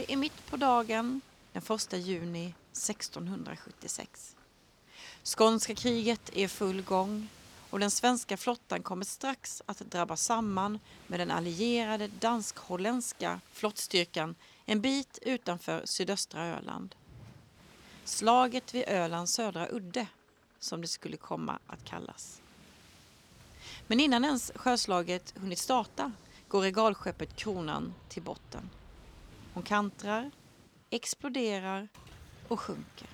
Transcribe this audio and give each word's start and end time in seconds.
Det 0.00 0.12
är 0.12 0.16
mitt 0.16 0.46
på 0.50 0.56
dagen 0.56 1.20
den 1.52 1.62
1 1.76 1.92
juni 1.92 2.54
1676. 2.72 4.36
Skånska 5.24 5.74
kriget 5.74 6.30
är 6.32 6.44
i 6.44 6.48
full 6.48 6.82
gång 6.82 7.28
och 7.70 7.80
den 7.80 7.90
svenska 7.90 8.36
flottan 8.36 8.82
kommer 8.82 9.04
strax 9.04 9.62
att 9.66 9.78
drabba 9.78 10.16
samman 10.16 10.78
med 11.06 11.20
den 11.20 11.30
allierade 11.30 12.06
dansk-holländska 12.06 13.40
flottstyrkan 13.52 14.34
en 14.64 14.80
bit 14.80 15.18
utanför 15.22 15.82
sydöstra 15.84 16.46
Öland. 16.46 16.94
Slaget 18.04 18.74
vid 18.74 18.84
Ölands 18.88 19.32
södra 19.32 19.68
udde, 19.68 20.06
som 20.58 20.80
det 20.80 20.88
skulle 20.88 21.16
komma 21.16 21.58
att 21.66 21.84
kallas. 21.84 22.40
Men 23.86 24.00
innan 24.00 24.24
ens 24.24 24.52
sjöslaget 24.54 25.34
hunnit 25.36 25.58
starta 25.58 26.12
går 26.48 26.62
regalskeppet 26.62 27.36
Kronan 27.36 27.94
till 28.08 28.22
botten. 28.22 28.70
Hon 29.54 29.62
kantrar, 29.62 30.30
exploderar 30.90 31.88
och 32.48 32.60
sjunker. 32.60 33.08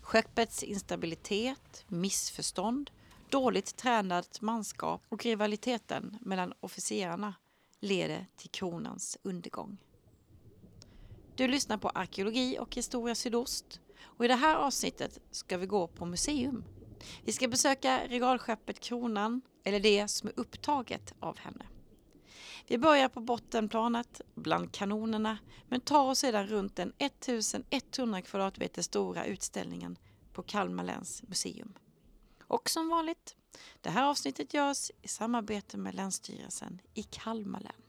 Skeppets 0.00 0.62
instabilitet, 0.62 1.84
missförstånd, 1.88 2.90
dåligt 3.30 3.76
tränat 3.76 4.40
manskap 4.40 5.02
och 5.08 5.24
rivaliteten 5.24 6.18
mellan 6.20 6.52
officerarna 6.60 7.34
leder 7.80 8.26
till 8.36 8.50
kronans 8.50 9.18
undergång. 9.22 9.78
Du 11.36 11.48
lyssnar 11.48 11.76
på 11.76 11.88
Arkeologi 11.88 12.58
och 12.58 12.76
historia 12.76 13.14
sydost 13.14 13.80
och 14.00 14.24
i 14.24 14.28
det 14.28 14.34
här 14.34 14.56
avsnittet 14.56 15.20
ska 15.30 15.58
vi 15.58 15.66
gå 15.66 15.86
på 15.86 16.06
museum. 16.06 16.64
Vi 17.24 17.32
ska 17.32 17.48
besöka 17.48 18.00
regalskeppet 18.08 18.80
Kronan, 18.80 19.40
eller 19.64 19.80
det 19.80 20.08
som 20.08 20.28
är 20.28 20.32
upptaget 20.36 21.14
av 21.20 21.38
henne. 21.38 21.66
Vi 22.66 22.78
börjar 22.78 23.08
på 23.08 23.20
bottenplanet 23.20 24.20
bland 24.34 24.72
kanonerna 24.72 25.38
men 25.68 25.80
tar 25.80 26.10
oss 26.10 26.18
sedan 26.18 26.46
runt 26.46 26.76
den 26.76 26.92
1100 26.98 28.22
kvadratmeter 28.22 28.82
stora 28.82 29.24
utställningen 29.24 29.98
på 30.32 30.42
Kalmar 30.42 30.84
läns 30.84 31.22
museum. 31.22 31.74
Och 32.46 32.70
som 32.70 32.88
vanligt, 32.88 33.36
det 33.80 33.90
här 33.90 34.04
avsnittet 34.04 34.54
görs 34.54 34.90
i 35.02 35.08
samarbete 35.08 35.76
med 35.76 35.94
Länsstyrelsen 35.94 36.80
i 36.94 37.02
Kalmar 37.02 37.60
län. 37.60 37.83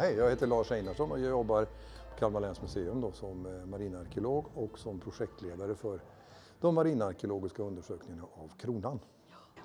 Hej, 0.00 0.14
jag 0.14 0.30
heter 0.30 0.46
Lars 0.46 0.72
Einarsson 0.72 1.12
och 1.12 1.20
jag 1.20 1.30
jobbar 1.30 1.64
på 1.64 2.18
Kalmar 2.18 2.40
läns 2.40 2.62
museum 2.62 3.00
då, 3.00 3.12
som 3.12 3.46
eh, 3.46 3.66
marinarkeolog 3.66 4.44
och 4.54 4.78
som 4.78 5.00
projektledare 5.00 5.74
för 5.74 6.00
de 6.60 6.74
marinarkeologiska 6.74 7.62
undersökningarna 7.62 8.22
av 8.22 8.48
kronan. 8.58 9.00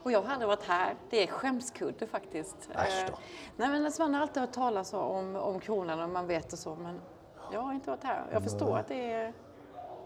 Och 0.04 0.12
jag 0.12 0.22
har 0.22 0.34
aldrig 0.34 0.48
varit 0.48 0.64
här. 0.64 0.96
Det 1.10 1.24
är 1.24 1.28
skämskudde 1.28 2.08
faktiskt. 2.08 2.70
Äsch 2.76 3.06
då. 3.08 3.14
Eh, 3.14 3.20
Nej, 3.56 3.70
men 3.70 3.86
alltså, 3.86 4.02
man 4.02 4.14
har 4.14 4.22
alltid 4.22 4.42
hört 4.42 4.52
talas 4.52 4.94
om, 4.94 5.36
om 5.36 5.60
kronan 5.60 6.02
och 6.02 6.10
man 6.10 6.28
vet 6.28 6.54
och 6.54 6.60
så, 6.60 6.76
men 6.76 7.00
jag 7.54 7.62
har 7.62 7.74
inte 7.74 7.90
varit 7.90 8.04
här. 8.04 8.30
Jag 8.32 8.44
förstår 8.44 8.78
att 8.78 8.88
det 8.88 9.12
är, 9.12 9.34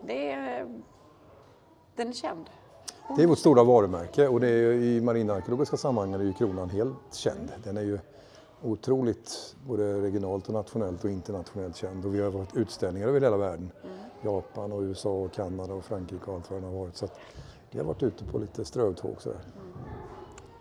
det 0.06 0.32
är... 0.32 0.68
Den 1.96 2.08
är 2.08 2.14
känd. 2.14 2.50
Det 3.16 3.24
är 3.24 3.28
vårt 3.28 3.40
stora 3.40 3.64
varumärke 3.64 4.28
och 4.28 4.40
det 4.40 4.48
är 4.48 4.72
i 4.74 5.02
marinarkeologiska 5.02 5.78
sammanhang 5.78 6.22
är 6.22 6.26
ju 6.26 6.34
kronan 6.34 6.70
helt 6.70 7.14
känd. 7.14 7.52
Den 7.64 7.78
är 7.78 7.82
ju 7.82 8.00
otroligt 8.64 9.56
både 9.68 10.02
regionalt 10.02 10.48
och 10.48 10.54
nationellt 10.54 11.04
och 11.04 11.10
internationellt 11.10 11.76
känd 11.76 12.06
och 12.06 12.16
vi 12.16 12.22
har 12.22 12.30
varit 12.30 12.56
utställningar 12.56 13.08
över 13.08 13.22
hela 13.22 13.38
världen. 13.38 13.72
Japan 14.22 14.72
och 14.72 14.82
USA 14.82 15.10
och 15.10 15.32
Kanada 15.32 15.74
och 15.74 15.84
Frankrike 15.86 16.26
och 16.26 16.34
allt 16.36 16.52
vad 16.52 16.62
det 16.62 16.68
har 16.68 16.74
varit. 16.74 16.96
Så 16.98 17.06
att 17.06 17.20
vi 17.72 17.80
har 17.80 17.86
varit 17.86 18.04
ute 18.04 18.24
på 18.26 18.38
lite 18.38 18.66
strövtåg 18.66 19.22
sådär. 19.22 19.40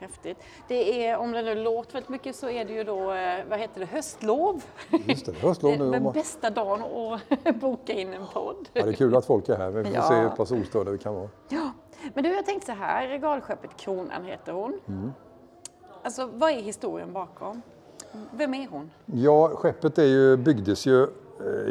Häftigt. 0.00 0.38
Det 0.68 1.06
är, 1.06 1.16
om 1.16 1.32
det 1.32 1.42
nu 1.42 1.54
låter 1.54 1.92
väldigt 1.92 2.08
mycket 2.08 2.36
så 2.36 2.48
är 2.48 2.64
det 2.64 2.72
ju 2.72 2.84
då, 2.84 3.12
eh, 3.12 3.44
vad 3.48 3.58
heter 3.58 3.80
det, 3.80 3.86
höstlov. 3.86 4.64
Just 5.06 5.26
det, 5.26 5.32
höstlov 5.32 5.78
nu. 5.78 5.90
Den, 5.90 6.12
bästa 6.12 6.50
dagen 6.50 6.82
att 6.82 7.54
boka 7.60 7.92
in 7.92 8.12
en 8.12 8.26
podd. 8.32 8.68
Ja, 8.72 8.84
det 8.84 8.90
är 8.90 8.92
kul 8.92 9.16
att 9.16 9.26
folk 9.26 9.48
är 9.48 9.56
här 9.56 9.70
men 9.70 9.82
vi 9.82 9.84
får 9.84 9.94
Ja. 9.96 10.08
se 10.08 10.14
hur 10.14 10.28
pass 10.28 10.52
ostörda 10.52 10.90
vi 10.90 10.98
kan 10.98 11.14
vara. 11.14 11.28
Ja, 11.48 11.70
men 12.14 12.24
du 12.24 12.30
jag 12.34 12.46
tänkte 12.46 12.66
så 12.66 12.72
här, 12.72 13.08
regalskeppet 13.08 13.76
Kronan 13.76 14.24
heter 14.24 14.52
hon. 14.52 14.80
Mm. 14.88 15.12
Alltså 16.02 16.26
vad 16.32 16.50
är 16.50 16.60
historien 16.60 17.12
bakom? 17.12 17.62
Vem 18.32 18.54
är 18.54 18.68
hon? 18.68 18.90
Ja, 19.06 19.48
skeppet 19.48 19.98
är 19.98 20.04
ju, 20.04 20.36
byggdes 20.36 20.86
ju 20.86 21.02
eh, 21.02 21.08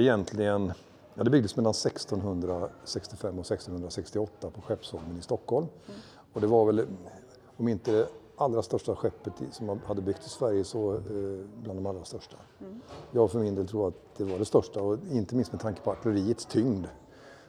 egentligen, 0.01 0.73
ja 1.13 1.23
det 1.23 1.29
byggdes 1.29 1.55
mellan 1.55 1.71
1665 1.71 3.39
och 3.39 3.45
1668 3.45 4.49
på 4.49 4.61
Skeppsholmen 4.61 5.17
i 5.17 5.21
Stockholm. 5.21 5.67
Och 6.33 6.41
det 6.41 6.47
var 6.47 6.65
väl, 6.65 6.85
om 7.57 7.67
inte 7.67 7.91
det 7.91 8.07
allra 8.37 8.61
största 8.61 8.95
skeppet 8.95 9.33
som 9.51 9.79
hade 9.85 10.01
byggts 10.01 10.25
i 10.25 10.29
Sverige 10.29 10.63
så 10.63 10.93
eh, 10.93 11.01
bland 11.63 11.79
de 11.79 11.85
allra 11.85 12.03
största. 12.03 12.37
Jag 13.11 13.31
för 13.31 13.39
min 13.39 13.55
del 13.55 13.67
tror 13.67 13.87
att 13.87 14.17
det 14.17 14.23
var 14.23 14.39
det 14.39 14.45
största 14.45 14.81
och 14.81 14.97
inte 15.11 15.35
minst 15.35 15.51
med 15.51 15.61
tanke 15.61 15.81
på 15.81 15.91
artilleriets 15.91 16.45
tyngd. 16.45 16.85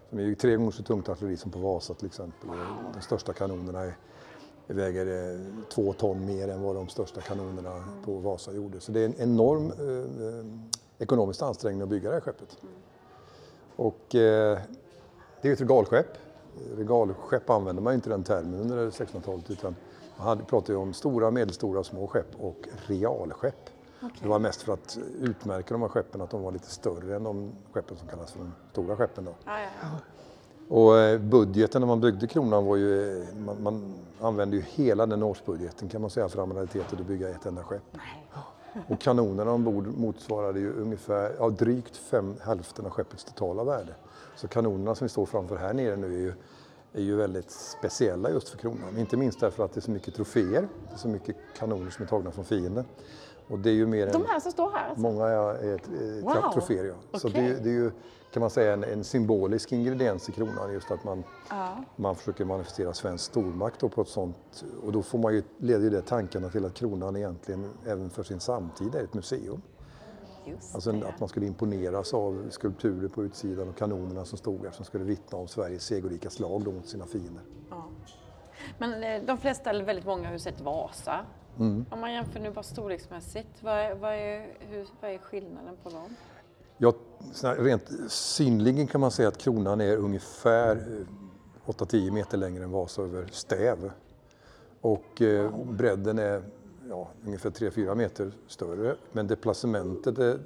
Som 0.09 0.19
är 0.19 0.22
ju 0.22 0.34
tre 0.34 0.56
gånger 0.56 0.70
så 0.70 0.82
tungt 0.82 1.09
artilleri 1.09 1.37
som 1.37 1.50
på 1.50 1.59
Vasa 1.59 1.94
till 1.94 2.06
exempel. 2.06 2.50
Och 2.50 2.56
de 2.94 3.00
största 3.00 3.32
kanonerna 3.32 3.81
är, 3.81 3.97
väger 4.75 5.34
eh, 5.34 5.41
två 5.69 5.93
ton 5.93 6.27
mer 6.27 6.49
än 6.49 6.62
vad 6.62 6.75
de 6.75 6.89
största 6.89 7.21
kanonerna 7.21 7.84
på 8.05 8.19
Vasa 8.19 8.53
gjorde. 8.53 8.81
Så 8.81 8.93
det 8.93 9.01
är 9.01 9.05
en 9.05 9.21
enorm 9.21 9.73
eh, 9.79 10.27
eh, 10.27 10.47
ekonomisk 10.99 11.43
ansträngning 11.43 11.83
att 11.83 11.89
bygga 11.89 12.09
det 12.09 12.15
här 12.15 12.21
skeppet. 12.21 12.56
Och 13.77 14.15
eh, 14.15 14.59
det 15.43 15.49
är 15.49 15.53
ett 15.53 15.61
regalskepp. 15.61 16.19
Regalskepp 16.77 17.51
använder 17.51 17.83
man 17.83 17.93
ju 17.93 17.95
inte 17.95 18.11
den 18.11 18.25
termen 18.25 18.61
under 18.61 18.91
1600-talet 18.91 19.51
utan 19.51 19.77
man 20.17 20.27
hade, 20.27 20.45
pratade 20.45 20.79
om 20.79 20.93
stora, 20.93 21.31
medelstora, 21.31 21.85
små 21.85 22.06
skepp 22.06 22.41
och 22.41 22.69
realskepp. 22.87 23.71
Det 24.23 24.29
var 24.29 24.39
mest 24.39 24.62
för 24.62 24.73
att 24.73 24.99
utmärka 25.21 25.75
de 25.75 25.83
här 25.83 25.89
skeppen 25.89 26.21
att 26.21 26.31
de 26.31 26.43
var 26.43 26.53
lite 26.53 26.71
större 26.71 27.17
än 27.17 27.25
de 27.25 27.53
skeppen 27.73 27.97
som 27.97 28.09
kallas 28.09 28.33
för 28.33 28.39
de 28.39 28.53
stora 28.73 28.97
skeppen. 28.97 29.25
Då. 29.25 29.35
Ja, 29.45 29.61
ja. 29.61 29.89
Och 30.69 30.99
eh, 30.99 31.21
budgeten 31.21 31.81
när 31.81 31.87
man 31.87 32.01
byggde 32.01 32.27
kronan 32.27 32.67
var 32.67 32.77
ju, 32.77 33.21
eh, 33.23 33.29
man, 33.47 33.62
man 33.62 33.95
använde 34.21 34.56
ju 34.56 34.62
hela 34.62 35.06
den 35.06 35.23
årsbudgeten 35.23 35.89
kan 35.89 36.01
man 36.01 36.11
säga 36.11 36.29
för 36.29 36.43
amiralitetet 36.43 37.01
att 37.01 37.06
bygga 37.06 37.29
ett 37.29 37.47
enda 37.47 37.62
skepp. 37.62 37.97
Och 38.89 39.01
kanonerna 39.01 39.53
ombord 39.53 39.87
motsvarade 39.87 40.61
ju 40.61 40.73
ungefär, 40.73 41.34
ja, 41.39 41.49
drygt 41.49 41.97
fem, 41.97 42.34
hälften 42.41 42.87
av 42.87 42.91
skeppets 42.91 43.25
totala 43.25 43.65
värde. 43.65 43.95
Så 44.37 44.49
kanonerna 44.49 44.95
som 44.95 45.05
vi 45.05 45.09
står 45.09 45.27
framför 45.27 45.56
här 45.56 45.73
nere 45.73 45.97
nu 45.97 46.06
är 46.06 46.19
ju, 46.19 46.33
är 46.93 47.03
ju 47.03 47.17
väldigt 47.17 47.50
speciella 47.50 48.31
just 48.31 48.49
för 48.49 48.59
kronan. 48.59 48.99
Inte 48.99 49.17
minst 49.17 49.41
därför 49.41 49.65
att 49.65 49.73
det 49.73 49.79
är 49.79 49.83
så 49.83 49.91
mycket 49.91 50.15
troféer, 50.15 50.69
det 50.89 50.95
är 50.95 50.99
så 50.99 51.09
mycket 51.09 51.37
kanoner 51.59 51.91
som 51.91 52.03
är 52.03 52.09
tagna 52.09 52.31
från 52.31 52.45
fienden. 52.45 52.85
Och 53.48 53.59
det 53.59 53.70
är 53.70 53.75
ju 53.75 53.86
mer 53.86 54.06
än... 54.06 54.12
De 54.12 54.25
här 54.28 54.41
som 54.41 54.53
står 54.53 54.70
här? 54.70 54.88
Alltså. 54.88 55.03
Många 55.03 55.26
är, 55.26 55.75
ett, 55.75 55.88
Wow. 56.22 56.53
troféer. 56.53 56.84
Ja. 57.12 57.19
Så 57.19 57.28
Okej. 57.28 57.42
det, 57.42 57.54
det 57.64 57.69
är 57.70 57.75
ju 57.75 57.91
kan 58.32 58.41
man 58.41 58.50
säga 58.50 58.72
en, 58.72 58.84
en 58.84 59.04
symbolisk 59.04 59.72
ingrediens 59.72 60.28
i 60.28 60.32
kronan 60.32 60.72
just 60.72 60.91
att 60.91 61.04
man, 61.04 61.25
Ja. 61.50 61.76
man 61.97 62.16
försöker 62.16 62.44
manifestera 62.44 62.93
svensk 62.93 63.25
stormakt 63.25 63.81
då 63.81 63.88
på 63.88 64.02
ett 64.02 64.08
sånt 64.08 64.64
och 64.87 64.93
då 64.93 65.02
får 65.02 65.19
man 65.19 65.34
ju, 65.34 65.43
leder 65.58 65.84
ju 65.84 65.90
det 65.90 66.02
tankarna 66.02 66.49
till 66.49 66.64
att 66.64 66.75
kronan 66.75 67.17
egentligen 67.17 67.70
även 67.87 68.11
för 68.11 68.23
sin 68.23 68.40
samtid 68.40 68.94
är 68.94 69.05
ett 69.05 69.14
museum. 69.14 69.62
Just 70.46 70.75
Alltså 70.75 70.93
det. 70.93 71.08
att 71.08 71.20
man 71.20 71.28
skulle 71.28 71.46
imponeras 71.46 72.14
av 72.14 72.46
skulpturer 72.50 73.08
på 73.08 73.25
utsidan 73.25 73.69
och 73.69 73.76
kanonerna 73.76 74.25
som 74.25 74.38
stod 74.38 74.62
där 74.62 74.70
som 74.70 74.84
skulle 74.84 75.05
vittna 75.05 75.38
om 75.38 75.49
Sveriges 75.49 75.82
segerrika 75.84 76.31
slag 76.31 76.75
mot 76.75 76.88
sina 76.88 77.06
fiender. 77.06 77.43
Ja. 77.70 77.84
Men 78.78 79.02
eh, 79.05 79.23
de 79.26 79.38
flesta, 79.38 79.70
eller 79.70 79.84
väldigt 79.84 80.06
många, 80.06 80.26
har 80.26 80.32
ju 80.32 80.38
sett 80.38 80.61
Vasa. 80.61 81.20
Mm. 81.58 81.84
Om 81.90 82.00
man 82.00 82.12
jämför 82.12 82.40
nu 82.40 82.50
bara 82.50 82.62
storleksmässigt, 82.62 83.62
vad 83.62 83.75
är, 83.75 83.94
vad 83.94 84.14
är, 84.14 84.46
hur, 84.60 84.87
vad 85.00 85.10
är 85.10 85.19
skillnaden 85.19 85.76
på 85.82 85.90
dem? 85.90 86.16
Ja, 86.78 86.93
rent 87.43 87.90
synligen 88.08 88.87
kan 88.87 89.00
man 89.00 89.10
säga 89.10 89.28
att 89.28 89.38
kronan 89.38 89.81
är 89.81 89.96
ungefär 89.96 90.76
eh, 91.66 91.72
8-10 91.72 92.10
meter 92.10 92.38
längre 92.38 92.64
än 92.64 92.70
Vasa 92.70 93.02
över 93.02 93.26
stäv. 93.32 93.90
Och 94.81 95.22
eh, 95.22 95.50
bredden 95.64 96.19
är 96.19 96.43
ja, 96.88 97.08
ungefär 97.26 97.50
3-4 97.50 97.94
meter 97.94 98.32
större. 98.46 98.96
Men 99.12 99.26
deplacementet 99.26 100.19
är 100.19 100.38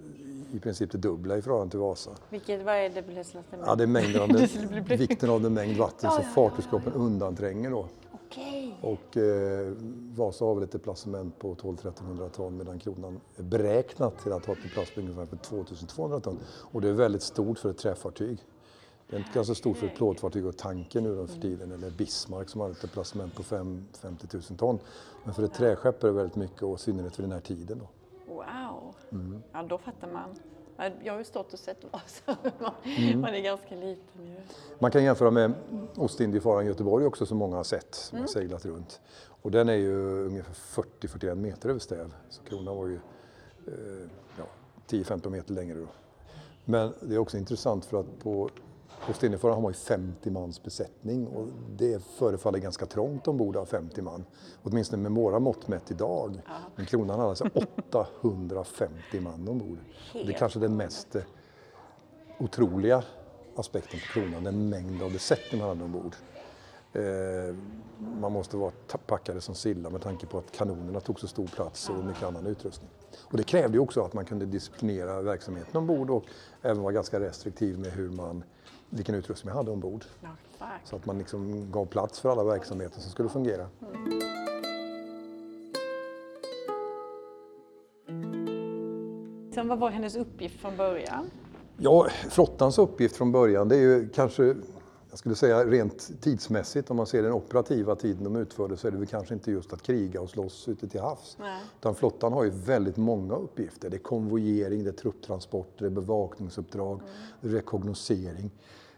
i 0.53 0.61
princip 0.61 0.93
det 0.93 0.99
dubbla 0.99 1.37
i 1.37 1.43
förhållande 1.43 1.70
till 1.70 1.81
Vasa. 1.81 2.11
Vilket, 2.31 2.65
vad 2.65 2.75
är 2.75 2.88
det 2.91 3.05
Ja, 3.67 3.75
det 3.75 3.82
är 3.82 3.87
mängden 3.87 4.23
av 4.23 4.29
den, 4.32 4.99
vikten 4.99 5.31
av 5.31 5.41
den 5.41 5.55
mängd 5.55 5.76
vatten 5.76 5.99
Ja, 6.03 6.11
som 6.11 6.23
ja, 6.23 6.29
ja, 6.29 6.35
fartygskroppen 6.35 6.93
undantränger 6.93 7.70
då. 7.70 7.87
Okej. 8.32 8.79
Och 8.81 9.17
eh, 9.17 9.73
Vasa 10.14 10.44
har 10.44 10.55
väl 10.55 10.64
ett 10.64 10.73
deplacement 10.73 11.38
på 11.38 11.55
12-1300 11.55 12.29
ton 12.29 12.56
medan 12.56 12.79
Kronan 12.79 13.20
är 13.37 13.43
beräknat 13.43 14.19
till 14.19 14.32
att 14.32 14.46
ha 14.46 14.52
ett 14.52 14.62
deplacement 14.62 15.11
ungefär 15.11 15.37
på 15.37 15.37
2200 15.37 16.20
ton. 16.20 16.38
Och 16.46 16.81
det 16.81 16.88
är 16.88 16.93
väldigt 16.93 17.23
stort 17.23 17.58
för 17.58 17.70
ett 17.70 17.79
träfartyg. 17.79 18.38
Det 19.06 19.17
är 19.17 19.20
inte 19.20 19.32
ganska 19.34 19.55
stort 19.55 19.76
för 19.76 19.87
ett 19.87 19.96
plåtfartyg 19.96 20.46
och 20.46 20.56
tanker 20.56 21.00
nu 21.00 21.17
då 21.17 21.26
för 21.26 21.40
tiden, 21.40 21.73
eller 21.73 21.90
Bismarck 21.90 22.49
som 22.49 22.61
har 22.61 22.70
ett 22.70 22.81
deplacement 22.81 23.34
på 23.34 23.43
5, 23.43 23.87
50 23.93 24.26
000 24.32 24.43
ton. 24.43 24.79
Men 25.25 25.34
för 25.34 25.43
ett 25.43 25.55
träskepp 25.55 26.02
är 26.02 26.08
det 26.08 26.14
väldigt 26.14 26.37
mycket 26.37 26.62
och 26.62 26.79
i 26.79 26.82
synnerhet 26.82 27.17
för 27.17 27.23
den 27.23 27.32
här 27.32 27.40
tiden. 27.40 27.79
Då. 27.79 27.88
Wow. 28.34 28.94
Mm. 29.12 29.43
Ja, 29.52 29.62
då 29.62 29.79
fattar 29.79 30.08
man. 30.12 30.37
Ja, 30.84 30.90
Jag 31.05 31.12
har 31.12 31.19
ju 31.19 31.25
stått 31.25 31.52
och 31.52 31.58
sett 31.58 31.84
Vasa. 31.90 32.37
Man, 32.61 32.73
Mm. 32.84 33.20
man 33.20 33.34
är 33.34 33.40
ganska 33.40 33.75
liten 33.75 34.26
ju. 34.26 34.37
Man 34.79 34.90
kan 34.90 35.05
jämföra 35.05 35.31
med 35.31 35.52
Ostindiefararen 35.96 36.67
Göteborg 36.67 37.06
också 37.06 37.26
som 37.26 37.38
många 37.38 37.56
har 37.56 37.64
sett, 37.64 37.94
som 37.94 38.19
har 38.19 38.26
seglat 38.26 38.64
runt. 38.64 39.00
Och 39.43 39.50
den 39.50 39.69
är 39.69 39.75
ju 39.75 40.26
ungefär 40.26 40.82
40-41 41.00 41.34
meter 41.34 41.69
över 41.69 41.81
stäv. 41.81 42.14
Så 42.29 42.43
kronan 42.43 42.76
var 42.76 42.87
ju 42.87 42.94
eh, 43.67 44.08
ja, 44.38 44.44
10-15 44.88 45.31
meter 45.31 45.55
längre 45.55 45.79
då. 45.79 45.87
Men 46.64 46.94
det 47.00 47.14
är 47.14 47.19
också 47.19 47.37
intressant 47.37 47.84
för 47.84 48.00
att 48.00 48.19
på 48.23 48.50
Ostindiefararen 49.11 49.55
har 49.55 49.63
man 49.63 49.73
ju 49.73 49.79
50 49.79 50.31
mans 50.31 50.63
besättning 50.63 51.27
och 51.27 51.49
det 51.77 52.05
förefaller 52.05 52.59
ganska 52.59 52.87
trångt 52.87 53.29
ombord 53.29 53.57
av 53.57 53.67
50 53.67 54.03
man. 54.03 54.25
Åtminstone 54.63 55.03
med 55.03 55.13
våra 55.13 55.39
mått 55.39 55.69
mätt 55.69 55.91
idag. 55.91 56.41
Men 56.77 56.87
kronan 56.87 57.19
hade 57.19 57.31
alltså 57.31 57.49
850 58.21 59.21
man 59.21 59.49
ombord. 59.49 59.79
Det 60.13 60.19
är 60.19 60.25
Helt 60.25 60.39
kanske 60.39 60.59
den 60.59 60.77
mest 60.77 61.17
eh, 61.17 61.23
otroliga 62.39 63.03
aspekten 63.57 64.01
på 64.01 64.07
kronan, 64.21 64.45
den 64.45 64.69
mängd 64.69 65.03
av 65.03 65.13
besättning 65.13 65.61
man 65.61 65.69
hade 65.69 65.85
ombord. 65.85 66.15
Eh, 66.93 67.55
man 68.21 68.33
måste 68.33 68.57
vara 68.57 68.73
packade 69.07 69.41
som 69.41 69.55
sillar 69.55 69.91
med 69.91 70.03
tanke 70.03 70.27
på 70.27 70.39
att 70.39 70.53
kanonerna 70.53 71.01
tog 71.01 71.21
så 71.21 71.29
stor 71.29 71.47
plats 71.47 71.89
och 71.89 72.05
mycket 72.05 72.23
annan 72.23 72.47
utrustning. 72.47 72.91
Och 73.21 73.37
det 73.37 73.45
krävde 73.45 73.79
också 73.79 74.01
att 74.01 74.13
man 74.13 74.25
kunde 74.25 74.47
disciplinera 74.47 75.23
verksamheten 75.23 75.77
ombord 75.77 76.11
och 76.11 76.25
även 76.63 76.83
vara 76.83 76.93
ganska 76.93 77.21
restriktiv 77.21 77.79
med 77.79 77.93
hur 77.93 78.11
man, 78.11 78.45
vilken 78.94 79.15
utrustning 79.15 79.55
man 79.55 79.56
hade 79.56 79.71
ombord. 79.71 80.05
Ja. 80.21 80.29
Så 80.85 80.97
att 80.97 81.06
man 81.06 81.19
liksom 81.19 81.71
gav 81.71 81.87
plats 81.87 82.21
för 82.21 82.29
alla 82.29 82.44
verksamheter 82.44 83.00
som 83.00 83.11
skulle 83.11 83.29
fungera. 83.29 83.67
Sen 89.55 89.69
vad 89.69 89.79
var 89.79 89.91
hennes 89.91 90.17
uppgift 90.17 90.61
från 90.61 90.77
början? 90.77 91.31
Ja, 91.77 92.09
flottans 92.31 92.79
uppgift 92.79 93.17
från 93.17 93.33
början 93.33 93.69
det 93.69 93.77
är 93.77 93.81
ju 93.81 94.09
kanske, 94.09 94.44
jag 95.11 95.19
skulle 95.19 95.35
säga 95.35 95.65
rent 95.65 96.23
tidsmässigt, 96.23 96.91
om 96.91 96.97
man 96.97 97.06
ser 97.06 97.23
den 97.23 97.33
operativa 97.33 97.94
tiden 97.94 98.25
de 98.25 98.37
utförde 98.37 98.77
så 98.77 98.87
är 98.87 98.93
det 98.93 98.99
väl 98.99 99.06
kanske 99.06 99.35
inte 99.35 99.50
just 99.50 99.73
att 99.73 99.83
kriga 99.83 100.21
och 100.21 100.31
slåss 100.31 100.69
ute 100.69 100.89
till 100.89 101.00
havs. 101.00 101.37
Nej. 101.41 101.61
Utan 101.81 101.94
flottan 101.94 102.33
har 102.33 102.44
ju 102.44 102.50
väldigt 102.50 102.97
många 102.97 103.35
uppgifter. 103.35 103.91
Det 103.91 103.97
är 103.97 103.99
konvojering, 103.99 104.85
det 104.85 104.91
är 104.91 104.94
trupptransporter, 104.94 105.85
det 105.85 105.87
är 105.87 105.91
bevakningsuppdrag, 105.91 107.00
är 107.41 107.49
rekognosering. 107.49 108.50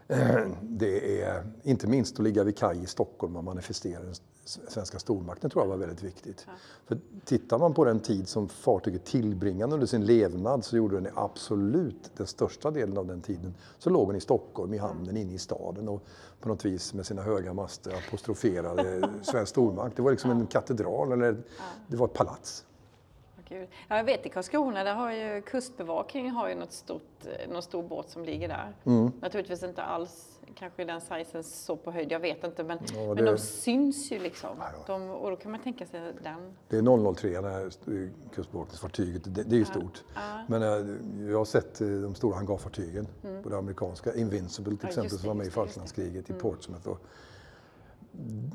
Eh, 0.07 0.47
Det 0.61 1.21
är 1.21 1.43
inte 1.63 1.87
minst 1.87 2.19
att 2.19 2.23
ligga 2.23 2.43
vid 2.43 2.57
kaj 2.57 2.83
i 2.83 2.85
Stockholm 2.85 3.35
och 3.35 3.43
manifestera 3.43 4.03
den 4.03 4.15
svenska 4.45 4.99
stormakten 4.99 5.49
tror 5.49 5.63
jag 5.63 5.69
var 5.69 5.77
väldigt 5.77 6.03
viktigt. 6.03 6.47
För 6.85 6.97
tittar 7.25 7.59
man 7.59 7.73
på 7.73 7.85
den 7.85 7.99
tid 7.99 8.27
som 8.27 8.47
fartyget 8.49 9.05
tillbringade 9.05 9.73
under 9.73 9.87
sin 9.87 10.05
levnad 10.05 10.65
så 10.65 10.77
gjorde 10.77 10.99
den 10.99 11.13
absolut 11.15 12.11
den 12.17 12.27
största 12.27 12.71
delen 12.71 12.97
av 12.97 13.07
den 13.07 13.21
tiden 13.21 13.53
så 13.79 13.89
låg 13.89 14.09
den 14.09 14.15
i 14.15 14.21
Stockholm 14.21 14.73
i 14.73 14.77
hamnen 14.77 15.17
inne 15.17 15.33
i 15.33 15.37
staden 15.37 15.89
och 15.89 16.03
på 16.39 16.49
något 16.49 16.65
vis 16.65 16.93
med 16.93 17.05
sina 17.05 17.21
höga 17.21 17.53
master 17.53 17.93
apostroferade 18.07 19.09
svensk 19.23 19.49
stormakt. 19.49 19.95
Det 19.95 20.01
var 20.01 20.11
liksom 20.11 20.31
en 20.31 20.47
katedral 20.47 21.11
eller 21.11 21.43
det 21.87 21.97
var 21.97 22.05
ett 22.07 22.13
palats. 22.13 22.65
Gud. 23.59 23.67
Ja, 23.87 23.97
jag 23.97 24.03
vet 24.03 24.25
i 24.25 24.29
Karlskrona, 24.29 24.83
där 24.83 24.93
har 24.95 25.11
ju 25.11 25.41
Kustbevakningen 25.41 26.35
har 26.35 26.49
ju 26.49 26.55
något 26.55 26.71
stort, 26.71 27.25
någon 27.49 27.61
stor 27.61 27.83
båt 27.83 28.09
som 28.09 28.25
ligger 28.25 28.47
där. 28.47 28.73
Mm. 28.85 29.11
Naturligtvis 29.21 29.63
inte 29.63 29.83
alls 29.83 30.31
kanske 30.55 30.85
den 30.85 31.01
sizen 31.01 31.43
så 31.43 31.75
på 31.77 31.91
höjd, 31.91 32.11
jag 32.11 32.19
vet 32.19 32.43
inte. 32.43 32.63
Men, 32.63 32.77
Ja, 32.93 32.99
men 33.07 33.15
det- 33.15 33.25
de 33.31 33.37
syns 33.37 34.11
ju 34.11 34.19
liksom. 34.19 34.49
Ja, 34.59 34.65
De, 34.87 35.09
och 35.09 35.29
då 35.29 35.35
kan 35.35 35.51
man 35.51 35.59
tänka 35.61 35.85
sig 35.85 35.99
den... 36.23 36.53
Det 36.69 36.77
är 36.77 37.13
003, 37.13 37.41
det 37.41 37.49
här 37.49 37.67
st- 37.67 38.09
kustbevakningsfartyget, 38.35 39.35
det, 39.35 39.43
det 39.43 39.55
är 39.55 39.59
ju 39.59 39.65
stort. 39.65 40.03
Men 40.47 40.61
eh, 40.63 41.29
jag 41.31 41.37
har 41.37 41.45
sett 41.45 41.81
eh, 41.81 41.87
de 41.87 42.15
stora 42.15 42.35
hangarfartygen, 42.35 43.07
både 43.43 43.57
amerikanska, 43.57 44.13
Invincible 44.15 44.77
till 44.77 44.87
exempel, 44.87 45.11
just 45.11 45.19
som 45.21 45.27
var 45.27 45.33
det, 45.33 45.37
med 45.37 45.45
i 45.45 45.49
det, 45.49 45.51
det. 45.51 45.55
Falklandskriget 45.55 46.29
i 46.29 46.33
Portsmouth. 46.33 46.87
Och 46.87 46.99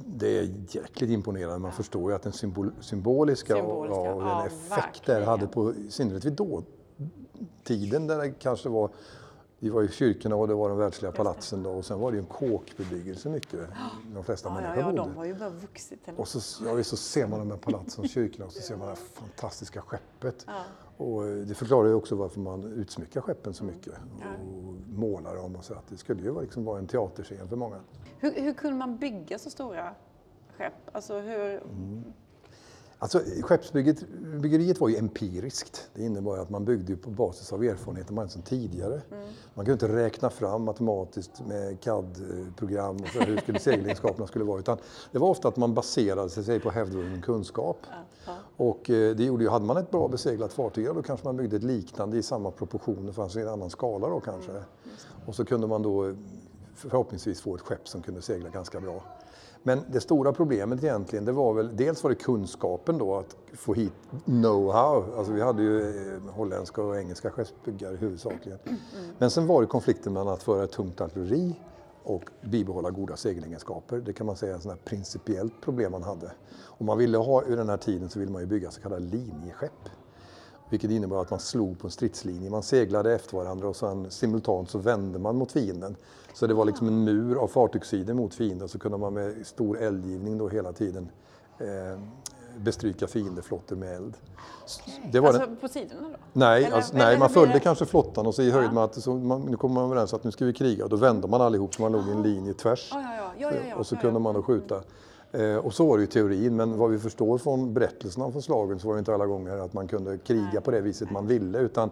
det 0.07 0.39
är 0.39 0.55
jäkligt 0.69 1.11
imponerande. 1.11 1.59
Man 1.59 1.73
förstår 1.73 2.11
ju 2.11 2.17
att 2.17 2.23
den 2.23 2.33
symbol, 2.33 2.73
symboliska, 2.81 3.55
Symboliska, 3.55 4.01
och, 4.01 4.07
ja, 4.07 4.15
och 4.15 4.21
den 4.21 4.29
ja, 4.29 4.47
effekt 4.47 5.07
det 5.07 5.25
hade 5.25 5.47
på, 5.47 5.75
i 5.75 5.91
synnerhet 5.91 6.25
vid 6.25 6.33
dåtiden 6.33 8.07
där 8.07 8.19
det 8.19 8.31
kanske 8.31 8.69
var 8.69 8.91
vi 9.63 9.69
var 9.69 9.83
i 9.83 9.89
kyrkorna 9.89 10.37
och 10.37 10.49
det 10.49 10.55
var 10.55 10.69
de 10.69 10.79
världsliga 10.79 11.13
palatsen 11.13 11.63
då 11.63 11.71
och 11.71 11.85
sen 11.85 12.01
var 12.01 12.11
det 12.11 12.17
ju 12.17 12.21
en 12.21 12.27
kåkbebyggelse 12.27 13.29
mycket. 13.29 13.61
De 14.15 14.25
flesta 14.25 14.49
Ja, 14.49 14.55
ja, 14.55 14.61
människor 14.61 14.83
ja, 14.83 14.91
bodde. 14.91 14.97
de 14.97 15.15
var 15.15 15.25
ju 15.25 15.35
bara 15.35 15.51
vuxit. 15.51 16.09
Eller? 16.09 16.21
Och 16.21 16.29
så, 16.29 16.65
ja, 16.65 16.85
så 16.85 16.97
ser 16.97 17.27
man 17.27 17.39
de 17.39 17.51
här 17.51 17.59
palatsen 17.59 18.05
och 18.05 18.11
kyrkorna 18.11 18.47
och 18.47 18.53
så 18.53 18.61
ser 18.63 18.77
man 18.77 18.89
det 18.89 18.95
här 18.95 19.01
fantastiska 19.15 19.81
skeppet. 19.83 20.47
Och 21.01 21.29
eh, 21.29 21.35
det 21.37 21.55
förklarar 21.55 21.89
ju 21.89 21.95
också 21.95 22.15
varför 22.17 22.41
man 22.41 22.65
utsmyckar 22.65 23.21
skeppen 23.21 23.55
så 23.55 23.65
mycket 23.65 23.93
och 23.93 24.75
målar 24.99 25.37
dem 25.37 25.57
och 25.57 25.65
så 25.65 25.75
att 25.75 25.87
det 25.89 25.97
skulle 25.97 26.23
ju 26.23 26.31
vara- 26.31 26.43
liksom 26.43 26.65
vara 26.65 26.79
en 26.79 26.87
teaterscen 26.87 27.49
för 27.49 27.57
många. 27.57 27.77
Hur, 28.19 28.33
hur 28.41 28.53
kunde 28.55 28.77
man 28.79 28.97
bygga 28.97 29.39
så 29.39 29.51
stora 29.51 29.95
skepp? 30.57 30.73
Alltså 30.93 31.19
hur... 31.19 31.61
Alltså 33.03 33.21
skeppsbyggeriet 33.43 34.81
var 34.81 34.89
ju 34.89 34.97
empiriskt. 34.97 35.91
Det 35.95 36.03
innebar 36.03 36.39
att 36.39 36.51
man 36.51 36.65
byggde 36.65 36.97
på 36.97 37.11
basis 37.11 37.53
av 37.53 37.65
erfarenheter 37.65 38.13
man 38.13 38.23
hade 38.23 38.33
sedan 38.33 38.43
tidigare. 38.43 39.01
Man 39.55 39.67
kunde 39.67 39.73
inte 39.73 39.97
räkna 39.97 40.31
fram 40.31 40.63
matematiskt 40.63 41.41
med 41.47 41.81
CAD-program 41.81 42.97
och 42.97 43.09
så 43.09 43.21
hur 43.21 43.37
skulle 43.37 43.59
seglegenskaperna 43.59 44.27
skulle 44.27 44.45
vara. 44.45 44.59
Utan 44.59 44.79
det 45.13 45.19
var 45.19 45.29
ofta 45.29 45.49
att 45.49 45.57
man 45.57 45.75
baserade 45.75 46.31
sig 46.31 46.61
på 46.61 46.71
hävdvunnen 46.71 47.23
kunskap. 47.23 47.77
Och 48.57 48.91
eh, 48.91 49.17
det 49.17 49.25
gjorde 49.25 49.45
ju, 49.45 49.51
hade 49.51 49.65
man 49.65 49.77
ett 49.77 49.91
bra 49.91 50.09
beseglat 50.09 50.53
fartyg, 50.53 50.87
ja, 50.87 50.93
då 50.93 51.03
kanske 51.03 51.27
man 51.27 51.37
byggde 51.37 51.57
ett 51.57 51.63
liknande 51.63 52.17
i 52.17 52.23
samma 52.23 52.51
proportioner, 52.51 53.13
fast 53.13 53.37
i 53.37 53.41
en 53.41 53.49
annan 53.49 53.71
skala 53.71 54.09
då 54.09 54.21
kanske. 54.21 54.53
Och 55.27 55.35
så 55.35 55.45
kunde 55.45 55.67
man 55.67 55.83
då 55.83 56.09
eh, 56.09 56.15
förhoppningsvis 56.75 57.41
få 57.41 57.55
ett 57.55 57.61
skepp 57.61 57.89
som 57.89 58.03
kunde 58.03 58.23
segla 58.23 58.49
ganska 58.49 58.81
bra. 58.81 59.03
Men 59.63 59.81
det 59.93 60.01
stora 60.01 60.33
problemet 60.33 60.85
egentligen, 60.85 61.25
det 61.25 61.33
var 61.33 61.55
väl 61.55 61.77
dels 61.77 62.03
var 62.03 62.11
det 62.11 62.17
kunskapen 62.17 62.99
då 62.99 63.17
att 63.17 63.37
få 63.53 63.75
hit 63.75 63.93
know-how. 64.25 65.17
Alltså 65.19 65.33
vi 65.33 65.41
hade 65.41 65.63
ju 65.63 65.81
eh, 65.81 66.23
holländska 66.33 66.83
och 66.83 66.99
engelska 66.99 67.31
skeppsbyggare 67.31 67.97
huvudsakligen. 67.97 68.59
Men 69.19 69.31
sen 69.31 69.47
var 69.47 69.61
det 69.61 69.67
konflikten 69.67 70.13
mellan 70.13 70.35
att 70.35 70.43
föra 70.43 70.67
tungt 70.67 71.01
artilleri 71.01 71.55
och 72.03 72.25
bibehålla 72.43 72.91
goda 72.91 73.17
segelegenskaper. 73.17 73.97
Det 73.97 74.13
kan 74.13 74.27
man 74.27 74.37
säga 74.37 74.53
är 74.53 74.57
ett 74.57 74.63
sånt 74.63 74.85
principiellt 74.85 75.61
problem 75.61 75.93
man 75.93 76.03
hade. 76.03 76.33
Om 76.65 76.87
man 76.87 76.99
ville 76.99 77.19
ha 77.19 77.45
ur 77.45 77.57
den 77.57 77.69
här 77.69 77.77
tiden 77.77 78.09
så 78.09 78.19
ville 78.19 78.33
man 78.33 78.41
ju 78.41 78.47
bygga 78.47 78.71
så 78.71 78.81
kallade 78.81 79.03
linjeskepp. 79.03 79.89
Vilket 80.71 80.91
innebar 80.91 81.23
att 81.23 81.31
man 81.31 81.41
slog 81.41 81.79
på 81.79 81.87
en 81.87 81.91
stridslinje. 81.91 82.51
Man 82.51 82.63
seglade 82.63 83.15
efter 83.15 83.37
varandra 83.37 83.69
och 83.69 83.77
sen 83.77 84.11
simultant 84.11 84.71
så 84.71 84.79
vände 84.79 85.19
man 85.19 85.37
mot 85.37 85.53
fienden. 85.53 85.97
Så 86.35 86.47
det 86.47 86.55
var 86.55 86.65
liksom 86.65 86.87
en 86.89 87.05
mur 87.05 87.37
av 87.37 87.49
fartygssidor 87.49 88.15
mot 88.15 88.35
fienden. 88.35 88.69
Så 88.69 88.79
kunde 88.79 88.99
man 88.99 89.15
med 89.15 89.47
stor 89.47 89.79
eldgivning 89.79 90.39
då 90.39 90.49
hela 90.49 90.73
tiden 90.73 91.09
eh, 91.59 92.01
bestryka 92.57 93.07
fiendeflottor 93.07 93.77
med 93.77 93.97
eld. 93.97 94.15
Det 95.13 95.21
var 95.21 95.29
Alltså 95.29 95.47
den, 95.47 95.57
på 95.57 95.69
sidorna 95.69 96.09
då? 96.09 96.17
nej, 96.33 96.65
eller- 96.65 96.77
alltså, 96.77 96.97
nej, 96.97 97.19
man 97.19 97.31
följde 97.31 97.55
det? 97.55 97.61
kanske 97.61 97.87
flottan 97.87 98.27
och 98.27 98.35
så 98.35 98.43
i 98.43 98.51
höjd 98.51 98.73
med 98.73 98.85
att 98.85 99.03
så 99.03 99.15
man, 99.15 99.41
nu 99.43 99.57
kom 99.57 99.73
man 99.73 99.85
överens 99.85 100.15
att 100.15 100.25
nu 100.25 100.31
ska 100.31 100.45
vi 100.45 100.53
kriga. 100.53 100.85
Och 100.85 100.91
då 100.91 100.97
vände 100.97 101.29
man 101.29 101.41
allihop 101.41 101.75
så 101.75 101.83
man 101.83 101.93
låg 101.93 102.09
i 102.09 102.11
en 102.11 102.23
linje 102.23 102.55
tvärs. 102.55 102.89
Ja, 102.93 103.03
ja, 103.39 103.53
ja. 103.69 103.77
och 103.77 103.87
så 103.87 103.97
kunde 103.97 104.21
man 104.21 104.35
då 104.35 104.43
skjuta. 104.43 104.83
Eh, 105.33 105.57
och 105.57 105.75
så 105.75 105.87
var 105.87 105.97
det 105.97 106.01
ju 106.01 106.07
teorin, 106.07 106.57
men 106.57 106.79
vad 106.79 106.91
vi 106.91 106.99
förstår 106.99 107.39
från 107.39 107.75
berättelserna 107.75 108.33
från 108.33 108.43
slagen 108.43 108.79
så 108.79 108.89
var 108.89 108.95
det 108.95 108.99
inte 108.99 109.15
alla 109.15 109.27
gånger 109.27 109.57
att 109.57 109.73
man 109.73 109.89
kunde 109.89 110.19
kriga 110.19 110.61
på 110.61 110.71
det 110.71 110.81
viset 110.81 111.11
man 111.11 111.27
ville. 111.27 111.59
Utan 111.59 111.91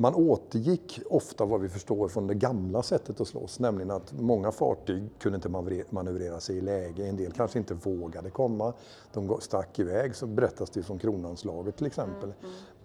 man 0.00 0.14
återgick 0.14 1.00
ofta 1.10 1.44
vad 1.44 1.60
vi 1.60 1.68
förstår 1.68 2.08
från 2.08 2.26
det 2.26 2.34
gamla 2.34 2.82
sättet 2.82 3.20
att 3.20 3.28
slåss, 3.28 3.60
nämligen 3.60 3.90
att 3.90 4.12
många 4.20 4.52
fartyg 4.52 5.08
kunde 5.18 5.36
inte 5.36 5.48
manövre- 5.48 5.84
manövrera 5.90 6.40
sig 6.40 6.56
i 6.56 6.60
läge. 6.60 7.06
En 7.06 7.16
del 7.16 7.32
kanske 7.32 7.58
inte 7.58 7.74
vågade 7.74 8.30
komma. 8.30 8.72
De 9.12 9.40
stack 9.40 9.78
iväg, 9.78 10.14
så 10.16 10.26
berättas 10.26 10.70
det 10.70 10.82
från 10.82 10.98
Kronanslaget 10.98 11.76
till 11.76 11.86
exempel. 11.86 12.32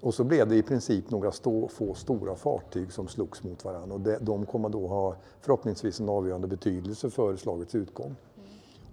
Och 0.01 0.13
så 0.13 0.23
blev 0.23 0.49
det 0.49 0.55
i 0.55 0.63
princip 0.63 1.09
några 1.09 1.31
stå, 1.31 1.67
få 1.67 1.93
stora 1.93 2.35
fartyg 2.35 2.91
som 2.91 3.07
slogs 3.07 3.43
mot 3.43 3.65
varandra 3.65 3.93
och 3.95 4.01
det, 4.01 4.17
de 4.21 4.45
kommer 4.45 4.69
då 4.69 4.87
ha 4.87 5.15
förhoppningsvis 5.41 5.99
en 5.99 6.09
avgörande 6.09 6.47
betydelse 6.47 7.09
för 7.09 7.35
slagets 7.35 7.75
utgång. 7.75 8.15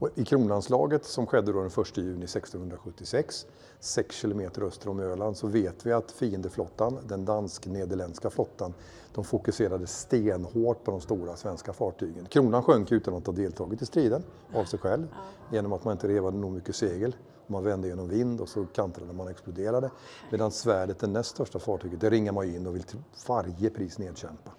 Och 0.01 0.09
I 0.15 0.25
kronanslaget 0.25 1.05
som 1.05 1.27
skedde 1.27 1.53
då 1.53 1.59
den 1.59 1.71
1 1.83 1.97
juni 1.97 2.25
1676, 2.25 3.47
6 3.81 4.17
kilometer 4.17 4.63
öster 4.63 4.89
om 4.89 5.01
Öland, 5.01 5.37
så 5.37 5.47
vet 5.47 5.87
vi 5.87 5.93
att 5.93 6.11
fiendeflottan, 6.11 6.99
den 7.09 7.25
dansk-nederländska 7.25 8.31
flottan, 8.31 8.75
de 9.15 9.25
fokuserade 9.25 9.87
stenhårt 9.87 10.85
på 10.85 10.91
de 10.91 11.01
stora 11.01 11.37
svenska 11.37 11.73
fartygen. 11.73 12.27
Kronan 12.27 12.63
sjönk 12.63 12.93
utan 12.93 13.15
att 13.15 13.27
ha 13.27 13.33
deltagit 13.33 13.83
i 13.83 13.87
striden 13.87 14.23
av 14.55 14.65
sig 14.65 14.79
själv 14.79 15.07
genom 15.53 15.73
att 15.73 15.85
man 15.85 15.93
inte 15.93 16.09
revade 16.09 16.37
nog 16.37 16.53
mycket 16.53 16.77
segel. 16.77 17.17
Man 17.47 17.65
vände 17.65 17.89
genom 17.89 18.09
vind 18.09 18.41
och 18.41 18.49
så 18.49 18.67
kantrade 18.67 19.13
man 19.13 19.27
och 19.27 19.31
exploderade. 19.31 19.91
Medan 20.31 20.51
svärdet, 20.51 20.99
det 20.99 21.07
näst 21.07 21.31
största 21.31 21.59
fartyget, 21.59 22.01
det 22.01 22.11
ringar 22.11 22.33
man 22.33 22.55
in 22.55 22.67
och 22.67 22.75
vill 22.75 22.83
till 22.83 22.99
varje 23.29 23.71
pris 23.71 23.99
nedkämpa. 23.99 24.51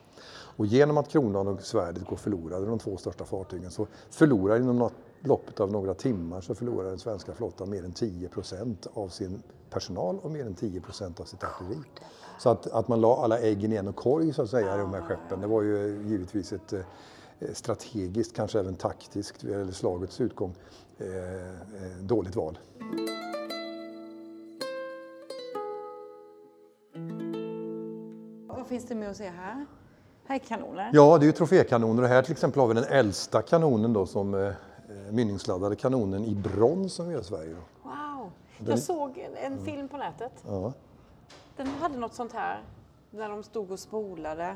Och 0.57 0.65
genom 0.65 0.97
att 0.97 1.07
kronan 1.09 1.47
och 1.47 1.61
svärdet 1.61 2.05
går 2.05 2.17
förlorade, 2.17 2.65
de 2.65 2.79
två 2.79 2.97
största 2.97 3.25
fartygen, 3.25 3.71
så 3.71 3.87
förlorar 4.09 4.55
inom 4.55 4.79
loppet 5.23 5.59
av 5.59 5.71
några 5.71 5.93
timmar 5.93 6.41
så 6.41 6.55
förlorar 6.55 6.89
den 6.89 6.99
svenska 6.99 7.33
flottan 7.33 7.69
mer 7.69 7.83
än 7.83 7.91
10 7.91 8.29
procent 8.29 8.87
av 8.93 9.07
sin 9.07 9.43
personal 9.69 10.19
och 10.21 10.31
mer 10.31 10.45
än 10.45 10.55
10 10.55 10.81
procent 10.81 11.19
av 11.19 11.25
sitt 11.25 11.43
artilleri. 11.43 11.79
Så 12.39 12.49
att, 12.49 12.67
att 12.67 12.87
man 12.87 13.01
la 13.01 13.23
alla 13.23 13.39
äggen 13.39 13.73
i 13.73 13.75
en 13.75 13.93
korg 13.93 14.33
så 14.33 14.41
att 14.41 14.49
säga 14.49 14.75
i 14.75 14.77
de 14.77 14.93
här 14.93 15.01
skeppen, 15.01 15.41
det 15.41 15.47
var 15.47 15.61
ju 15.61 16.03
givetvis 16.05 16.53
ett 16.53 16.73
eh, 16.73 16.81
strategiskt, 17.53 18.35
kanske 18.35 18.59
även 18.59 18.75
taktiskt, 18.75 19.43
eller 19.43 19.71
slagets 19.71 20.21
utgång, 20.21 20.55
eh, 20.97 21.07
eh, 21.07 21.97
dåligt 21.99 22.35
val. 22.35 22.59
Vad 28.47 28.67
finns 28.67 28.85
det 28.87 28.95
med 28.95 29.09
att 29.09 29.17
se 29.17 29.27
här? 29.27 29.65
Här 30.25 30.35
är 30.35 30.39
kanoner. 30.39 30.89
Ja, 30.93 31.17
det 31.17 31.23
är 31.23 31.27
ju 31.27 31.31
trofékanoner 31.31 32.03
och 32.03 32.09
här 32.09 32.21
till 32.21 32.31
exempel 32.31 32.59
har 32.61 32.67
vi 32.67 32.73
den 32.73 32.83
äldsta 32.83 33.41
kanonen 33.41 33.93
då 33.93 34.05
som 34.05 34.53
mynningsladdade 35.11 35.75
kanonen 35.75 36.25
i 36.25 36.35
brons 36.35 36.93
som 36.93 37.07
vi 37.07 37.13
har 37.13 37.21
i 37.21 37.23
Sverige. 37.23 37.55
Wow! 37.83 38.31
Jag 38.67 38.79
såg 38.79 39.17
en, 39.17 39.53
en 39.53 39.65
film 39.65 39.87
på 39.87 39.97
nätet. 39.97 40.31
Ja. 40.47 40.73
Den 41.57 41.67
hade 41.67 41.97
något 41.97 42.13
sånt 42.13 42.33
här, 42.33 42.63
när 43.11 43.29
de 43.29 43.43
stod 43.43 43.71
och 43.71 43.79
spolade. 43.79 44.55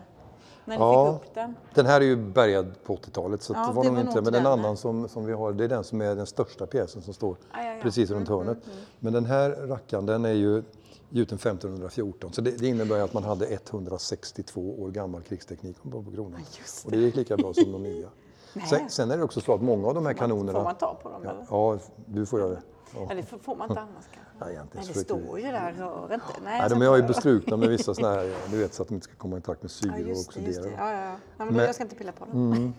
När 0.65 0.77
ni 0.77 0.83
Ja. 0.83 1.13
fick 1.19 1.27
upp 1.29 1.35
den. 1.35 1.55
Den 1.73 1.85
här 1.85 2.01
är 2.01 2.05
ju 2.05 2.15
bärgad 2.15 2.83
på 2.83 2.95
80-talet 2.95 3.41
så 3.41 3.53
Ja, 3.53 3.67
det 3.67 3.73
var 3.73 3.83
det 3.83 3.89
nog 3.89 3.95
var 3.97 4.01
inte, 4.09 4.21
men 4.21 4.33
den 4.33 4.43
den, 4.43 4.51
annan 4.51 4.77
som, 4.77 5.09
som 5.09 5.25
vi 5.25 5.33
har 5.33 5.53
det 5.53 5.63
är 5.63 5.67
den 5.67 5.83
som 5.83 6.01
är 6.01 6.15
den 6.15 6.25
största 6.25 6.65
pjäsen 6.65 7.01
som 7.01 7.13
står 7.13 7.37
Ja, 7.53 7.63
ja, 7.63 7.73
ja. 7.73 7.81
precis 7.81 8.09
runt 8.09 8.29
Mm, 8.29 8.39
hörnet. 8.39 8.63
Men 8.99 9.13
den 9.13 9.25
här 9.25 9.49
rackaren 9.49 10.05
den 10.05 10.25
är 10.25 10.31
ju 10.33 10.63
gjuten 11.09 11.35
1514 11.35 12.33
så 12.33 12.41
det, 12.41 12.51
det 12.51 12.67
innebär 12.67 12.99
att 12.99 13.13
man 13.13 13.23
hade 13.23 13.45
162 13.47 14.75
år 14.83 14.91
gammal 14.91 15.21
krigsteknik 15.21 15.83
på 15.83 16.03
på 16.03 16.11
kronan. 16.11 16.41
just 16.59 16.85
Och 16.85 16.91
det 16.91 16.97
gick 16.97 17.15
lika 17.15 17.37
bra 17.37 17.53
som 17.53 17.71
de 17.71 17.83
nya. 17.83 18.07
Nej. 18.55 18.67
Sen, 18.67 18.89
sen 18.89 19.11
är 19.11 19.17
det 19.17 19.23
också 19.23 19.41
så 19.41 19.53
att 19.53 19.61
många 19.61 19.87
av 19.87 19.93
de 19.93 20.05
här 20.05 20.13
kanonerna... 20.13 20.59
Får 20.59 20.63
man 20.63 20.75
ta 20.75 20.95
på 21.03 21.09
dem 21.09 21.21
ja, 21.23 21.29
eller? 21.29 21.45
ja, 21.49 21.79
du 22.05 22.25
får 22.25 22.39
göra 22.39 22.49
det. 22.49 22.61
Ja. 22.95 23.05
Ja, 23.09 23.15
det 23.15 23.23
får 23.23 23.37
får 23.37 23.55
man 23.55 23.69
inte 23.69 23.81
annars 23.81 24.05
kanske. 24.13 24.31
Ja, 24.39 24.49
egentligen 24.49 24.85
Nej, 24.85 24.93
det 24.95 24.99
står 25.03 25.39
ju 25.39 25.45
där, 25.45 25.73
rör 25.73 26.13
inte. 26.13 26.25
Nej, 26.43 26.43
Nej, 26.43 26.61
jag 26.61 26.71
de 26.71 26.81
är 26.81 26.95
ju 26.95 27.03
bestrukna 27.03 27.57
med 27.57 27.69
vissa 27.69 27.93
sådana 27.93 28.15
här, 28.15 28.33
du 28.51 28.57
vet 28.57 28.73
så 28.73 28.81
att 28.81 28.87
de 28.87 28.93
inte 28.93 29.03
ska 29.03 29.15
komma 29.15 29.37
i 29.37 29.41
kontakt 29.41 29.61
med 29.61 29.71
syre 29.71 29.99
Ja, 29.99 30.13
och 30.13 30.19
oxidera. 30.19 30.65
Ja, 30.65 30.91
ja, 30.91 31.05
ja. 31.05 31.15
Nej, 31.37 31.47
men 31.51 31.55
jag 31.55 31.75
ska 31.75 31.83
inte 31.83 31.95
pilla 31.95 32.11
på 32.11 32.25
dem. 32.25 32.73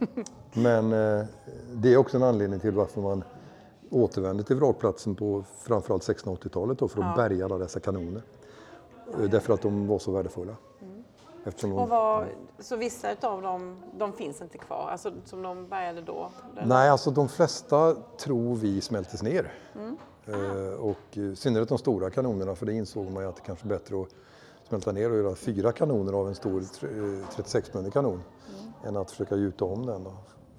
Men 0.52 0.92
eh, 0.92 1.26
det 1.72 1.92
är 1.92 1.96
också 1.96 2.16
en 2.16 2.22
anledning 2.22 2.60
till 2.60 2.72
varför 2.72 3.00
man 3.00 3.24
återvände 3.90 4.42
till 4.42 4.56
vrakplatsen 4.56 5.14
på 5.14 5.44
framförallt 5.58 6.02
1680-talet 6.02 6.78
då, 6.78 6.88
för 6.88 7.02
att 7.02 7.16
bärga 7.16 7.44
alla 7.44 7.58
dessa 7.58 7.80
kanoner. 7.80 8.22
Därför 9.30 9.54
att 9.54 9.62
de 9.62 9.86
var 9.86 9.98
så 9.98 10.10
värdefulla. 10.10 10.56
Eftersom. 11.46 11.72
Och 11.72 11.88
vad, 11.88 12.26
så 12.58 12.76
vissa 12.76 13.12
utav 13.12 13.42
dem, 13.42 13.82
de 13.98 14.12
finns 14.12 14.42
inte 14.42 14.58
kvar, 14.58 14.88
alltså 14.92 15.12
som 15.24 15.42
de 15.42 15.68
bärgade 15.68 16.00
då? 16.02 16.30
Nej, 16.64 16.90
alltså 16.90 17.10
de 17.10 17.28
flesta 17.28 17.94
tror 18.18 18.56
vi 18.56 18.80
smältes 18.80 19.22
ner. 19.22 19.52
Mm. 19.74 19.96
Eh, 20.26 20.72
och 20.80 21.16
i 21.16 21.36
synnerhet 21.36 21.68
de 21.68 21.78
stora 21.78 22.10
kanonerna, 22.10 22.54
för 22.54 22.66
det 22.66 22.72
insåg 22.72 23.10
man 23.10 23.22
ju 23.22 23.28
att 23.28 23.36
det 23.36 23.42
kanske 23.42 23.66
är 23.66 23.68
bättre 23.68 24.00
att 24.02 24.08
smälta 24.68 24.92
ner 24.92 25.10
och 25.10 25.16
göra 25.16 25.34
fyra 25.34 25.72
kanoner 25.72 26.12
av 26.12 26.28
en 26.28 26.34
stor 26.34 26.60
eh, 26.60 26.86
36-munnig 27.36 27.90
kanon 27.92 28.22
Mm. 28.48 28.72
än 28.88 28.96
att 28.96 29.10
försöka 29.10 29.36
gjuta 29.36 29.64
om 29.64 29.86
den. 29.86 30.06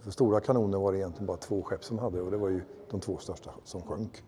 För 0.02 0.12
stora 0.12 0.40
kanoner 0.40 0.78
var 0.78 0.92
det 0.92 0.98
egentligen 0.98 1.26
bara 1.26 1.38
två 1.38 1.64
skepp 1.64 1.84
som 1.84 2.00
hade 2.00 2.22
och 2.22 2.32
det 2.32 2.38
var 2.38 2.50
ju 2.50 2.62
de 2.92 3.00
två 3.00 3.18
största 3.18 3.52
som 3.64 3.82
sjönk. 3.82 4.24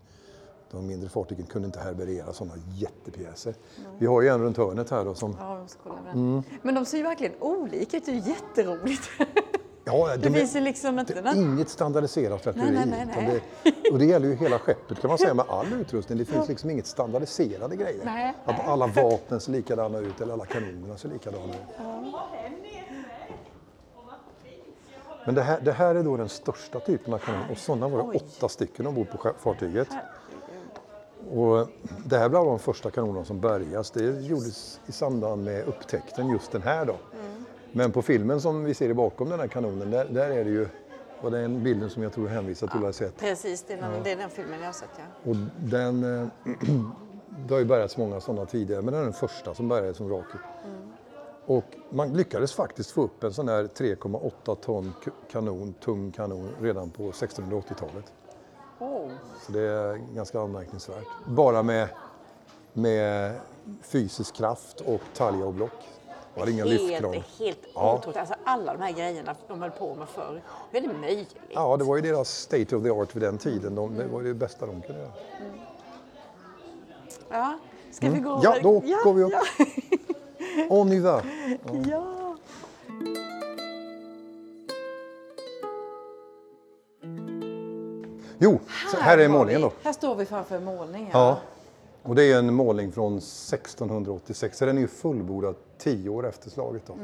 De 0.70 0.86
mindre 0.86 1.08
fartygen 1.08 1.46
kunde 1.46 1.66
inte 1.66 1.80
härbärgera 1.80 2.32
sådana 2.32 2.54
jättepjäser. 2.74 3.54
Vi 3.98 4.06
har 4.06 4.22
ju 4.22 4.28
en 4.28 4.40
runt 4.42 4.56
hörnet 4.56 4.90
här 4.90 5.04
då 5.04 5.14
som... 5.14 5.36
Ja, 5.40 5.58
jag 5.58 5.70
ska 5.70 5.80
kolla. 5.82 6.10
Mm. 6.12 6.42
Men 6.62 6.74
de 6.74 6.84
ser 6.84 6.96
ju 6.96 7.02
verkligen 7.02 7.32
olika 7.40 7.96
ut, 7.96 8.06
det 8.06 8.12
är 8.12 8.14
ju 8.14 8.20
jätteroligt. 8.30 9.02
Ja, 9.84 10.08
Det 10.08 10.16
de 10.16 10.28
är- 10.28 10.32
finns 10.38 10.56
ju 10.56 10.60
liksom 10.60 10.98
inte... 10.98 11.20
Det 11.22 11.28
är 11.28 11.36
inget 11.36 11.68
standardiserat 11.68 12.46
artilleri. 12.46 12.70
Nej, 12.70 12.86
nej, 12.86 13.06
nej, 13.16 13.42
nej. 13.62 13.72
Det, 13.82 13.90
och 13.90 13.98
det 13.98 14.04
gäller 14.04 14.28
ju 14.28 14.34
hela 14.34 14.58
skeppet 14.58 15.00
kan 15.00 15.08
man 15.08 15.18
säga 15.18 15.34
med 15.34 15.44
all 15.48 15.72
utrustning. 15.72 16.18
Det 16.18 16.24
finns 16.24 16.48
liksom 16.48 16.70
inget 16.70 16.86
standardiserade 16.86 17.76
grejer. 17.76 18.04
Nej, 18.04 18.34
Att 18.44 18.68
alla 18.68 18.86
vapen 18.86 19.40
ser 19.40 19.52
likadana 19.52 19.98
ut 19.98 20.20
eller 20.20 20.32
alla 20.32 20.46
kanonerna 20.46 20.96
ser 20.96 21.08
likadana 21.08 21.44
ut. 21.54 21.60
Men 25.26 25.34
det 25.34 25.42
här, 25.42 25.60
det 25.60 25.72
här 25.72 25.94
är 25.94 26.02
då 26.02 26.16
den 26.16 26.28
största 26.28 26.80
typen 26.80 27.14
av 27.14 27.18
kanon 27.18 27.40
och 27.50 27.58
sådana 27.58 27.88
var 27.88 27.98
det 27.98 28.04
Oj. 28.04 28.16
åtta 28.16 28.48
stycken 28.48 28.86
ombord 28.86 29.06
på 29.10 29.32
fartyget. 29.38 29.88
Och 31.34 31.68
det 32.04 32.18
här 32.18 32.28
blev 32.28 32.44
de 32.44 32.58
första 32.58 32.90
kanonerna 32.90 33.24
som 33.24 33.40
bärgas. 33.40 33.90
Det 33.90 34.20
gjordes 34.20 34.80
i 34.86 34.92
samband 34.92 35.44
med 35.44 35.68
upptäckten 35.68 36.28
just 36.28 36.52
den 36.52 36.62
här 36.62 36.86
då. 36.86 36.96
Men 37.72 37.92
på 37.92 38.02
filmen 38.02 38.40
som 38.40 38.64
vi 38.64 38.74
ser 38.74 38.94
bakom 38.94 39.28
den 39.28 39.40
här 39.40 39.46
kanonen, 39.46 39.90
där, 39.90 40.04
där 40.04 40.30
är 40.30 40.44
det 40.44 40.50
ju, 40.50 40.68
och 41.20 41.30
det 41.30 41.38
är 41.38 41.44
en 41.44 41.62
bilden 41.62 41.90
som 41.90 42.02
jag 42.02 42.12
tror 42.12 42.28
hänvisar 42.28 42.66
till 42.66 42.78
att 42.78 42.84
ha 42.84 42.92
sett. 42.92 43.16
Precis, 43.16 43.64
det 43.68 43.74
är, 43.74 43.80
den, 43.80 44.02
det 44.02 44.12
är 44.12 44.16
den 44.16 44.30
filmen 44.30 44.60
jag 44.60 44.66
har 44.66 44.72
sett 44.72 44.88
ja. 44.96 45.30
Och 45.30 45.36
den, 45.58 46.20
eh, 46.20 46.26
det 47.48 47.54
har 47.54 47.58
ju 47.58 47.64
bärgats 47.64 47.96
många 47.96 48.20
sådana 48.20 48.46
tidigare, 48.46 48.82
men 48.82 48.92
den 48.92 49.00
är 49.00 49.04
den 49.04 49.12
första 49.12 49.54
som 49.54 49.68
bärgades 49.68 49.96
som 49.96 50.08
vraket. 50.08 50.40
Och 51.46 51.64
man 51.90 52.12
lyckades 52.12 52.52
faktiskt 52.52 52.90
få 52.90 53.02
upp 53.02 53.24
en 53.24 53.32
sån 53.32 53.48
här 53.48 53.64
3,8 53.64 54.56
ton 54.56 54.92
kanon, 55.32 55.74
tung 55.84 56.12
kanon 56.12 56.48
redan 56.60 56.90
på 56.90 57.10
1680-talet. 57.10 58.12
Oh. 58.80 59.10
Så 59.46 59.52
det 59.52 59.60
är 59.60 59.96
ganska 60.14 60.40
anmärkningsvärt. 60.40 61.06
Bara 61.26 61.62
med, 61.62 61.88
med 62.72 63.34
fysisk 63.82 64.34
kraft 64.34 64.80
och 64.80 65.00
talja 65.14 65.44
och 65.46 65.54
block. 65.54 65.72
Det 66.34 66.40
var 66.40 66.48
inga. 66.48 66.64
Helt, 66.64 67.38
helt 67.38 67.58
Ja. 67.74 67.94
otroligt. 67.98 68.16
Alltså, 68.16 68.34
alla 68.44 68.72
de 68.72 68.82
här 68.82 68.92
grejerna 68.92 69.34
de 69.48 69.62
höll 69.62 69.70
på 69.70 69.94
med 69.94 70.08
förr. 70.08 70.42
Hur 70.70 70.84
är 70.84 70.88
det 70.88 70.94
möjligt? 70.98 71.34
Ja, 71.48 71.76
det 71.76 71.84
var 71.84 71.96
ju 71.96 72.02
deras 72.02 72.28
state 72.30 72.76
of 72.76 72.82
the 72.82 72.90
art 72.90 73.16
vid 73.16 73.22
den 73.22 73.38
tiden. 73.38 73.74
De, 73.74 73.94
det 73.94 74.06
var 74.06 74.22
det 74.22 74.34
bästa 74.34 74.66
de 74.66 74.82
kunde 74.82 75.00
göra. 75.00 75.12
Ja. 77.30 77.58
Ska 77.92 78.10
vi 78.10 78.18
gå 78.20 78.30
Mm. 78.30 78.40
Ja, 78.42 78.56
då 78.62 78.72
går 79.04 79.12
vi 79.14 79.22
upp. 79.22 79.32
Ja. 79.32 79.66
On 80.68 80.92
y 80.92 81.00
va! 81.00 81.22
ja. 81.90 82.19
Jo, 88.42 88.58
så 88.90 88.96
här 88.96 89.18
är 89.18 89.22
har 89.22 89.28
målningen 89.28 89.62
då. 89.62 89.72
Här 89.82 89.92
står 89.92 90.14
vi 90.14 90.24
framför 90.24 90.56
en 90.56 90.64
målning. 90.64 91.10
Ja, 91.12 91.38
och 92.02 92.14
det 92.14 92.32
är 92.32 92.38
en 92.38 92.54
målning 92.54 92.92
från 92.92 93.16
1686, 93.16 94.58
så 94.58 94.66
den 94.66 94.76
är 94.76 94.80
ju 94.80 94.88
fullbordad 94.88 95.54
tio 95.78 96.08
år 96.10 96.28
efter 96.28 96.50
slaget. 96.50 96.82
Då. 96.86 96.94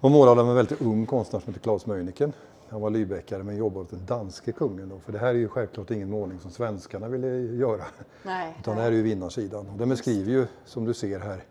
Och 0.00 0.10
målad 0.10 0.38
av 0.38 0.48
en 0.48 0.54
väldigt 0.54 0.80
ung 0.80 1.06
konstnär 1.06 1.40
som 1.40 1.54
heter 1.54 1.62
Claes 1.62 1.86
Möyniken. 1.86 2.32
Han 2.68 2.80
var 2.80 2.90
Lübeckare 2.90 3.42
men 3.42 3.56
jobbade 3.56 3.80
åt 3.80 3.90
den 3.90 4.06
danske 4.06 4.52
kungen. 4.52 4.88
Då, 4.88 4.98
för 4.98 5.12
det 5.12 5.18
här 5.18 5.28
är 5.28 5.34
ju 5.34 5.48
självklart 5.48 5.90
ingen 5.90 6.10
målning 6.10 6.40
som 6.40 6.50
svenskarna 6.50 7.08
ville 7.08 7.28
göra. 7.56 7.84
Nej. 8.22 8.56
Utan 8.60 8.76
det 8.76 8.82
här 8.82 8.92
är 8.92 8.96
ju 8.96 9.02
vinnarsidan. 9.02 9.68
Och 9.68 9.78
den 9.78 9.88
beskriver 9.88 10.30
ju, 10.30 10.46
som 10.64 10.84
du 10.84 10.94
ser 10.94 11.20
här 11.20 11.44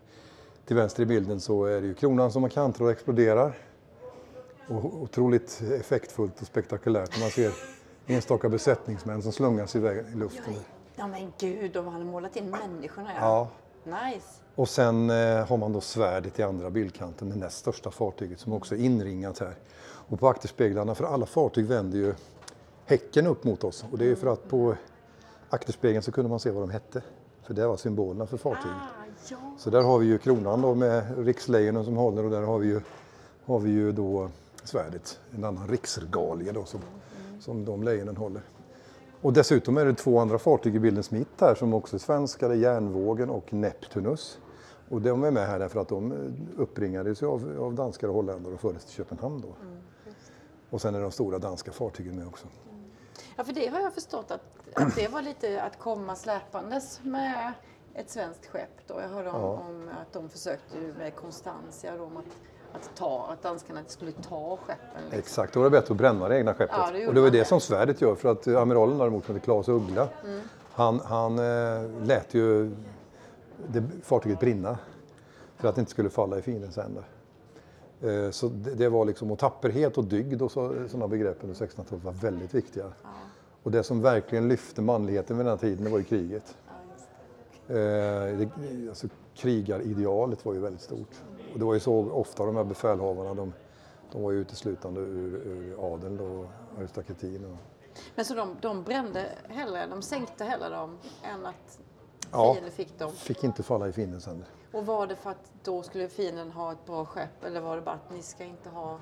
till 0.66 0.76
vänster 0.76 1.02
i 1.02 1.06
bilden, 1.06 1.40
så 1.40 1.64
är 1.64 1.80
det 1.80 1.86
ju 1.86 1.94
kronan 1.94 2.32
som 2.32 2.48
kantrar 2.48 2.86
och 2.86 2.92
exploderar. 2.92 3.58
Och 4.68 5.02
otroligt 5.02 5.62
effektfullt 5.80 6.40
och 6.40 6.46
spektakulärt. 6.46 7.20
Man 7.20 7.30
ser 7.30 7.52
enstaka 8.06 8.48
besättningsmän 8.48 9.22
som 9.22 9.32
slungas 9.32 9.76
iväg 9.76 10.04
i 10.12 10.16
luften. 10.16 10.54
Ja 10.96 11.06
men 11.06 11.32
gud, 11.38 11.72
de 11.72 11.86
hade 11.86 12.04
målat 12.04 12.36
in 12.36 12.50
människorna 12.50 13.10
Ja. 13.20 13.48
Nice. 13.84 14.26
Och 14.54 14.68
sen 14.68 15.10
eh, 15.10 15.46
har 15.46 15.56
man 15.56 15.72
då 15.72 15.80
svärdet 15.80 16.38
i 16.38 16.42
andra 16.42 16.70
bildkanten, 16.70 17.30
det 17.30 17.36
näst 17.36 17.58
största 17.58 17.90
fartyget 17.90 18.40
som 18.40 18.52
också 18.52 18.74
är 18.74 18.78
inringat 18.78 19.38
här. 19.38 19.54
Och 20.08 20.20
på 20.20 20.28
akterspeglarna, 20.28 20.94
för 20.94 21.04
alla 21.04 21.26
fartyg 21.26 21.66
vänder 21.66 21.98
ju 21.98 22.14
häcken 22.86 23.26
upp 23.26 23.44
mot 23.44 23.64
oss. 23.64 23.84
Och 23.92 23.98
det 23.98 24.10
är 24.10 24.14
för 24.14 24.32
att 24.32 24.48
på 24.48 24.74
akterspegeln 25.50 26.02
så 26.02 26.12
kunde 26.12 26.30
man 26.30 26.40
se 26.40 26.50
vad 26.50 26.62
de 26.62 26.70
hette. 26.70 27.02
För 27.42 27.54
det 27.54 27.66
var 27.66 27.76
symbolerna 27.76 28.26
för 28.26 28.36
fartyget. 28.36 28.76
Ah, 28.76 29.04
ja. 29.30 29.36
Så 29.58 29.70
där 29.70 29.82
har 29.82 29.98
vi 29.98 30.06
ju 30.06 30.18
kronan 30.18 30.62
då 30.62 30.74
med 30.74 31.26
rikslejonen 31.26 31.84
som 31.84 31.96
håller 31.96 32.24
och 32.24 32.30
där 32.30 32.42
har 32.42 32.58
vi 32.58 32.68
ju, 32.68 32.80
har 33.44 33.58
vi 33.58 33.70
ju 33.70 33.92
då 33.92 34.30
svärdet, 34.64 35.20
en 35.34 35.44
annan 35.44 35.68
riksregalie 35.68 36.52
då 36.52 36.64
som, 36.64 36.80
som 37.46 37.64
de 37.64 37.82
lejonen 37.82 38.16
håller. 38.16 38.42
Och 39.22 39.32
dessutom 39.32 39.76
är 39.76 39.84
det 39.84 39.94
två 39.94 40.18
andra 40.18 40.38
fartyg 40.38 40.76
i 40.76 40.78
bildens 40.78 41.10
mitt 41.10 41.40
här 41.40 41.54
som 41.54 41.74
också 41.74 41.96
är 41.96 42.00
svenska, 42.00 42.48
det 42.48 42.54
är 42.54 42.58
Järnvågen 42.58 43.30
och 43.30 43.52
Neptunus. 43.52 44.38
Och 44.88 45.00
de 45.02 45.24
är 45.24 45.30
med 45.30 45.46
här 45.46 45.58
därför 45.58 45.80
att 45.80 45.88
de 45.88 46.12
uppringades 46.56 47.22
ju 47.22 47.26
av, 47.26 47.56
av 47.60 47.74
danskar 47.74 48.08
och 48.08 48.14
holländare 48.14 48.54
och 48.54 48.60
fördes 48.60 48.84
till 48.84 48.94
Köpenhamn 48.94 49.40
då. 49.40 49.48
Och 50.70 50.80
sen 50.80 50.94
är 50.94 51.00
de 51.00 51.10
stora 51.10 51.38
danska 51.38 51.72
fartygen 51.72 52.16
med 52.16 52.26
också. 52.26 52.46
Ja, 53.36 53.44
för 53.44 53.52
det 53.52 53.66
har 53.68 53.80
jag 53.80 53.94
förstått 53.94 54.30
att, 54.30 54.42
att 54.74 54.96
det 54.96 55.08
var 55.08 55.22
lite 55.22 55.62
att 55.62 55.78
komma 55.78 56.16
släpandes 56.16 57.00
med 57.02 57.52
ett 57.94 58.10
svenskt 58.10 58.46
skepp. 58.46 58.86
Då. 58.86 58.94
Jag 59.00 59.08
hörde 59.08 59.30
om, 59.30 59.40
Ja. 59.40 59.64
om 59.68 59.88
att 60.02 60.12
de 60.12 60.28
försökte 60.28 60.78
ju 60.78 60.94
med 60.98 61.14
Constantia 61.14 61.96
då, 61.96 62.04
om 62.04 62.16
att, 62.16 62.24
att, 62.76 62.90
ta, 62.96 63.26
att 63.32 63.42
danskarna 63.42 63.80
inte 63.80 63.92
skulle 63.92 64.12
ta 64.12 64.56
skeppen. 64.66 65.02
Liksom. 65.02 65.18
Exakt, 65.18 65.54
då 65.54 65.60
var 65.60 65.64
det 65.64 65.70
bättre 65.80 65.92
att 65.92 65.98
bränna 65.98 66.28
det 66.28 66.38
egna 66.38 66.54
skeppet. 66.54 66.76
Ja, 66.78 66.90
det 66.92 67.06
och 67.08 67.14
det 67.14 67.20
var 67.20 67.30
det 67.30 67.38
det. 67.38 67.44
som 67.44 67.60
svärdet 67.60 68.00
gör. 68.00 68.14
För 68.14 68.28
att 68.28 68.46
eh, 68.46 68.62
amiralen 68.62 68.98
däremot, 68.98 69.24
som 69.24 69.34
heter 69.34 69.44
Claes 69.44 69.68
Uggla, 69.68 70.08
Mm. 70.24 70.40
han, 70.72 71.00
han 71.04 71.38
eh, 71.38 71.90
lät 72.06 72.34
ju 72.34 72.70
det, 73.66 73.82
fartyget 74.02 74.40
brinna 74.40 74.78
för 75.56 75.68
att 75.68 75.74
det 75.74 75.80
inte 75.80 75.90
skulle 75.90 76.10
falla 76.10 76.38
i 76.38 76.42
fiendens 76.42 76.76
händer. 76.76 77.04
Eh, 78.02 78.30
så 78.30 78.48
det, 78.48 78.74
det 78.74 78.88
var 78.88 79.04
liksom, 79.04 79.30
och 79.30 79.38
tapperhet 79.38 79.98
och 79.98 80.04
dygd 80.04 80.42
och 80.42 80.52
så, 80.52 80.74
sådana 80.88 81.08
begrepp 81.08 81.36
under 81.40 81.54
1600-talet 81.56 82.04
var 82.04 82.12
väldigt 82.12 82.54
viktiga. 82.54 82.84
Och 83.62 83.70
det 83.70 83.82
som 83.82 84.02
verkligen 84.02 84.48
lyfte 84.48 84.82
manligheten 84.82 85.36
vid 85.36 85.46
den 85.46 85.50
här 85.50 85.58
tiden, 85.58 85.84
det 85.84 85.90
var 85.90 85.98
ju 85.98 86.04
kriget. 86.04 86.56
Ja, 86.66 86.72
Eh, 87.68 88.48
alltså, 88.88 89.06
krigaridealet 89.34 90.44
var 90.46 90.54
ju 90.54 90.60
väldigt 90.60 90.80
stort. 90.82 91.10
Och 91.56 91.60
det 91.60 91.66
var 91.66 91.74
ju 91.74 91.80
så 91.80 92.10
ofta 92.10 92.46
de 92.46 92.56
här 92.56 92.64
befälhavarna, 92.64 93.34
de, 93.34 93.52
de 94.12 94.22
var 94.22 94.30
ju 94.30 94.40
uteslutande 94.40 95.00
ur, 95.00 95.34
ur 95.34 95.94
adeln 95.94 96.20
och 96.20 96.46
aristokratin. 96.78 97.44
Och, 97.44 97.56
Men 98.14 98.24
så 98.24 98.34
de, 98.34 98.56
de 98.60 98.82
brände 98.82 99.26
hellre, 99.48 99.86
de 99.86 100.02
sänkte 100.02 100.44
hellre 100.44 100.68
dem 100.68 100.98
än 101.22 101.46
att 101.46 101.78
Ja. 102.32 102.56
fick 102.70 102.98
dem? 102.98 103.12
fick 103.12 103.44
inte 103.44 103.62
falla 103.62 103.88
i 103.88 103.92
fiendens 103.92 104.26
händer. 104.26 104.46
Och 104.72 104.86
var 104.86 105.06
det 105.06 105.16
för 105.16 105.30
att 105.30 105.50
då 105.64 105.82
skulle 105.82 106.08
fienden 106.08 106.50
ha 106.50 106.72
ett 106.72 106.86
bra 106.86 107.04
skepp 107.04 107.44
eller 107.44 107.60
var 107.60 107.76
det 107.76 107.82
bara 107.82 107.94
att 107.94 108.12
ni 108.12 108.22
ska 108.22 108.44
inte 108.44 108.68
ha... 108.68 108.98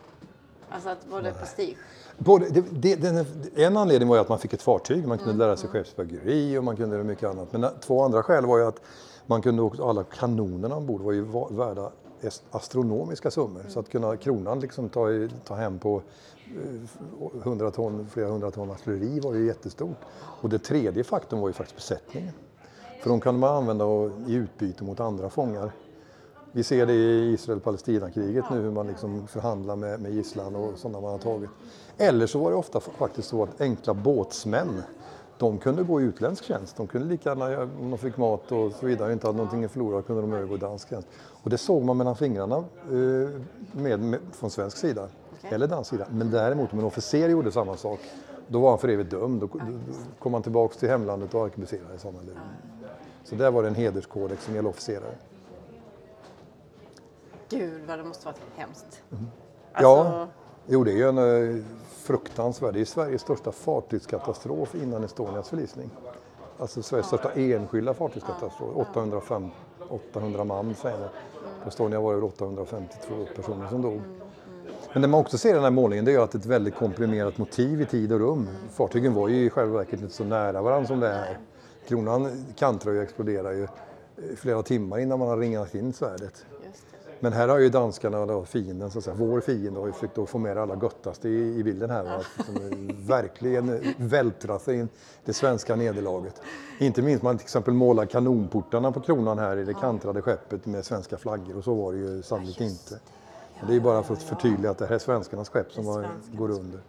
Alltså 0.70 0.88
att 0.88 1.06
var 1.06 1.22
det 1.22 1.32
prestige? 1.32 1.76
Både, 2.18 2.48
det, 2.48 2.60
det, 2.60 2.96
den, 2.96 3.26
en 3.56 3.76
anledning 3.76 4.08
var 4.08 4.16
ju 4.16 4.20
att 4.22 4.28
man 4.28 4.38
fick 4.38 4.52
ett 4.52 4.62
fartyg, 4.62 5.06
man 5.08 5.18
kunde 5.18 5.32
Mm, 5.32 5.46
lära 5.46 5.56
sig 5.56 5.68
skeppsbyggeri 5.68 6.58
och 6.58 6.64
man 6.64 6.76
kunde 6.76 7.04
mycket 7.04 7.28
annat. 7.28 7.52
Men 7.52 7.66
två 7.80 8.02
andra 8.02 8.22
skäl 8.22 8.46
var 8.46 8.58
ju 8.58 8.64
att 8.64 8.80
man 9.26 9.42
kunde 9.42 9.62
också, 9.62 9.88
alla 9.88 10.04
kanonerna 10.04 10.76
ombord 10.76 11.00
var 11.00 11.12
ju 11.12 11.22
värda 11.50 11.92
astronomiska 12.50 13.30
summor. 13.30 13.64
Så 13.68 13.80
att 13.80 13.88
kunna 13.88 14.16
kronan 14.16 14.60
liksom 14.60 14.88
ta, 14.88 15.08
ta 15.44 15.54
hem 15.54 15.78
på 15.78 16.02
eh, 16.46 17.42
100 17.42 17.70
ton, 17.70 18.08
flera 18.10 18.28
hundra 18.28 18.50
ton 18.50 18.70
artilleri 18.70 19.20
var 19.20 19.34
ju 19.34 19.46
jättestort. 19.46 19.98
Och 20.40 20.48
det 20.48 20.58
tredje 20.58 21.04
faktorn 21.04 21.40
var 21.40 21.48
ju 21.48 21.52
faktiskt 21.52 21.76
besättningen. 21.76 22.32
För 23.02 23.10
de 23.10 23.20
kunde 23.20 23.40
man 23.40 23.56
använda 23.56 23.84
i 24.26 24.34
utbyte 24.34 24.84
mot 24.84 25.00
andra 25.00 25.30
fångar. 25.30 25.72
Vi 26.52 26.62
ser 26.62 26.86
det 26.86 26.92
i 26.92 27.32
Israel-Palestina-kriget 27.32 28.44
nu 28.50 28.60
hur 28.60 28.70
man 28.70 28.86
liksom 28.86 29.26
förhandlar 29.26 29.76
med, 29.76 30.00
med 30.00 30.12
gisslan 30.12 30.56
och 30.56 30.78
sådana 30.78 31.00
man 31.00 31.10
har 31.10 31.18
tagit. 31.18 31.50
Eller 31.98 32.26
så 32.26 32.38
var 32.38 32.50
det 32.50 32.56
ofta 32.56 32.80
faktiskt 32.80 33.28
så 33.28 33.42
att 33.42 33.60
enkla 33.60 33.94
båtsmän, 33.94 34.82
de 35.38 35.58
kunde 35.58 35.82
gå 35.82 36.00
i 36.00 36.04
utländsk 36.04 36.44
tjänst. 36.44 36.76
De 36.76 36.86
kunde 36.86 37.08
lika 37.08 37.28
gärna, 37.28 37.62
om 37.62 37.90
de 37.90 37.98
fick 37.98 38.16
mat 38.16 38.52
och 38.52 38.72
så 38.72 38.86
vidare, 38.86 39.12
inte 39.12 39.26
hade 39.26 39.36
någonting 39.36 39.64
att 39.64 39.70
förlora, 39.70 40.02
kunde 40.02 40.22
de 40.22 40.32
övergå 40.32 40.54
i 40.54 40.58
dansk 40.58 40.88
tjänst. 40.90 41.08
Och 41.42 41.50
det 41.50 41.58
såg 41.58 41.82
man 41.84 41.96
mellan 41.96 42.16
fingrarna 42.16 42.56
eh, 42.56 43.30
med, 43.72 44.00
med, 44.00 44.18
från 44.32 44.50
svensk 44.50 44.76
sida, 44.76 45.08
Okej. 45.38 45.50
eller 45.54 45.66
dansk 45.66 45.90
sida. 45.90 46.06
Men 46.10 46.30
däremot 46.30 46.72
om 46.72 46.78
en 46.78 46.84
officer 46.84 47.28
gjorde 47.28 47.52
samma 47.52 47.76
sak, 47.76 48.00
då 48.48 48.60
var 48.60 48.70
han 48.70 48.78
för 48.78 48.88
evigt 48.88 49.10
dömd. 49.10 49.40
Då, 49.40 49.48
kom 50.18 50.34
han 50.34 50.42
tillbaks 50.42 50.76
till 50.76 50.88
hemlandet 50.88 51.34
och 51.34 51.44
arkebuserades. 51.44 52.04
han, 52.04 52.14
eller- 52.14 52.40
Så 53.24 53.34
där 53.34 53.50
var 53.50 53.62
det 53.62 53.68
en 53.68 53.74
hederskodex 53.74 54.44
som 54.44 54.54
gällde 54.54 54.70
officerare. 54.70 55.14
Gud 57.48 57.82
vad 57.88 57.98
det 57.98 58.04
måste 58.04 58.26
varit 58.26 58.40
hemskt. 58.56 59.02
Mm. 59.12 59.24
Alltså, 59.72 59.88
Ja, 59.88 60.26
jo 60.66 60.84
det 60.84 60.92
är 60.92 60.96
ju 60.96 61.08
en 61.08 61.18
eh, 61.18 61.64
fruktansvärd, 62.04 62.74
det 62.74 62.80
är 62.80 62.84
Sveriges 62.84 63.22
största 63.22 63.52
fartygskatastrof 63.52 64.74
innan 64.74 65.04
Estonias 65.04 65.48
förlisning. 65.48 65.90
Alltså 66.58 66.82
Sveriges 66.82 67.06
största 67.06 67.32
enskilda 67.32 67.94
fartygskatastrof, 67.94 68.76
805, 68.76 69.50
800 69.88 70.44
man 70.44 70.74
säger 70.74 70.98
man. 70.98 71.08
På 71.62 71.68
Estonia 71.68 72.00
var 72.00 72.10
det 72.10 72.16
väl 72.16 72.24
852 72.24 73.14
personer 73.36 73.68
som 73.68 73.82
dog. 73.82 74.00
Men 74.92 75.02
det 75.02 75.08
man 75.08 75.20
också 75.20 75.38
ser 75.38 75.50
i 75.50 75.52
den 75.52 75.62
här 75.62 75.70
målningen 75.70 76.04
det 76.04 76.12
är 76.12 76.18
att 76.18 76.30
det 76.30 76.36
är 76.36 76.40
ett 76.40 76.46
väldigt 76.46 76.74
komprimerat 76.74 77.38
motiv 77.38 77.80
i 77.80 77.86
tid 77.86 78.12
och 78.12 78.20
rum. 78.20 78.48
Fartygen 78.70 79.14
var 79.14 79.28
ju 79.28 79.44
i 79.44 79.50
själva 79.50 79.78
verket 79.78 80.00
inte 80.00 80.14
så 80.14 80.24
nära 80.24 80.62
varandra 80.62 80.88
som 80.88 81.00
det 81.00 81.08
är 81.08 81.18
här. 81.18 81.38
Kronan 81.88 82.44
kantrar 82.56 82.92
ju 82.92 82.98
och 82.98 83.04
exploderar 83.04 83.52
ju 83.52 83.62
eh, 83.62 83.68
flera 84.36 84.62
timmar 84.62 84.98
innan 84.98 85.18
man 85.18 85.28
har 85.28 85.36
ringat 85.36 85.74
in 85.74 85.92
svärdet. 85.92 86.46
Men 87.20 87.32
här 87.32 87.48
har 87.48 87.58
ju 87.58 87.68
danskarna, 87.68 88.26
då, 88.26 88.44
fienden, 88.44 88.90
så 88.90 88.98
att 88.98 89.04
säga, 89.04 89.16
vår 89.18 89.40
fiende, 89.40 89.80
har 89.80 89.86
ju 89.86 89.92
försökt 89.92 90.18
att 90.18 90.28
få 90.28 90.38
med 90.38 90.56
det 90.56 90.62
allra 90.62 90.78
göttaste 90.82 91.28
i, 91.28 91.58
i 91.58 91.64
bilden 91.64 91.90
här. 91.90 92.04
Va? 92.04 92.20
Verkligen 93.06 93.94
vältra 93.96 94.58
sig 94.58 94.78
in 94.78 94.88
det 95.24 95.32
svenska 95.32 95.76
nederlaget. 95.76 96.40
Inte 96.78 97.02
minst 97.02 97.22
man 97.22 97.38
till 97.38 97.44
exempel 97.44 97.74
målar 97.74 98.06
kanonportarna 98.06 98.92
på 98.92 99.00
kronan 99.00 99.38
här 99.38 99.56
i 99.56 99.64
det 99.64 99.74
kantrade 99.74 100.22
skeppet 100.22 100.66
med 100.66 100.84
svenska 100.84 101.16
flaggor 101.16 101.56
och 101.56 101.64
så 101.64 101.74
var 101.74 101.92
det 101.92 101.98
ju 101.98 102.22
sannolikt 102.22 102.60
inte. 102.60 102.94
Och 103.60 103.66
det 103.66 103.72
är 103.72 103.74
ju 103.74 103.80
bara 103.80 104.02
för 104.02 104.14
att 104.14 104.22
förtydliga 104.22 104.70
att 104.70 104.78
det 104.78 104.86
här 104.86 104.94
är 104.94 104.98
svenskarnas 104.98 105.48
skepp 105.48 105.72
som 105.72 105.84
var, 105.84 106.08
går 106.32 106.50
under. 106.50 106.80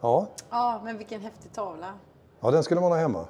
Ja, 0.00 0.26
Ja, 0.50 0.80
men 0.84 0.98
vilken 0.98 1.20
häftig 1.20 1.52
tavla. 1.52 1.92
ja, 2.40 2.50
den 2.50 2.62
skulle 2.62 2.80
man 2.80 2.90
ha 2.92 2.98
hemma. 2.98 3.24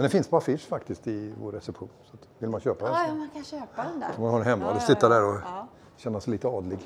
Men 0.00 0.02
den 0.02 0.10
finns 0.10 0.28
på 0.28 0.36
affisch 0.36 0.68
faktiskt 0.68 1.06
i 1.06 1.32
vår 1.42 1.52
reception. 1.52 1.88
Så 2.10 2.16
vill 2.38 2.50
man 2.50 2.60
köpa 2.60 2.84
den 2.84 2.94
Ja, 2.94 3.00
så 3.00 3.10
ja, 3.10 3.14
man 3.14 3.28
kan 3.34 3.44
köpa 3.44 3.82
den 3.82 4.00
där. 4.00 4.08
kan 4.14 4.22
man 4.22 4.30
ha 4.30 4.38
den 4.38 4.46
hemma 4.46 4.70
och 4.70 4.76
Ja, 4.76 4.80
sitta 4.80 5.06
ja, 5.06 5.08
där 5.14 5.24
och 5.28 5.34
ja. 5.34 5.66
känna 5.96 6.20
sig 6.20 6.30
lite 6.32 6.48
adlig. 6.48 6.78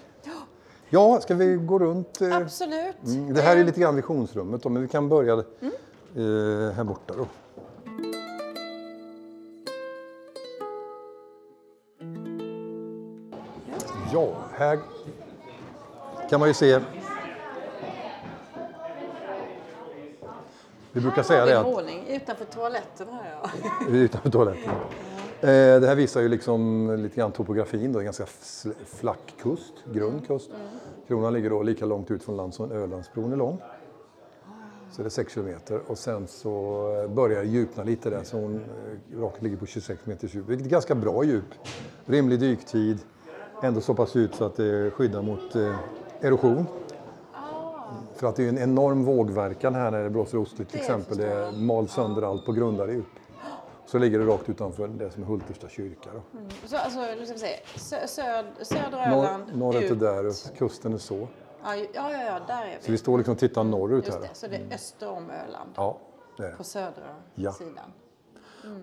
Ja, 0.91 1.21
ska 1.21 1.35
vi 1.35 1.55
gå 1.57 1.79
runt? 1.79 2.21
eh, 2.21 2.37
Absolut. 2.37 3.05
Mm, 3.07 3.35
det 3.35 3.43
här 3.43 3.57
är 3.57 3.65
lite 3.65 3.81
grann 3.81 3.97
visionsrummet 3.97 4.63
då, 4.63 4.69
men 4.69 4.83
vi 4.83 4.89
kan 4.89 5.09
börja 5.09 5.33
eh, 5.35 5.43
här 6.77 6.85
borta 6.85 7.15
då. 7.17 7.27
Ja, 14.13 14.29
här 14.57 14.79
kan 16.31 16.41
man 16.41 16.49
ju 16.49 16.55
se. 16.55 16.81
Vi 20.95 21.01
brukar 21.01 21.23
säga 21.23 21.41
Har 21.41 21.47
det 21.47 21.59
att 21.61 21.67
målning 21.67 22.07
utanför 22.09 22.45
toaletten 22.45 23.07
här 23.09 23.35
ja. 23.43 23.51
utanför 23.89 24.31
toaletten. 24.31 24.73
Eh, 25.41 25.81
Det 25.81 25.87
här 25.87 25.95
visar 25.95 26.21
ju 26.21 26.29
liksom 26.29 26.91
lite 27.03 27.17
grann 27.17 27.33
topografin 27.33 27.93
då, 27.93 27.99
en 27.99 28.05
ganska 28.05 28.27
flack 28.87 29.35
kust, 29.43 29.73
grund 29.93 30.27
kust. 30.27 30.51
Kronan 31.09 31.33
ligger 31.33 31.51
då 31.51 31.63
lika 31.63 31.87
långt 31.87 32.11
ut 32.11 32.23
från 32.23 32.37
land 32.37 32.55
som 32.55 32.73
Ölandsbron 32.73 33.33
är 33.33 33.37
lång. 33.37 33.63
Så 34.93 35.03
det 35.03 35.09
är 35.09 35.11
6 35.11 35.33
kilometer 35.35 35.81
och 35.87 35.99
sen 35.99 36.27
så 36.27 36.51
eh, 37.03 37.15
börjar 37.15 37.41
det 37.43 37.49
djupna 37.49 37.85
lite 37.85 38.11
där 38.11 38.23
så 38.25 38.37
hon, 38.37 38.55
eh, 38.57 39.19
vraket 39.19 39.43
ligger 39.43 39.57
på 39.57 39.67
26 39.67 40.07
meters 40.07 40.35
djup, 40.35 40.49
vilket 40.49 40.67
är 40.67 40.71
ganska 40.71 40.95
bra 40.95 41.25
djup. 41.25 41.45
Rimlig 42.07 42.41
dyktid, 42.41 42.99
ändå 43.63 43.81
så 43.81 43.95
pass 43.95 44.15
djupt 44.15 44.35
så 44.35 44.45
att 44.45 44.57
det 44.57 44.91
skyddar 44.91 45.23
mot 45.23 45.57
erosion. 46.21 46.67
För 48.25 48.29
att 48.29 48.37
det 48.37 48.45
är 48.45 48.49
en 48.49 48.59
enorm 48.59 49.05
vågverkan 49.05 49.75
här 49.75 49.91
när 49.91 50.03
det 50.05 50.11
blåser 50.11 50.39
ostligt 50.39 50.69
till 50.69 50.81
exempel. 50.81 51.17
Det 51.19 51.53
mal 51.57 51.89
sönder 51.89 52.23
allt 52.23 52.45
på 52.47 52.53
grundare 52.53 52.93
djup. 52.93 53.05
Så 53.87 53.99
ligger 53.99 54.19
det 54.19 54.25
rakt 54.25 54.49
utanför 54.49 54.89
det 54.89 55.11
som 55.11 55.23
är 55.23 55.27
Hultersta 55.27 55.69
kyrka. 55.69 56.11
Då. 56.15 56.21
Så, 56.67 56.77
alltså, 56.77 56.99
nu 57.01 57.25
ska 57.27 57.33
vi 57.35 57.39
se. 57.41 57.61
Sö, 57.79 58.07
söd, 58.07 58.45
södra 58.63 59.11
Norr, 59.11 59.25
Öland 59.25 59.43
norrut 59.55 59.91
är 59.91 59.95
där 59.95 60.57
kusten 60.59 60.93
är 60.95 60.99
så. 60.99 61.29
Ja, 61.65 61.75
ja, 61.77 61.85
ja, 61.95 62.41
där 62.47 62.63
är 62.67 62.77
Så 62.81 62.87
vi. 62.87 62.93
vi 62.93 62.99
står 62.99 63.19
liksom 63.19 63.33
och 63.33 63.39
tittar 63.41 63.65
norrut 63.65 64.05
Just 64.07 64.19
här. 64.19 64.29
det, 64.29 64.35
så 64.35 64.47
det 64.47 64.57
är 64.57 64.75
öster 64.75 65.09
om 65.11 65.31
Öland. 65.31 65.71
Ja, 65.77 65.99
det 66.37 66.43
är 66.45 66.51
det. 66.51 66.57
På 66.57 66.65
södra 66.65 67.15
Ja. 67.35 67.53
sidan. 67.53 67.93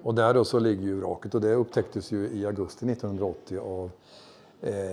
Och 0.03 0.15
där 0.15 0.33
då 0.33 0.45
så 0.45 0.59
ligger 0.59 0.83
ju 0.83 0.95
vraket 0.95 1.35
och 1.35 1.41
det 1.41 1.53
upptäcktes 1.53 2.11
ju 2.11 2.29
i 2.29 2.45
augusti 2.45 2.85
1980 2.91 3.59
av 3.59 3.91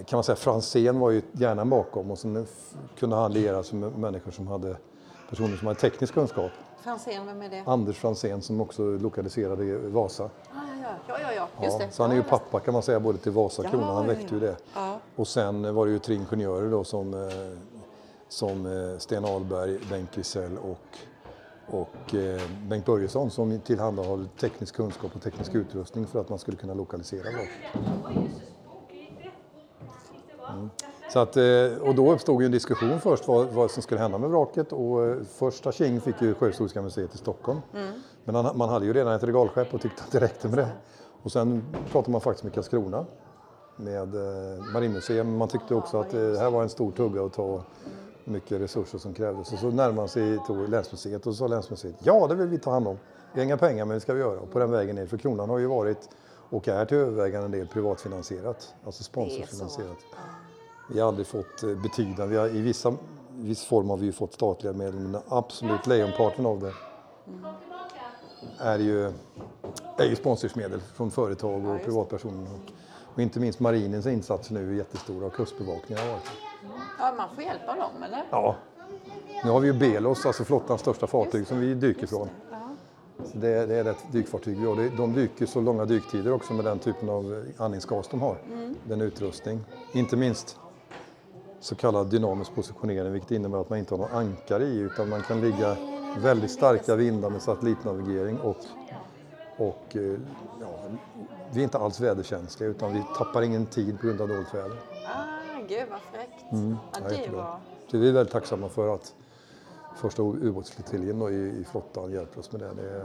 kan 0.06 0.16
man 0.16 0.24
säga 0.24 0.36
Franzén 0.36 0.98
var 0.98 1.10
ju 1.10 1.22
hjärnan 1.32 1.70
bakom 1.70 2.10
och 2.10 2.18
sen 2.18 2.46
kunde 2.98 3.16
han 3.16 3.32
liera 3.32 3.62
sig 3.62 3.78
med 3.78 3.98
människor 3.98 4.30
som 4.30 4.46
hade 4.46 4.76
personer 5.28 5.56
som 5.56 5.66
hade 5.66 5.80
teknisk 5.80 6.14
kunskap. 6.14 6.50
Franzén, 6.82 7.26
vem 7.26 7.42
är 7.42 7.48
det? 7.48 7.62
Anders 7.66 7.96
Franzén 7.98 8.42
som 8.42 8.60
också 8.60 8.82
lokaliserade 8.82 9.78
Vasa. 9.78 10.24
Ah, 10.24 10.28
ja, 10.82 10.88
ja, 11.08 11.18
ja, 11.20 11.32
ja, 11.32 11.64
just 11.64 11.80
Ja, 11.80 11.86
det. 11.86 11.92
så 11.92 12.02
han 12.02 12.12
är 12.12 12.16
ju 12.16 12.22
pappa 12.22 12.60
kan 12.60 12.72
man 12.74 12.82
säga 12.82 13.00
både 13.00 13.18
till 13.18 13.32
Vasakronan, 13.32 13.88
Ja, 13.88 13.94
han 13.94 14.06
väckte 14.06 14.26
ja. 14.28 14.34
ju 14.34 14.40
det. 14.40 14.56
Ja. 14.74 14.98
Och 15.16 15.28
sen 15.28 15.74
var 15.74 15.86
det 15.86 15.92
ju 15.92 15.98
tre 15.98 16.14
ingenjörer 16.14 16.70
då 16.70 16.84
som, 16.84 17.14
eh, 17.14 17.20
som 18.28 18.66
eh, 18.66 18.98
Sten 18.98 19.24
Ahlberg, 19.24 19.78
Bengt 19.90 20.16
Gisell 20.16 20.58
och, 20.58 20.98
och 21.78 22.14
eh, 22.14 22.40
Bengt 22.68 22.86
Börjesson 22.86 23.30
som 23.30 23.60
tillhandahöll 23.60 24.28
teknisk 24.40 24.74
kunskap 24.76 25.10
och 25.16 25.22
teknisk 25.22 25.54
utrustning 25.54 26.06
för 26.06 26.20
att 26.20 26.28
man 26.28 26.38
skulle 26.38 26.56
kunna 26.56 26.74
lokalisera 26.74 27.22
vraket. 27.30 28.28
Mm. 30.48 30.70
Så 31.12 31.18
att, 31.18 31.36
eh, 31.36 31.88
och 31.88 31.94
då 31.94 32.12
uppstod 32.12 32.42
en 32.42 32.50
diskussion 32.50 33.00
först 33.00 33.28
vad, 33.28 33.46
vad 33.46 33.70
som 33.70 33.82
skulle 33.82 34.00
hända 34.00 34.18
med 34.18 34.30
vraket 34.30 34.72
och 34.72 35.06
eh, 35.06 35.16
första 35.22 35.72
King 35.72 36.00
fick 36.00 36.22
ju 36.22 36.34
Sjöhistoriska 36.34 36.82
museet 36.82 37.14
i 37.14 37.18
Stockholm. 37.18 37.60
Men 38.24 38.34
han, 38.34 38.58
man 38.58 38.68
hade 38.68 38.86
ju 38.86 38.92
redan 38.92 39.12
ett 39.12 39.24
regalskepp 39.24 39.74
och 39.74 39.80
tyckte 39.80 40.02
att 40.02 40.12
det 40.12 40.20
räckte 40.20 40.48
med 40.48 40.58
det. 40.58 40.68
Och 41.22 41.32
sen 41.32 41.64
pratade 41.90 42.12
man 42.12 42.20
faktiskt 42.20 42.44
med 42.44 42.54
Karlskrona 42.54 43.04
med 43.76 44.14
eh, 44.14 44.64
Marinmuseum. 44.72 45.36
Man 45.36 45.48
tyckte 45.48 45.74
också 45.74 46.00
att 46.00 46.14
eh, 46.14 46.20
det 46.20 46.38
här 46.38 46.50
var 46.50 46.62
en 46.62 46.68
stor 46.68 46.92
tugga 46.92 47.24
att 47.24 47.32
ta 47.32 47.62
mycket 48.24 48.60
resurser 48.60 48.98
som 48.98 49.14
krävdes. 49.14 49.52
Och 49.52 49.58
så 49.58 49.66
närmade 49.66 49.92
man 49.92 50.08
sig 50.08 50.38
till 50.46 50.70
länsmuseet 50.70 51.26
och 51.26 51.34
så 51.34 51.38
sa 51.38 51.46
länsmuseet 51.46 51.94
ja 51.98 52.26
det 52.26 52.34
vill 52.34 52.48
vi 52.48 52.58
ta 52.58 52.70
hand 52.70 52.88
om. 52.88 52.98
Vi 53.32 53.40
har 53.40 53.44
inga 53.44 53.56
pengar 53.56 53.84
men 53.84 53.94
det 53.94 54.00
ska 54.00 54.14
vi 54.14 54.20
göra. 54.20 54.40
Och 54.40 54.50
på 54.50 54.58
den 54.58 54.70
vägen 54.70 54.96
ner, 54.96 55.06
för 55.06 55.16
kronan 55.16 55.50
har 55.50 55.58
ju 55.58 55.66
varit 55.66 56.08
och 56.50 56.68
är 56.68 56.84
till 56.84 56.96
övervägande 56.96 57.58
del 57.58 57.66
privatfinansierat, 57.66 58.74
alltså 58.84 59.04
sponsorfinansierat. 59.04 59.98
Vi 60.90 61.00
har 61.00 61.08
aldrig 61.08 61.26
fått 61.26 61.62
eh, 61.62 61.74
betydande, 61.74 62.26
vi 62.26 62.36
har, 62.36 62.48
i 62.48 62.60
vissa, 62.60 62.96
viss 63.30 63.64
form 63.64 63.90
har 63.90 63.96
vi 63.96 64.06
ju 64.06 64.12
fått 64.12 64.32
statliga 64.32 64.72
medel 64.72 65.00
men 65.00 65.20
absolut 65.28 65.86
lejonparten 65.86 66.46
av 66.46 66.60
det 66.60 66.72
är 68.58 68.78
ju, 68.78 69.12
är 69.96 70.04
ju 70.04 70.16
sponsorsmedel 70.16 70.80
från 70.80 71.10
företag 71.10 71.66
och 71.66 71.84
privatpersoner. 71.84 72.50
Och 73.14 73.20
inte 73.20 73.40
minst 73.40 73.60
marinens 73.60 74.06
insatser 74.06 74.54
nu 74.54 74.70
är 74.70 74.76
jättestora 74.76 75.26
och 75.26 75.32
kustbevakningen 75.32 76.04
har 76.04 76.12
varit. 76.12 76.30
Ja, 76.98 77.14
man 77.16 77.34
får 77.34 77.44
hjälp 77.44 77.68
av 77.68 77.76
dem 77.76 78.02
eller? 78.02 78.24
Ja, 78.30 78.56
nu 79.44 79.50
har 79.50 79.60
vi 79.60 79.66
ju 79.66 79.72
Belos, 79.72 80.26
alltså 80.26 80.44
flottans 80.44 80.80
största 80.80 81.06
fartyg 81.06 81.46
som 81.46 81.60
vi 81.60 81.74
dyker 81.74 82.06
från. 82.06 82.28
Så 83.24 83.38
Det, 83.38 83.66
det 83.66 83.74
är 83.74 83.84
ett 83.84 84.12
dykfartyg 84.12 84.58
vi 84.58 84.66
har. 84.66 84.76
Det- 84.76 84.88
De 84.96 85.12
dyker 85.12 85.46
så 85.46 85.60
långa 85.60 85.84
dyktider 85.84 86.32
också 86.32 86.52
med 86.54 86.64
den 86.64 86.78
typen 86.78 87.08
av 87.08 87.44
andningsgas 87.56 88.08
de 88.08 88.20
har. 88.20 88.36
Den 88.84 89.00
utrustning. 89.00 89.60
Inte 89.92 90.16
minst 90.16 90.56
så 91.60 91.74
kallad 91.74 92.06
dynamisk 92.10 92.54
positionering 92.54 93.12
vilket 93.12 93.30
innebär 93.30 93.60
att 93.60 93.70
man 93.70 93.78
inte 93.78 93.94
har 93.94 93.98
någon 93.98 94.10
ankare 94.12 94.64
i 94.64 94.78
utan 94.78 95.08
man 95.08 95.22
kan 95.22 95.40
ligga 95.40 95.76
väldigt 96.22 96.50
starka 96.50 96.94
vindar 96.96 97.30
med 97.30 97.42
satellitnavigering 97.42 98.38
och, 98.40 98.56
och 99.56 99.96
eh, 99.96 100.02
ja, 100.60 100.78
vi 101.52 101.60
är 101.60 101.64
inte 101.64 101.78
alls 101.78 102.00
väderkänsliga 102.00 102.70
utan 102.70 102.92
vi 102.94 103.02
tappar 103.18 103.42
ingen 103.42 103.66
tid 103.66 104.00
på 104.00 104.06
grund 104.06 104.20
av 104.20 104.28
dåligt 104.28 104.54
väder. 104.54 104.76
Ah, 105.06 105.60
gud 105.68 105.84
vad 105.90 106.00
fräckt. 106.12 106.52
Mm. 106.52 106.76
Ja, 106.92 107.08
det 107.08 107.30
var... 107.36 107.60
Så 107.90 107.98
vi 107.98 108.08
är 108.08 108.12
väldigt 108.12 108.32
tacksamma 108.32 108.68
för 108.68 108.94
att 108.94 109.14
första 109.98 110.22
ubåtsflottiljen 110.22 111.22
i, 111.22 111.60
i 111.60 111.64
flottan 111.70 112.10
hjälper 112.12 112.40
oss 112.40 112.52
med 112.52 112.60
det. 112.60 112.70
Det 112.82 112.88
är 112.88 113.02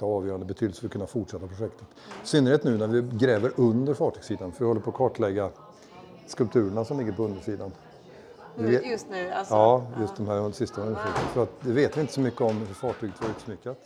av 0.00 0.12
avgörande 0.16 0.46
betydelse 0.46 0.80
för 0.80 0.86
att 0.86 0.92
kunna 0.92 1.06
fortsätta 1.06 1.46
projektet. 1.46 1.86
I 2.24 2.26
synnerhet 2.26 2.64
nu 2.64 2.78
när 2.78 2.86
vi 2.86 3.02
gräver 3.18 3.52
under 3.56 3.94
fartygssidan 3.94 4.52
för 4.52 4.64
vi 4.64 4.68
håller 4.68 4.80
på 4.80 4.90
att 4.90 4.96
kartlägga 4.96 5.50
skulpturerna 6.26 6.84
som 6.84 6.98
ligger 6.98 7.12
på 7.12 7.24
undersidan. 7.24 7.72
Vi 8.56 8.70
vet- 8.70 8.86
Just 8.86 9.06
nu 9.10 9.30
alltså. 9.30 9.54
Ja, 9.54 9.86
just 10.00 10.16
de 10.16 10.28
här 10.28 10.50
sista 10.50 10.80
undersökningarna. 10.80 11.28
För 11.34 11.42
att 11.42 11.60
det 11.60 11.72
vet 11.72 11.96
vi 11.96 12.00
inte 12.00 12.12
så 12.12 12.20
mycket 12.20 12.40
om 12.40 12.56
hur 12.56 12.74
fartyget 12.74 13.22
var 13.22 13.28
utsmyckat. 13.30 13.78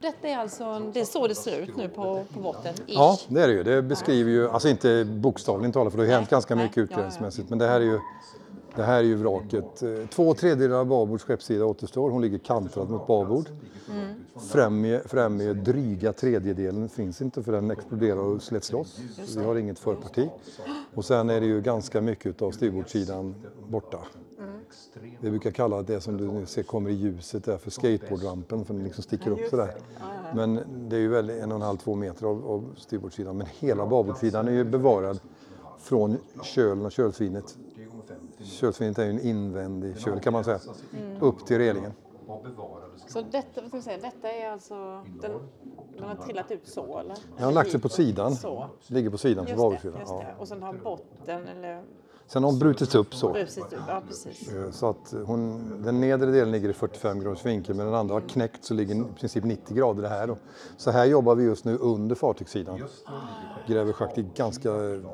Detta 0.00 0.28
är 0.28 0.36
alltså, 0.36 0.90
det 0.92 1.00
är 1.00 1.04
så 1.04 1.26
det 1.26 1.34
ser 1.34 1.60
ut 1.60 1.76
nu 1.76 1.88
på, 1.88 2.24
på 2.34 2.40
botten. 2.40 2.74
Ish. 2.74 2.94
Ja, 2.94 3.18
det 3.28 3.42
är 3.42 3.48
det 3.48 3.54
ju. 3.54 3.62
Det 3.62 3.82
beskriver 3.82 4.30
ju, 4.30 4.48
alltså 4.48 4.68
inte 4.68 5.04
bokstavligen 5.04 5.72
talat 5.72 5.92
för 5.92 6.00
det 6.00 6.06
har 6.06 6.14
hänt 6.14 6.30
ganska 6.30 6.54
nej. 6.54 6.64
mycket 6.64 6.78
utgrävningsmässigt. 6.78 7.50
Men 7.50 7.58
det 7.58 7.66
här 7.66 7.80
är 7.80 7.84
ju, 7.84 8.00
det 8.76 8.82
här 8.82 8.98
är 8.98 9.02
ju 9.02 9.14
vraket. 9.14 9.82
Eh, 9.82 9.90
Två 10.10 10.34
tredjedelar 10.34 10.80
av 10.80 10.86
babords 10.86 11.24
skeppssida 11.24 11.64
återstår. 11.64 12.10
Hon 12.10 12.22
ligger 12.22 12.38
kantrad 12.38 12.90
mot 12.90 13.06
babord. 13.06 13.46
Mm. 13.90 14.14
Främre, 14.52 15.02
främre 15.06 15.52
dryga 15.54 16.12
tredjedelen 16.12 16.88
finns 16.88 17.22
inte 17.22 17.42
för 17.42 17.52
den 17.52 17.70
exploderar 17.70 18.18
och 18.20 18.42
släts 18.42 18.72
loss. 18.72 19.00
Vi 19.36 19.44
har 19.44 19.56
inget 19.56 19.78
förparti. 19.78 20.28
Och 20.94 21.04
sen 21.04 21.30
är 21.30 21.40
det 21.40 21.46
ju 21.46 21.60
ganska 21.60 22.00
mycket 22.00 22.42
av 22.42 22.50
styrbordssidan 22.50 23.34
borta. 23.68 23.98
Vi 25.20 25.30
brukar 25.30 25.50
kalla 25.50 25.82
det 25.82 26.00
som 26.00 26.16
du 26.16 26.32
nu 26.32 26.46
ser 26.46 26.62
kommer 26.62 26.90
i 26.90 26.94
ljuset 26.94 27.44
där 27.44 27.58
för 27.58 27.70
skateboardrampen 27.70 28.64
för 28.64 28.74
den 28.74 28.84
liksom 28.84 29.02
sticker 29.02 29.30
upp 29.30 29.50
sådär. 29.50 29.74
Men 30.34 30.60
det 30.88 30.96
är 30.96 31.00
ju 31.00 31.08
väl 31.08 31.30
en 31.30 31.52
och 31.52 31.56
en 31.56 31.62
halv, 31.62 31.76
två 31.76 31.94
meter 31.94 32.26
av, 32.26 32.46
av 32.46 32.74
styrbordssidan. 32.76 33.36
Men 33.36 33.46
hela 33.58 33.86
babordssidan 33.86 34.48
är 34.48 34.52
ju 34.52 34.64
bevarad 34.64 35.20
från 35.78 36.16
kölen 36.42 36.86
och 36.86 36.92
kölsvinet. 36.92 37.58
Kölsvinet 38.42 38.98
är 38.98 39.04
ju 39.04 39.10
en 39.10 39.20
invändig 39.20 39.98
köl 39.98 40.20
kan 40.20 40.32
man 40.32 40.44
säga. 40.44 40.60
Upp 41.20 41.46
till 41.46 41.58
relingen. 41.58 41.92
Så 43.06 43.20
detta, 43.20 43.60
vad 43.60 43.68
ska 43.68 43.82
säga, 43.82 43.98
detta 43.98 44.32
är 44.32 44.50
alltså, 44.50 45.04
den, 45.20 45.32
den 45.96 46.08
har 46.08 46.14
trillat 46.14 46.50
ut 46.50 46.68
så 46.68 46.98
eller? 46.98 47.16
Den 47.36 47.44
har 47.44 47.52
lagt 47.52 47.70
sig 47.70 47.80
på 47.80 47.88
sidan. 47.88 48.34
Så. 48.34 48.66
Ligger 48.86 49.10
på 49.10 49.18
sidan 49.18 49.44
på 49.44 49.50
Just 49.50 49.56
det, 49.56 49.62
babordssidan. 49.62 50.00
just 50.00 50.12
Ja. 50.12 50.24
Och 50.38 50.48
sen 50.48 50.62
har 50.62 50.72
botten 50.72 51.48
eller 51.48 51.82
Sen 52.28 52.42
har 52.44 52.50
hon 52.50 52.58
brutits 52.58 52.94
upp 52.94 53.14
så. 53.14 53.32
brusit 53.32 53.64
upp. 53.72 53.80
Ja, 53.88 54.02
precis. 54.08 54.48
Eh, 54.52 54.70
Så 54.70 54.88
att 54.88 55.14
hon, 55.26 55.72
den 55.82 56.00
nedre 56.00 56.30
delen 56.30 56.50
ligger 56.52 56.68
i 56.68 56.72
45 56.72 57.20
graders 57.20 57.46
vinkel 57.46 57.74
men 57.74 57.86
den 57.86 57.94
andra 57.94 58.14
har 58.14 58.20
knäckt 58.20 58.64
så 58.64 58.74
ligger 58.74 58.94
i 58.94 59.04
princip 59.20 59.44
90 59.44 59.76
grader 59.76 60.02
det 60.02 60.08
här. 60.08 60.26
Då. 60.26 60.36
Så 60.76 60.90
här 60.90 61.04
jobbar 61.04 61.34
vi 61.34 61.44
just 61.44 61.64
nu 61.64 61.76
under 61.76 62.14
fartygssidan. 62.14 62.82
Gräver 63.66 63.92
schakt 63.92 64.18
i 64.18 64.26
ganska 64.34 64.70
Men 64.72 65.06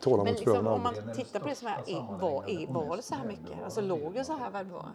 tålamodsprövande 0.00 0.60
liksom, 0.60 0.66
om 0.66 0.82
man 0.82 1.14
tittar 1.16 1.40
på 1.40 1.48
det 1.48 1.54
som 1.54 1.68
är, 1.68 2.18
var, 2.20 2.44
är, 2.48 2.72
var 2.72 2.96
det 2.96 3.02
så 3.02 3.14
här 3.14 3.26
mycket? 3.26 3.64
Alltså 3.64 3.80
låg 3.80 4.14
det 4.14 4.24
så 4.24 4.32
här 4.32 4.50
välbevarat? 4.50 4.86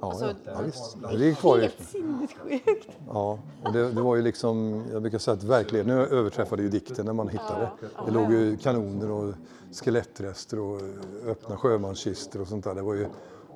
Ja, 0.00 0.06
alltså, 0.10 0.24
ja, 0.26 0.32
ja, 0.44 0.60
visst. 0.66 0.96
Det 1.18 1.38
kvar 1.38 1.58
i. 1.58 1.60
Helt 1.60 1.88
sinnessjukt. 1.88 2.88
Ja, 3.08 3.38
och 3.64 3.72
det, 3.72 3.92
det 3.92 4.00
var 4.02 4.16
ju 4.16 4.22
liksom, 4.22 4.84
jag 4.92 5.02
brukar 5.02 5.18
säga 5.18 5.34
att 5.36 5.42
verkligheten 5.44 5.92
överträffade 5.92 6.62
ju 6.62 6.68
dikten 6.68 7.06
när 7.06 7.12
man 7.12 7.28
hittade. 7.28 7.70
Det 8.06 8.12
låg 8.12 8.32
ju 8.32 8.56
kanoner 8.56 9.10
och 9.10 9.34
skelettrester 9.72 10.58
och 10.58 10.80
öppna 11.26 11.56
sjömanskistor 11.56 12.40
och 12.40 12.48
sånt 12.48 12.64
där. 12.64 12.74
Det 12.74 12.82
var 12.82 12.94
ju 12.94 13.06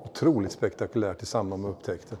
otroligt 0.03 0.51
spektakulärt 0.51 1.23
i 1.23 1.25
samband 1.25 1.61
med 1.61 1.71
upptäckten. 1.71 2.17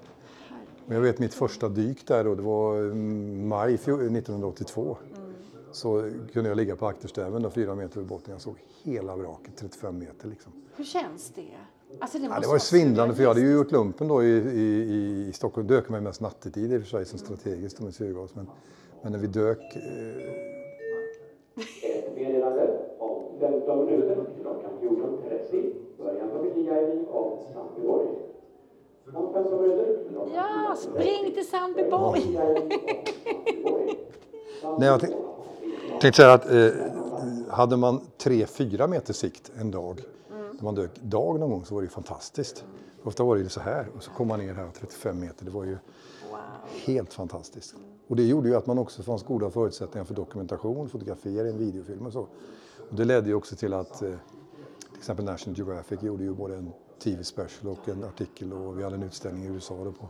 Men 0.85 0.95
jag 0.95 1.01
vet 1.01 1.19
mitt 1.19 1.33
första 1.33 1.69
dyk 1.69 2.07
där 2.07 2.23
då, 2.23 2.35
det 2.35 2.41
var 2.41 2.75
mm, 2.77 3.47
maj 3.47 3.77
fjol- 3.77 4.17
1982. 4.17 4.97
Så 5.71 6.11
kunde 6.33 6.49
jag 6.49 6.55
ligga 6.55 6.75
på 6.75 6.87
akterstäven 6.87 7.41
där 7.41 7.49
fyra 7.49 7.75
meter 7.75 7.97
över 7.97 8.09
botten. 8.09 8.31
Jag 8.31 8.41
såg 8.41 8.55
hela 8.83 9.15
vraket, 9.15 9.57
35 9.57 9.97
meter 9.99 10.27
liksom. 10.27 10.51
Hur 10.75 10.85
känns 10.85 11.31
det? 11.35 11.57
Alltså, 11.99 12.17
det, 12.17 12.25
Ja, 12.25 12.39
det 12.39 12.47
var 12.47 12.53
ju 12.55 12.59
svindlande 12.59 13.15
för 13.15 13.23
jag 13.23 13.29
hade 13.29 13.41
ju 13.41 13.51
gjort 13.53 13.71
lumpen 13.71 14.07
då 14.07 14.23
i, 14.23 14.27
i, 14.37 15.27
i 15.29 15.33
Stockholm. 15.33 15.67
Dök 15.67 15.89
man 15.89 15.99
ju 15.99 16.03
mest 16.03 16.21
nattetid 16.21 16.73
i 16.73 16.77
och 16.77 16.81
för 16.81 16.89
sig 16.89 17.05
som 17.05 17.19
strategiskt 17.19 17.79
med 17.79 17.93
syrgas. 17.95 18.35
Men, 18.35 18.47
men 19.01 19.11
när 19.11 19.19
vi 19.19 19.27
dök, 19.27 19.75
eh, 19.75 19.81
meddelande 22.15 22.79
om 22.99 23.21
15 23.39 23.85
minuter 23.85 24.25
klockan 24.41 24.71
14.30 24.81 25.73
börjar 25.97 26.27
familjejägning 26.27 27.07
av 27.11 27.39
Sandbyborg. 27.53 28.07
Om 29.13 29.33
15 29.33 29.61
minuter 29.61 29.97
klockan 30.09 30.33
Ja, 30.35 30.75
spring 30.75 31.33
till 31.33 31.47
Sandbyborg! 31.47 32.21
Sandbyborg. 32.21 33.99
Nej, 34.79 34.87
jag 34.87 34.99
tänk- 34.99 35.13
tänkte 36.01 36.21
säga 36.21 36.33
att 36.33 36.51
eh, 36.51 36.67
hade 37.49 37.77
man 37.77 37.99
3-4 38.23 38.87
meter 38.87 39.13
sikt 39.13 39.51
en 39.59 39.71
dag, 39.71 40.01
när 40.55 40.63
man 40.63 40.75
dök 40.75 41.01
dag 41.01 41.39
någon 41.39 41.49
gång 41.49 41.65
så 41.65 41.75
var 41.75 41.81
det 41.81 41.87
fantastiskt. 41.87 42.65
Ofta 43.03 43.23
var 43.23 43.35
det 43.35 43.41
ju 43.41 43.49
så 43.49 43.59
här 43.59 43.87
och 43.95 44.03
så 44.03 44.11
kom 44.11 44.27
man 44.27 44.39
ner 44.39 44.53
här 44.53 44.69
35 44.79 45.19
meter. 45.19 45.45
Det 45.45 45.51
var 45.51 45.63
ju 45.63 45.77
helt 46.85 47.13
fantastiskt. 47.13 47.75
Och 48.07 48.15
det 48.15 48.23
gjorde 48.23 48.49
ju 48.49 48.55
att 48.55 48.65
man 48.65 48.77
också 48.77 49.03
fanns 49.03 49.23
goda 49.23 49.49
förutsättningar 49.49 50.05
för 50.05 50.13
dokumentation, 50.13 50.89
fotografering, 50.89 51.57
videofilm 51.57 52.05
och 52.05 52.13
så. 52.13 52.27
Och 52.89 52.95
det 52.95 53.05
ledde 53.05 53.27
ju 53.27 53.35
också 53.35 53.55
till 53.55 53.73
att 53.73 54.01
eh, 54.01 54.09
till 54.89 54.97
exempel 54.97 55.25
National 55.25 55.57
Geographic 55.57 56.03
gjorde 56.03 56.23
ju 56.23 56.33
både 56.33 56.55
en 56.55 56.71
TV-special 57.03 57.71
och 57.71 57.89
en 57.89 58.03
artikel 58.03 58.53
och 58.53 58.79
vi 58.79 58.83
hade 58.83 58.95
en 58.95 59.03
utställning 59.03 59.43
i 59.43 59.47
USA 59.47 59.83
då 59.83 59.91
på 59.91 60.09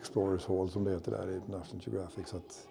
Explorers 0.00 0.46
Hall 0.46 0.70
som 0.70 0.84
det 0.84 0.90
heter 0.90 1.10
där 1.10 1.30
i 1.30 1.52
National 1.52 1.82
Geographic. 1.84 2.28
Så 2.28 2.36
att 2.36 2.68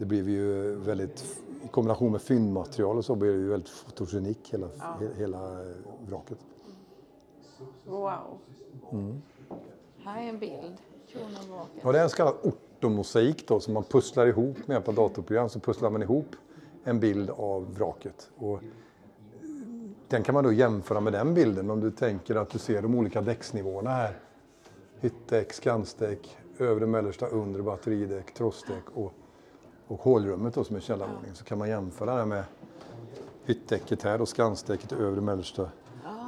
det 0.00 0.06
blev 0.06 0.28
ju 0.28 0.74
väldigt, 0.74 1.40
i 1.64 1.68
kombination 1.68 2.12
med 2.12 2.22
fyndmaterial 2.22 2.98
och 2.98 3.04
så 3.04 3.14
blev 3.14 3.32
det 3.32 3.38
ju 3.38 3.48
väldigt 3.48 3.68
fotogenik 3.68 4.48
hela, 4.52 4.66
he- 4.66 5.16
hela 5.16 5.60
eh, 5.60 5.66
vraket. 6.06 6.38
Wow. 7.86 8.38
Här 10.04 10.22
är 10.22 10.28
en 10.28 10.38
bild. 10.38 10.76
Ja, 11.82 11.92
det 11.92 11.98
är 11.98 12.02
en 12.02 12.10
så 12.10 12.16
kallad 12.16 12.34
ortomosaik 12.42 13.48
då 13.48 13.60
som 13.60 13.74
man 13.74 13.84
pusslar 13.84 14.26
ihop 14.26 14.56
med 14.66 14.74
hjälp 14.74 14.88
av 14.88 14.94
datorprogram. 14.94 15.48
Så 15.48 15.60
pusslar 15.60 15.90
man 15.90 16.02
ihop 16.02 16.36
en 16.84 17.00
bild 17.00 17.30
av 17.30 17.74
vraket. 17.74 18.30
Och 18.36 18.60
den 20.08 20.22
kan 20.22 20.34
man 20.34 20.44
då 20.44 20.52
jämföra 20.52 21.00
med 21.00 21.12
den 21.12 21.34
bilden 21.34 21.70
om 21.70 21.80
du 21.80 21.90
tänker 21.90 22.34
att 22.34 22.50
du 22.50 22.58
ser 22.58 22.82
de 22.82 22.94
olika 22.94 23.20
däcksnivåerna 23.20 23.90
här. 23.90 24.18
Hyttdäck, 25.00 25.52
skansdäck, 25.52 26.36
övre, 26.58 26.86
mellersta, 26.86 27.26
undre 27.26 27.62
batteridäck, 27.62 28.34
trossdäck 28.34 28.84
och, 28.94 29.12
och 29.90 30.00
hålrummet 30.00 30.54
då 30.54 30.64
som 30.64 30.76
är 30.76 30.80
källarvåningen. 30.80 31.34
Så 31.34 31.44
kan 31.44 31.58
man 31.58 31.68
jämföra 31.68 32.16
det 32.16 32.26
med 32.26 32.44
hyttdäcket 33.44 34.02
här 34.02 34.20
och 34.20 34.28
skansdäcket, 34.28 34.92
övre, 34.92 35.20
mellersta, 35.20 35.68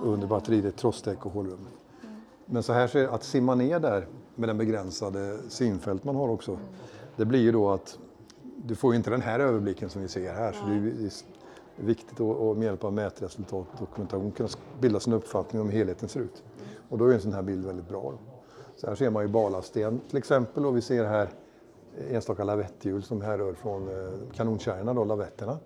under 0.05 0.27
batteridäck, 0.27 0.77
trossdäck 0.77 1.27
och 1.27 1.33
hålrummet. 1.33 1.73
Men 2.47 2.63
så 2.63 2.73
här 2.73 2.87
ser 2.87 3.09
att 3.09 3.25
simma 3.25 3.55
ner 3.55 3.81
där 3.81 4.07
med 4.35 4.49
den 4.49 4.59
begränsade 4.59 5.39
synfält 5.49 6.05
man 6.05 6.17
har 6.17 6.29
också. 6.29 6.59
Det 7.17 7.25
blir 7.25 7.41
ju 7.41 7.53
då 7.53 7.71
att 7.71 7.99
du 8.57 8.75
får 8.75 8.93
ju 8.93 8.97
inte 8.97 9.11
den 9.11 9.23
här 9.23 9.41
överblicken 9.41 9.91
som 9.91 10.03
vi 10.03 10.09
ser 10.09 10.35
här. 10.35 10.53
Så 10.53 10.67
det 10.67 10.75
är 10.75 11.87
viktigt 11.87 12.21
att, 12.21 12.57
med 12.57 12.65
hjälp 12.65 12.85
av 12.85 12.93
mätresultat 12.93 13.67
och 13.73 13.79
dokumentation 13.81 14.33
kunna 14.33 14.49
bilda 14.81 15.01
sig 15.01 15.13
en 15.13 15.19
uppfattning 15.19 15.63
om 15.63 15.69
hur 15.69 15.79
helheten 15.79 16.09
ser 16.09 16.21
ut. 16.21 16.43
Och 16.89 16.99
då 16.99 17.07
är 17.07 17.15
en 17.15 17.21
sån 17.21 17.33
här 17.33 17.43
bild 17.43 17.67
väldigt 17.67 17.89
bra. 17.89 18.03
Då. 18.03 18.19
Så 18.77 18.87
här 18.87 18.95
ser 18.95 19.11
man 19.11 19.23
ju 19.23 19.29
Balasten 19.29 20.01
till 20.09 20.19
exempel 20.19 20.67
och 20.67 20.77
vi 20.77 20.81
ser 20.81 21.05
här 21.05 21.29
enstaka 22.11 22.45
lavetthjul 22.45 23.03
som 23.03 23.21
härrör 23.23 23.55
från 23.55 23.89
eh, 23.89 24.13
kanonkärrorna, 24.35 24.95
då, 24.95 25.05
lavetterna, 25.05 25.59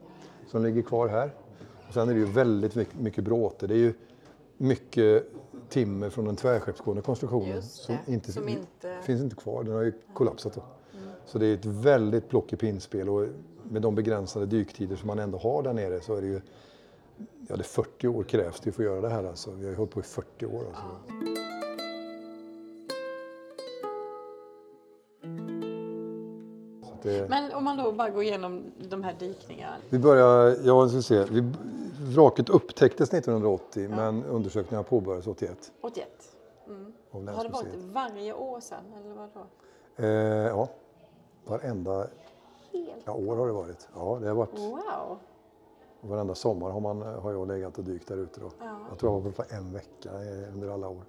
som 0.46 0.62
ligger 0.64 0.82
kvar 0.82 1.08
här. 1.08 1.30
Och 1.88 1.94
sen 1.94 2.08
är 2.08 2.12
det 2.14 2.18
ju 2.20 2.26
väldigt 2.26 2.94
mycket, 3.00 3.24
bråte. 3.24 3.66
Det 3.66 3.74
är 3.74 3.78
ju 3.78 3.94
mycket 4.56 5.24
timmer 5.68 6.10
från 6.10 6.24
den 6.24 6.36
tvärskeppsgående 6.36 7.02
konstruktionen 7.02 7.62
som, 7.62 7.96
inte, 8.06 8.32
som 8.32 8.48
inte- 8.48 8.98
finns 9.02 9.22
inte 9.22 9.36
kvar. 9.36 9.64
Den 9.64 9.74
har 9.74 9.82
ju 9.82 9.92
kollapsat 10.14 10.54
då. 10.54 10.62
Så 11.26 11.38
det 11.38 11.46
är 11.46 11.54
ett 11.54 11.64
väldigt 11.64 12.28
plock 12.28 12.52
i 12.52 12.56
pinnspel 12.56 13.08
och 13.08 13.26
med 13.62 13.82
de 13.82 13.94
begränsade 13.94 14.46
dyktider 14.46 14.96
som 14.96 15.06
man 15.06 15.18
ändå 15.18 15.38
har 15.38 15.62
där 15.62 15.72
nere 15.72 16.00
så 16.00 16.14
är 16.14 16.20
det 16.20 16.26
ju 16.26 16.40
Ja, 17.48 17.56
det 17.56 17.62
är 17.62 17.64
40 17.64 18.08
år 18.08 18.22
krävs 18.22 18.60
det 18.60 18.72
för 18.72 18.82
att 18.82 18.86
göra 18.86 19.00
det 19.00 19.08
här 19.08 19.24
alltså. 19.24 19.50
Vi 19.50 19.64
har 19.64 19.70
ju 19.70 19.76
hållit 19.76 19.92
på 19.92 20.00
i 20.00 20.02
40 20.02 20.46
år. 20.46 20.64
Alltså. 20.68 21.35
Det, 27.06 27.28
Men 27.28 27.52
om 27.52 27.64
man 27.64 27.76
då 27.76 27.92
bara 27.92 28.10
går 28.10 28.22
igenom 28.22 28.62
de 28.90 29.02
här 29.02 29.14
dykningarna. 29.18 29.76
vi 29.90 29.98
börjar, 29.98 30.56
ja, 30.64 30.88
ska 30.88 31.02
se. 31.02 31.24
Vi, 31.24 31.52
vraket 31.98 32.48
upptäcktes 32.48 33.14
1980 33.14 33.88
men 33.88 34.24
undersökningarna 34.24 34.82
påbörjades 34.82 35.26
81 35.26 35.72
81. 35.80 36.08
av 37.10 37.28
Har 37.28 37.44
det 37.44 37.50
varit 37.50 37.74
varje 37.92 38.32
år 38.32 38.60
sedan 38.60 38.84
eller 39.00 39.14
vadå? 39.14 39.46
Eh, 39.96 40.06
ja, 40.46 40.68
varenda 41.44 42.06
ja, 43.04 43.12
år 43.12 43.36
har 43.36 43.46
det 43.46 43.52
varit. 43.52 43.88
Ja, 43.94 44.18
det 44.20 44.28
har 44.28 44.34
varit. 44.34 44.58
Wow! 44.58 45.18
Och 46.00 46.08
varenda 46.08 46.34
sommar 46.34 46.70
har, 46.70 46.80
man, 46.80 47.02
har 47.02 47.32
jag 47.32 47.48
legat 47.48 47.78
och 47.78 47.84
dykt 47.84 48.08
där 48.08 48.16
ute. 48.16 48.40
Då. 48.40 48.50
Jag 48.90 48.98
tror 48.98 49.12
jag 49.12 49.20
var 49.20 49.30
på 49.30 49.44
en 49.48 49.72
vecka 49.72 50.10
eh, 50.10 50.54
under 50.54 50.68
alla 50.68 50.88
år. 50.88 51.02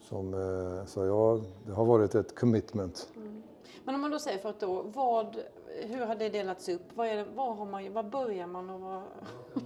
Som, 0.00 0.34
eh, 0.34 0.86
så 0.86 1.04
ja, 1.04 1.40
det 1.66 1.72
har 1.72 1.84
varit 1.84 2.14
ett 2.14 2.34
commitment. 2.34 3.08
Men 3.84 3.94
om 3.94 4.00
man 4.00 4.10
då 4.10 4.18
säger 4.18 4.38
för 4.38 4.50
ett 4.50 4.62
år, 4.62 4.84
vad, 4.94 5.36
hur 5.82 6.06
har 6.06 6.14
det 6.14 6.28
delats 6.28 6.68
upp? 6.68 6.82
Vad, 6.94 7.08
är 7.08 7.16
det, 7.16 7.24
vad, 7.34 7.56
har 7.56 7.66
man, 7.66 7.92
vad 7.92 8.10
börjar 8.10 8.46
man 8.46 8.70
och 8.70 8.80
vad... 8.80 9.02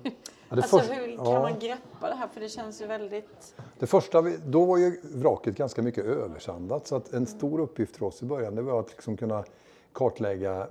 det 0.02 0.12
alltså 0.48 0.78
först- 0.78 0.90
hur 0.90 1.16
kan 1.16 1.26
ja. 1.26 1.42
man 1.42 1.58
greppa 1.58 2.08
det 2.08 2.14
här? 2.14 2.28
För 2.28 2.40
det 2.40 2.48
känns 2.48 2.82
ju 2.82 2.86
väldigt... 2.86 3.54
Det 3.78 3.86
första, 3.86 4.20
vi, 4.20 4.36
då 4.46 4.64
var 4.64 4.76
ju 4.78 5.00
vraket 5.02 5.56
ganska 5.56 5.82
mycket 5.82 6.04
översandat 6.04 6.86
så 6.86 6.96
att 6.96 7.12
en 7.12 7.26
stor 7.26 7.60
uppgift 7.60 7.96
för 7.96 8.06
oss 8.06 8.22
i 8.22 8.24
början 8.24 8.54
det 8.54 8.62
var 8.62 8.80
att 8.80 8.90
liksom 8.90 9.16
kunna 9.16 9.44
kartlägga 9.92 10.66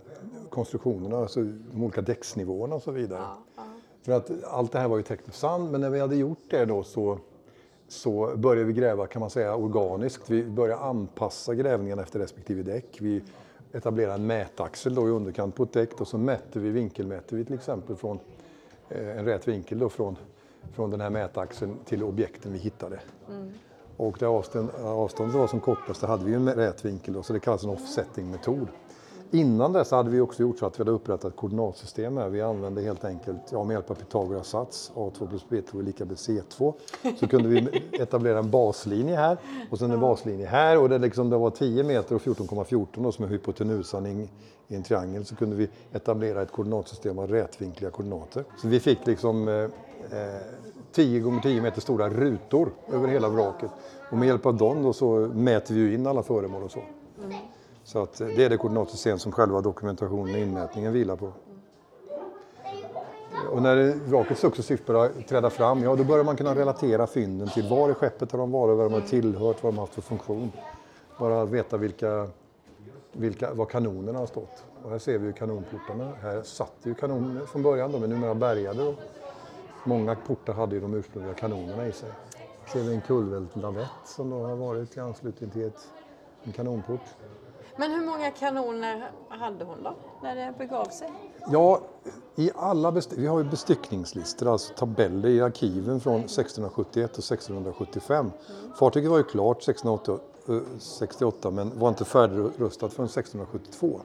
konstruktionerna, 0.50 1.18
alltså 1.18 1.44
de 1.44 1.84
olika 1.84 2.02
däcksnivåerna 2.02 2.76
och 2.76 2.84
så 2.84 2.92
vidare. 2.92 3.24
För 4.02 4.12
att 4.12 4.44
allt 4.44 4.72
det 4.72 4.80
här 4.80 4.88
var 4.88 4.98
ju 4.98 5.04
täckt 5.04 5.26
med 5.26 5.36
sand 5.36 5.72
men 5.72 5.82
när 5.82 5.90
vi 5.90 6.00
hade 6.00 6.16
gjort 6.16 6.44
det 6.50 6.66
då 6.66 6.84
så, 6.84 7.20
så 7.88 8.38
började 8.38 8.67
vi 8.67 8.73
gräva 8.73 9.08
kan 9.08 9.19
man 9.19 9.30
säga 9.30 9.56
organiskt. 9.56 10.30
Vi 10.30 10.43
började 10.43 10.82
anpassa 10.82 11.56
grävningarna 11.56 12.02
efter 12.02 12.19
respektive 12.19 12.63
däck. 12.63 12.97
Vi 13.02 13.23
etablerade 13.71 14.13
en 14.13 14.28
mätaxel 14.28 14.95
då 14.95 15.08
i 15.08 15.12
underkant 15.12 15.56
på 15.56 15.63
ett 15.63 15.73
däck 15.73 16.02
och 16.02 16.08
så 16.08 16.17
mätte 16.17 16.60
vi, 16.60 16.69
vinkelmätte 16.69 17.36
vi 17.36 17.45
till 17.45 17.56
exempel 17.56 17.95
från 17.95 18.19
eh, 18.89 19.17
en 19.17 19.26
rät 19.26 19.47
vinkel 19.47 19.80
då 19.80 19.89
från, 19.89 20.15
från 20.73 20.91
den 20.91 21.02
här 21.02 21.10
mätaxeln 21.10 21.78
till 21.86 22.04
objekten 22.04 22.54
vi 22.54 22.60
hittade. 22.60 23.00
Och 23.97 24.17
där 24.19 24.28
avstånd, 24.28 24.69
avståndet 24.84 25.36
var 25.36 25.47
som 25.47 25.60
kortast, 25.60 26.02
där 26.02 26.08
hade 26.08 26.26
vi 26.26 26.34
en 26.34 26.54
rät 26.54 26.86
vinkel 26.86 27.13
då, 27.13 27.23
så 27.23 27.34
det 27.34 27.39
kallas 27.39 27.63
en 27.63 27.69
offsetting-metod. 27.69 28.67
Innan 29.32 29.74
dess 29.74 29.92
hade 29.92 30.10
vi 30.10 30.20
också 30.20 30.42
gjort 30.42 30.60
så 30.60 30.66
att 30.66 30.80
vi 30.80 30.82
hade 30.82 30.92
upprättat 30.92 31.36
koordinatsystem 31.36 32.18
här. 32.18 32.30
Vi 32.30 32.42
använde 32.42 32.82
helt 32.82 33.06
enkelt, 33.06 33.42
ja, 33.52 33.63
med 33.63 33.74
hjälp 33.74 33.92
av 33.92 33.96
Pythagoras 33.96 34.48
sats, 34.48 34.92
A2 34.96 35.30
plus 35.30 35.46
B2 35.50 35.80
är 35.80 35.84
lika 35.84 36.06
med 36.06 36.16
C2, 36.16 36.74
så 37.20 37.28
kunde 37.28 37.50
vi 37.50 37.84
etablera 37.92 38.40
en 38.40 38.52
baslinje 38.52 39.16
här 39.16 39.38
och 39.72 39.80
sen 39.80 39.92
en 39.92 40.00
baslinje 40.00 40.46
här 40.46 40.82
och 40.82 40.90
det, 40.90 40.98
liksom, 40.98 41.30
det 41.30 41.38
var 41.38 41.50
10 41.50 41.84
meter 41.84 42.16
och 42.16 42.22
14,14 42.22 42.88
då, 42.94 43.12
som 43.12 43.26
är 43.26 43.30
hypotenusan 43.30 44.06
i, 44.06 44.30
i 44.68 44.76
en 44.76 44.84
triangel 44.84 45.26
så 45.26 45.36
kunde 45.36 45.56
vi 45.56 45.70
etablera 45.94 46.42
ett 46.42 46.52
koordinatsystem 46.52 47.20
av 47.20 47.28
rätvinkliga 47.28 47.92
koordinater. 47.92 48.44
Så 48.58 48.68
vi 48.68 48.80
fick 48.80 49.08
liksom 49.08 49.48
eh, 49.48 49.56
eh, 49.56 50.42
10 50.92 51.20
gånger 51.20 51.42
10 51.42 51.62
meter 51.62 51.82
stora 51.82 52.10
rutor 52.10 52.70
över 52.94 53.08
hela 53.08 53.30
vraket. 53.30 53.72
Och 54.12 54.18
med 54.18 54.28
hjälp 54.28 54.46
av 54.46 54.58
dem 54.58 54.84
då 54.84 54.94
så 54.94 55.32
mäter 55.34 55.74
vi 55.74 55.80
ju 55.80 55.94
in 55.94 56.08
alla 56.08 56.24
föremål 56.24 56.63
och 56.63 56.72
så. 56.72 56.80
Så 57.88 58.04
att 58.04 58.17
det 58.17 58.43
är 58.43 58.50
det 58.50 58.58
koordinatsystem 58.58 59.19
som 59.19 59.32
själva 59.32 59.62
dokumentationen 59.62 60.36
och 60.36 60.41
inmätningen 60.41 60.93
vilar 60.93 61.15
på. 61.15 61.32
Och 63.52 63.62
när 63.62 63.93
vraket 63.93 64.38
successivt 64.38 64.86
börjar 64.86 65.10
träda 65.28 65.50
fram, 65.50 65.84
ja 65.84 65.95
då 65.95 66.04
börjar 66.04 66.23
man 66.23 66.36
kunna 66.36 66.56
relatera 66.56 67.08
fynden 67.08 67.50
till 67.50 67.69
var 67.69 67.89
i 67.89 67.93
skeppet 67.93 68.32
har 68.32 68.39
de 68.39 68.52
varit, 68.52 68.78
vad 68.78 68.86
de 68.86 68.93
har 68.93 69.08
tillhört, 69.08 69.63
vad 69.63 69.73
de 69.73 69.78
har 69.78 69.84
haft 69.84 69.93
för 69.93 70.02
funktion. 70.02 70.52
Bara 71.19 71.45
veta 71.45 71.78
vilka, 71.78 72.30
vilka, 73.12 73.54
var 73.54 73.65
kanonerna 73.65 74.19
har 74.19 74.26
stått. 74.26 74.63
Och 74.84 74.91
här 74.91 75.00
ser 75.00 75.17
vi 75.17 75.28
ju 75.28 75.34
kanonportarna. 75.34 76.12
Här 76.21 76.41
satt 76.41 76.76
ju 76.84 76.93
kanoner 76.93 77.45
från 77.45 77.63
början, 77.63 77.91
de 77.91 78.04
är 78.04 78.08
numera 78.08 78.36
bärgade. 78.36 78.84
Då. 78.84 78.93
Många 79.84 80.15
portar 80.15 80.54
hade 80.54 80.76
ju 80.76 80.82
de 80.82 80.93
ursprungliga 80.93 81.34
kanonerna 81.34 81.88
i 81.88 81.91
sig. 81.91 82.10
Här 82.65 82.73
Ser 82.73 82.89
vi 82.89 82.95
en 82.95 83.02
kullvält 83.02 83.56
lavett 83.56 83.88
som 84.06 84.30
då 84.30 84.43
har 84.43 84.56
varit 84.56 84.97
i 84.97 85.00
anslutning 85.00 85.50
till 85.50 85.67
ett, 85.67 85.88
en 86.43 86.52
kanonport. 86.54 87.02
Men 87.78 87.92
hur 87.92 88.06
många 88.06 88.32
kanoner 88.32 89.12
hade 89.30 89.66
hon 89.66 89.84
då, 89.84 89.96
när 90.22 90.36
det 90.36 90.54
begav 90.58 90.86
sig? 90.86 91.12
Ja, 91.52 91.82
i 92.36 92.52
alla 92.56 92.92
vi 93.18 93.28
har 93.28 93.38
ju 93.38 93.44
bestyckningslistor, 93.44 94.52
alltså 94.52 94.74
tabeller 94.74 95.30
i 95.30 95.42
arkiven 95.42 96.00
från 96.00 96.20
1671 96.20 97.12
och 97.12 97.20
1675. 97.20 98.32
Fartyget 98.80 99.12
var 99.12 99.18
ju 99.18 99.24
klart 99.24 99.58
1668 99.70 101.48
eh, 101.48 101.54
men 101.54 101.80
var 101.80 101.90
inte 101.90 102.06
färdigrustat 102.06 102.94
förrän 102.94 103.06
1672. 103.06 104.00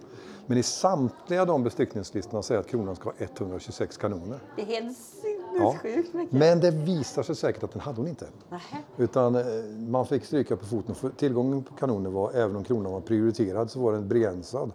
Men 0.46 0.58
i 0.58 0.62
samtliga 0.62 1.44
de 1.44 1.62
bestyckningslistorna 1.64 2.42
säger 2.42 2.60
att 2.60 2.66
kronan 2.66 2.96
ska 2.96 3.04
ha 3.08 3.12
126 3.18 3.96
kanoner. 3.96 4.38
Det 4.56 4.62
är 4.62 4.66
helt 4.66 4.98
Ja. 5.58 5.74
sinnessjukt 5.82 6.14
mycket. 6.14 6.32
Men 6.38 6.60
det 6.60 6.70
visar 6.70 7.22
sig 7.22 7.36
säkert 7.36 7.62
att 7.62 7.72
den 7.72 7.80
hade 7.80 7.96
hon 8.00 8.08
inte. 8.08 8.26
Nähä. 8.48 8.78
Utan 8.96 9.34
eh, 9.34 9.44
man 9.88 10.06
fick 10.06 10.24
stryka 10.24 10.56
på 10.56 10.66
foten. 10.66 10.94
För 10.94 11.08
tillgången 11.10 11.62
på 11.62 11.74
kanoner 11.74 12.10
var, 12.10 12.32
även 12.32 12.56
om 12.56 12.64
kronan 12.64 12.92
var 12.92 13.00
prioriterad, 13.00 13.70
så 13.70 13.80
var 13.80 13.92
den 13.92 14.08
begränsad. 14.08 14.72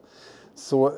Så 0.55 0.87
eh, 0.87 0.93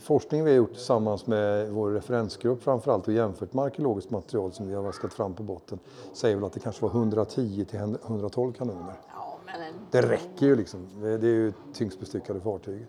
forskningen 0.00 0.44
vi 0.44 0.50
har 0.50 0.56
gjort 0.56 0.72
tillsammans 0.74 1.26
med 1.26 1.70
vår 1.70 1.90
referensgrupp 1.90 2.62
framförallt 2.62 3.08
och 3.08 3.14
jämfört 3.14 3.52
med 3.52 3.64
arkeologiskt 3.64 4.10
material 4.10 4.52
som 4.52 4.68
vi 4.68 4.74
har 4.74 4.82
vaskat 4.82 5.12
fram 5.14 5.34
på 5.34 5.42
botten 5.42 5.78
säger 6.12 6.36
väl 6.36 6.44
att 6.44 6.52
det 6.52 6.60
kanske 6.60 6.82
var 6.82 6.90
110 6.90 7.64
till 7.70 7.78
112 8.06 8.52
kanoner. 8.52 8.94
Ja, 9.14 9.38
men 9.46 9.54
en... 9.62 9.74
Det 9.90 10.02
räcker 10.02 10.46
ju 10.46 10.56
liksom. 10.56 10.86
Det 11.00 11.08
är 11.08 11.18
ju 11.24 11.52
tyngst 11.72 12.00
bestyckade 12.00 12.40
fartyg. 12.40 12.86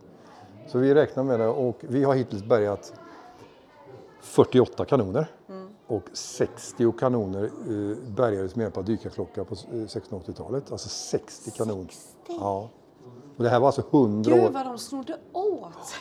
Så 0.71 0.77
vi 0.77 0.93
räknar 0.93 1.23
med 1.23 1.39
det 1.39 1.47
och 1.47 1.77
vi 1.79 2.03
har 2.03 2.15
hittills 2.15 2.43
bärgat 2.43 2.93
48 4.21 4.86
kanoner. 4.86 5.27
Och 5.88 6.03
60 6.13 6.91
kanoner 6.91 7.43
eh, 7.43 8.12
bärgades 8.15 8.55
med 8.55 8.63
hjälp 8.63 8.77
av 8.77 8.86
dykarklocka 8.86 9.43
på 9.43 9.55
eh, 9.55 9.75
1680-talet. 9.75 10.71
Alltså 10.71 10.89
60 10.89 11.51
kanoner. 11.51 11.88
Ja. 12.27 12.69
Och 13.38 13.43
det 13.43 13.49
här 13.49 13.60
var 13.60 13.67
alltså 13.67 13.84
100 13.91 14.36
Gud 14.36 14.43
år, 14.43 14.49
vad 14.49 14.65
de 14.65 14.77
snodde 14.77 15.17
åt! 15.34 15.95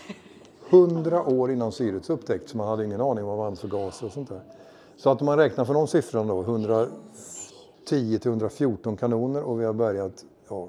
100 0.70 1.22
år 1.22 1.50
innan 1.52 1.72
syrets 1.72 2.10
upptäckt. 2.10 2.48
Så 2.50 2.56
man 2.56 2.68
hade 2.68 2.84
ingen 2.84 3.00
aning 3.00 3.24
om 3.24 3.30
vad 3.30 3.38
man 3.38 3.56
för 3.56 3.68
gaser 3.68 4.06
och 4.06 4.12
sånt 4.12 4.28
där. 4.28 4.40
Så 4.96 5.10
att 5.10 5.20
om 5.20 5.26
man 5.26 5.38
räknar 5.38 5.64
för 5.64 5.74
de 5.74 5.86
siffrorna 5.86 6.34
då, 6.34 6.40
110 6.40 6.90
till 8.18 8.30
114 8.30 8.96
kanoner 8.96 9.42
och 9.42 9.60
vi 9.60 9.64
har 9.64 9.72
bärgat 9.72 10.24
ja, 10.48 10.68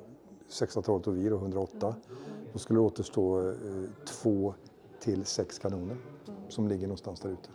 612 0.49 1.03
och 1.07 1.17
vi 1.17 1.29
då, 1.29 1.35
108. 1.35 1.95
Då 2.53 2.59
skulle 2.59 2.79
det 2.79 2.83
återstå 2.83 3.49
eh, 3.49 3.55
2 4.05 4.53
till 4.99 5.25
6 5.25 5.59
kanoner 5.59 5.97
som 6.49 6.67
ligger 6.67 6.87
någonstans 6.87 7.19
där 7.19 7.29
ute. 7.29 7.49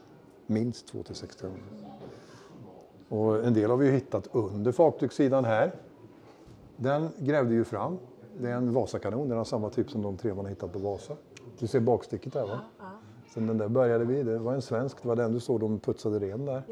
Minst 0.46 0.86
2 0.86 1.02
till 1.02 1.14
6 1.14 1.36
kanoner. 1.36 1.62
Och 3.08 3.44
en 3.44 3.54
del 3.54 3.70
har 3.70 3.76
vi 3.76 3.86
ju 3.86 3.92
hittat 3.92 4.28
under 4.32 4.72
fartygssidan 4.72 5.44
här. 5.44 5.74
Den 6.76 7.08
grävde 7.18 7.54
ju 7.54 7.64
fram. 7.64 7.98
Det 8.38 8.50
är 8.50 8.54
en 8.56 8.72
Vasakanon, 8.72 9.28
den 9.28 9.38
har 9.38 9.44
samma 9.44 9.70
typ 9.70 9.90
som 9.90 10.02
de 10.02 10.16
tre 10.16 10.34
man 10.34 10.44
har 10.44 10.50
hittat 10.50 10.72
på 10.72 10.78
Vasa. 10.78 11.16
Du 11.58 11.66
ser 11.66 11.80
baksticket 11.80 12.32
där 12.32 12.46
va? 12.46 12.60
Sen 13.34 13.46
den 13.46 13.58
där 13.58 13.68
började 13.68 14.04
vi, 14.04 14.22
det 14.22 14.38
var 14.38 14.54
en 14.54 14.62
svensk, 14.62 15.02
det 15.02 15.08
var 15.08 15.16
den 15.16 15.32
du 15.32 15.40
såg 15.40 15.60
de 15.60 15.78
putsade 15.78 16.18
ren 16.18 16.44
där. 16.44 16.62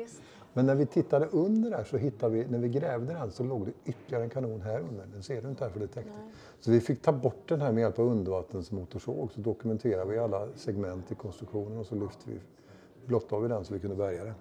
Men 0.54 0.66
när 0.66 0.74
vi 0.74 0.86
tittade 0.86 1.26
under 1.26 1.70
där 1.70 1.84
så 1.84 1.96
hittade 1.96 2.34
vi, 2.34 2.46
när 2.46 2.58
vi 2.58 2.68
grävde 2.68 3.12
den 3.12 3.30
så 3.30 3.42
låg 3.42 3.66
det 3.66 3.72
ytterligare 3.84 4.24
en 4.24 4.30
kanon 4.30 4.60
här 4.60 4.80
under. 4.80 5.06
Den 5.12 5.22
ser 5.22 5.42
du 5.42 5.48
inte 5.48 5.64
här 5.64 5.70
för 5.70 5.78
det 5.78 5.84
är 5.84 5.88
täckt. 5.88 6.08
Så 6.60 6.70
vi 6.70 6.80
fick 6.80 7.02
ta 7.02 7.12
bort 7.12 7.48
den 7.48 7.60
här 7.60 7.72
med 7.72 7.80
hjälp 7.80 7.98
av 7.98 8.06
undervattensmotorsåg. 8.06 9.32
Så 9.32 9.40
dokumenterade 9.40 10.10
vi 10.10 10.18
alla 10.18 10.48
segment 10.56 11.12
i 11.12 11.14
konstruktionen 11.14 11.78
och 11.78 11.86
så 11.86 11.94
lyfte 11.94 12.30
vi, 12.30 12.40
blottlade 13.06 13.42
vi 13.42 13.48
den 13.48 13.64
så 13.64 13.74
vi 13.74 13.80
kunde 13.80 13.96
bärga 13.96 14.24
den. 14.24 14.34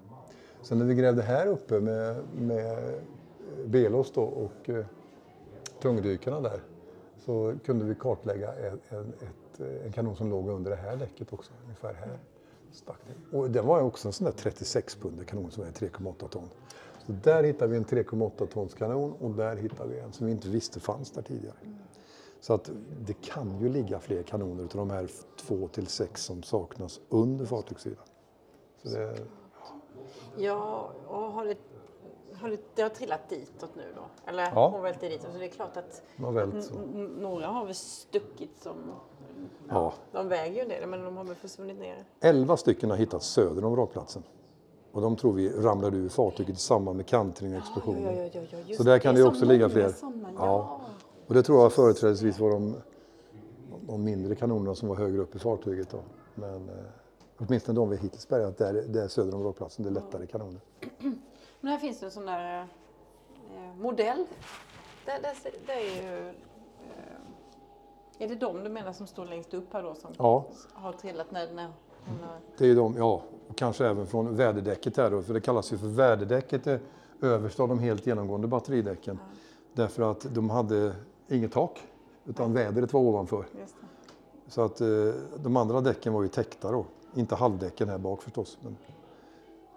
Sen 0.61 0.77
när 0.77 0.85
vi 0.85 0.95
grävde 0.95 1.21
här 1.21 1.47
uppe 1.47 1.79
med, 1.79 2.15
med 2.39 2.93
Belos 3.65 4.11
då 4.11 4.23
och 4.23 4.69
eh, 4.69 4.85
tungdykarna 5.81 6.41
där 6.41 6.59
så 7.25 7.53
kunde 7.65 7.85
vi 7.85 7.95
kartlägga 7.95 8.53
en, 8.53 8.79
en, 8.89 9.07
ett, 9.07 9.61
en 9.85 9.91
kanon 9.91 10.15
som 10.15 10.29
låg 10.29 10.49
under 10.49 10.71
det 10.71 10.77
här 10.77 10.97
däcket 10.97 11.33
också, 11.33 11.51
ungefär 11.63 11.93
här. 11.93 12.17
Stack 12.71 12.97
det. 13.07 13.37
Och 13.37 13.49
den 13.49 13.65
var 13.65 13.81
också 13.81 14.07
en 14.07 14.13
sån 14.13 14.25
där 14.25 14.31
36 14.31 14.95
pund 14.95 15.27
kanon 15.27 15.51
som 15.51 15.63
är 15.63 15.71
3,8 15.71 16.29
ton. 16.29 16.49
Så 17.05 17.11
där 17.11 17.43
hittade 17.43 17.71
vi 17.71 17.77
en 17.77 17.85
3,8 17.85 18.47
tons 18.47 18.73
kanon 18.73 19.13
och 19.19 19.31
där 19.31 19.55
hittade 19.55 19.89
vi 19.89 19.99
en 19.99 20.13
som 20.13 20.25
vi 20.25 20.31
inte 20.31 20.49
visste 20.49 20.79
fanns 20.79 21.11
där 21.11 21.21
tidigare. 21.21 21.55
Så 22.39 22.53
att 22.53 22.71
det 22.99 23.13
kan 23.13 23.59
ju 23.59 23.69
ligga 23.69 23.99
fler 23.99 24.23
kanoner 24.23 24.63
utav 24.63 24.87
de 24.87 24.89
här 24.89 25.09
två 25.39 25.67
till 25.67 25.87
sex 25.87 26.23
som 26.23 26.43
saknas 26.43 26.99
under 27.09 27.45
fartygssidan. 27.45 28.05
Så 28.83 28.89
det, 28.89 29.15
Ja, 30.37 30.91
och 31.07 31.31
har 31.31 31.45
ett 31.45 31.57
har 32.41 32.49
det, 32.49 32.57
det 32.75 32.81
har 32.81 32.89
trillat 32.89 33.29
ditåt 33.29 33.75
nu 33.75 33.83
då? 33.95 34.01
Eller 34.31 34.43
Ja. 34.55 34.69
hon 34.69 34.81
välte 34.81 35.09
ditåt. 35.09 35.31
Så 35.33 35.37
det 35.37 35.45
är 35.45 35.49
klart 35.49 35.77
att 35.77 36.01
några 37.19 37.47
har 37.47 37.65
väl 37.65 37.75
stuckit 37.75 38.61
som... 38.61 38.75
Ja. 39.69 39.93
De 40.11 40.27
väger 40.27 40.63
ju 40.63 40.69
del, 40.69 40.89
men 40.89 41.03
de 41.03 41.17
har 41.17 41.23
väl 41.23 41.35
försvunnit 41.35 41.79
ner. 41.79 42.05
Elva 42.21 42.57
stycken 42.57 42.89
har 42.89 42.97
hittats 42.97 43.27
söder 43.27 43.65
om 43.65 43.71
vrakplatsen. 43.71 44.23
Och 44.91 45.01
de 45.01 45.15
tror 45.15 45.33
vi 45.33 45.49
ramlade 45.49 45.97
ur 45.97 46.09
fartyget 46.09 46.55
i 46.55 46.59
samband 46.59 46.97
med 46.97 47.05
kantring 47.07 47.53
och 47.53 47.59
explosionen. 47.59 48.03
Ja, 48.17 48.23
ja, 48.33 48.41
ja, 48.51 48.57
ja, 48.67 48.77
Så 48.77 48.83
där 48.83 48.99
kan 48.99 49.15
det 49.15 49.21
ju 49.21 49.27
också 49.27 49.39
så 49.39 49.45
ligga 49.45 49.69
fler. 49.69 49.93
Ja. 50.01 50.31
ja. 50.37 50.81
Och 51.27 51.33
det 51.33 51.43
tror 51.43 51.61
jag 51.61 51.73
företrädesvis 51.73 52.39
var 52.39 52.49
de, 52.49 52.75
de 53.87 54.03
mindre 54.03 54.35
kanonerna 54.35 54.75
som 54.75 54.89
var 54.89 54.95
högre 54.95 55.17
upp 55.21 55.35
i 55.35 55.39
fartyget. 55.39 55.89
Då. 55.89 55.99
Men 56.35 56.69
eh, 56.69 56.75
åtminstone 57.37 57.79
de 57.79 57.89
vi 57.89 57.97
hittills 57.97 58.27
bärgat, 58.27 58.57
där, 58.57 58.73
där 58.73 59.07
söder 59.07 59.35
om 59.35 59.43
vrakplatsen, 59.43 59.83
det 59.83 59.89
är 59.89 59.93
lättare 59.93 60.25
kanoner. 60.27 60.61
Men 61.61 61.71
här 61.71 61.79
finns 61.79 61.99
det 61.99 62.05
en 62.05 62.11
sån 62.11 62.25
där 62.25 62.59
eh, 63.55 63.75
modell. 63.81 64.25
Det, 65.05 65.11
det, 65.21 65.51
det 65.65 65.73
är 65.73 66.03
ju... 66.03 66.27
Eh, 66.27 66.33
är 68.23 68.27
det 68.27 68.35
de 68.35 68.63
du 68.63 68.69
menar 68.69 68.93
som 68.93 69.07
står 69.07 69.25
längst 69.25 69.53
upp 69.53 69.73
här 69.73 69.83
då 69.83 69.95
som 69.95 70.11
Ja, 70.17 70.45
har 70.73 70.93
trillat 70.93 71.31
när, 71.31 71.53
när 71.53 71.63
har... 71.63 72.39
det 72.57 72.65
är 72.69 72.75
de, 72.75 72.95
ja. 72.97 73.21
Kanske 73.55 73.87
även 73.87 74.07
från 74.07 74.35
väderdäcket 74.35 74.97
här 74.97 75.11
då, 75.11 75.21
för 75.21 75.33
det 75.33 75.41
kallas 75.41 75.73
ju 75.73 75.77
för 75.77 75.87
väderdäcket, 75.87 76.63
det 76.63 76.79
översta 77.21 77.63
av 77.63 77.69
de 77.69 77.79
helt 77.79 78.05
genomgående 78.07 78.47
batteridäcken. 78.47 79.19
Därför 79.73 80.11
att 80.11 80.35
de 80.35 80.49
hade 80.49 80.95
inget 81.27 81.51
tak, 81.51 81.79
utan 82.25 82.53
vädret 82.53 82.93
var 82.93 83.01
ovanför. 83.01 83.45
Så 84.47 84.61
att 84.61 84.81
eh, 84.81 84.87
de 85.35 85.57
andra 85.57 85.81
däcken 85.81 86.13
var 86.13 86.21
ju 86.21 86.27
täckta 86.27 86.71
då. 86.71 86.85
Inte 87.15 87.35
halvdäcken 87.35 87.89
här 87.89 87.97
bak 87.97 88.21
förstås. 88.21 88.57
Men... 88.61 88.77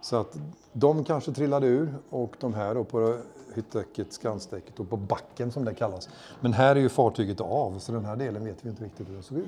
Så 0.04 0.16
att 0.16 0.38
de 0.72 1.04
kanske 1.04 1.32
trillade 1.32 1.66
ur 1.66 1.94
och 2.10 2.36
de 2.40 2.54
här 2.54 2.74
då 2.74 2.84
på 2.84 3.18
hyttdäcket, 3.54 4.12
skansdäcket 4.12 4.80
och 4.80 4.90
på 4.90 4.96
backen 4.96 5.52
som 5.52 5.64
det 5.64 5.74
kallas. 5.74 6.08
Men 6.40 6.52
här 6.52 6.76
är 6.76 6.80
ju 6.80 6.88
fartyget 6.88 7.40
av 7.40 7.78
så 7.78 7.92
den 7.92 8.04
här 8.04 8.16
delen 8.16 8.44
vet 8.44 8.64
vi 8.64 8.68
inte 8.68 8.84
riktigt 8.84 9.08
hur 9.08 9.14
den 9.14 9.22
såg 9.22 9.38
ut. 9.38 9.46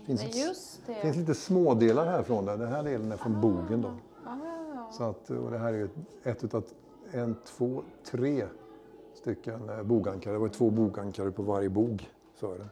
Det 0.00 0.06
finns, 0.06 0.20
Nej, 0.20 0.30
ett, 0.30 0.36
just 0.36 0.86
det. 0.86 0.94
finns 0.94 1.16
lite 1.16 1.34
smådelar 1.34 2.06
härifrån 2.06 2.46
där. 2.46 2.56
Den 2.56 2.68
här 2.68 2.82
delen 2.82 3.12
är 3.12 3.16
från 3.16 3.40
bogen 3.40 3.82
då. 3.82 3.90
Ah. 4.26 4.92
Så 4.92 5.04
att, 5.04 5.30
och 5.30 5.50
det 5.50 5.58
här 5.58 5.72
är 5.72 5.76
ju 5.76 5.84
ett, 5.84 5.96
ett 6.22 6.44
utav 6.44 6.64
en, 7.10 7.36
två, 7.44 7.82
tre 8.10 8.46
stycken 9.14 9.68
eh, 9.68 9.82
bogankare. 9.82 10.32
Det 10.32 10.38
var 10.38 10.48
två 10.48 10.70
bogankare 10.70 11.30
på 11.30 11.42
varje 11.42 11.68
bog 11.68 12.10
före. 12.34 12.66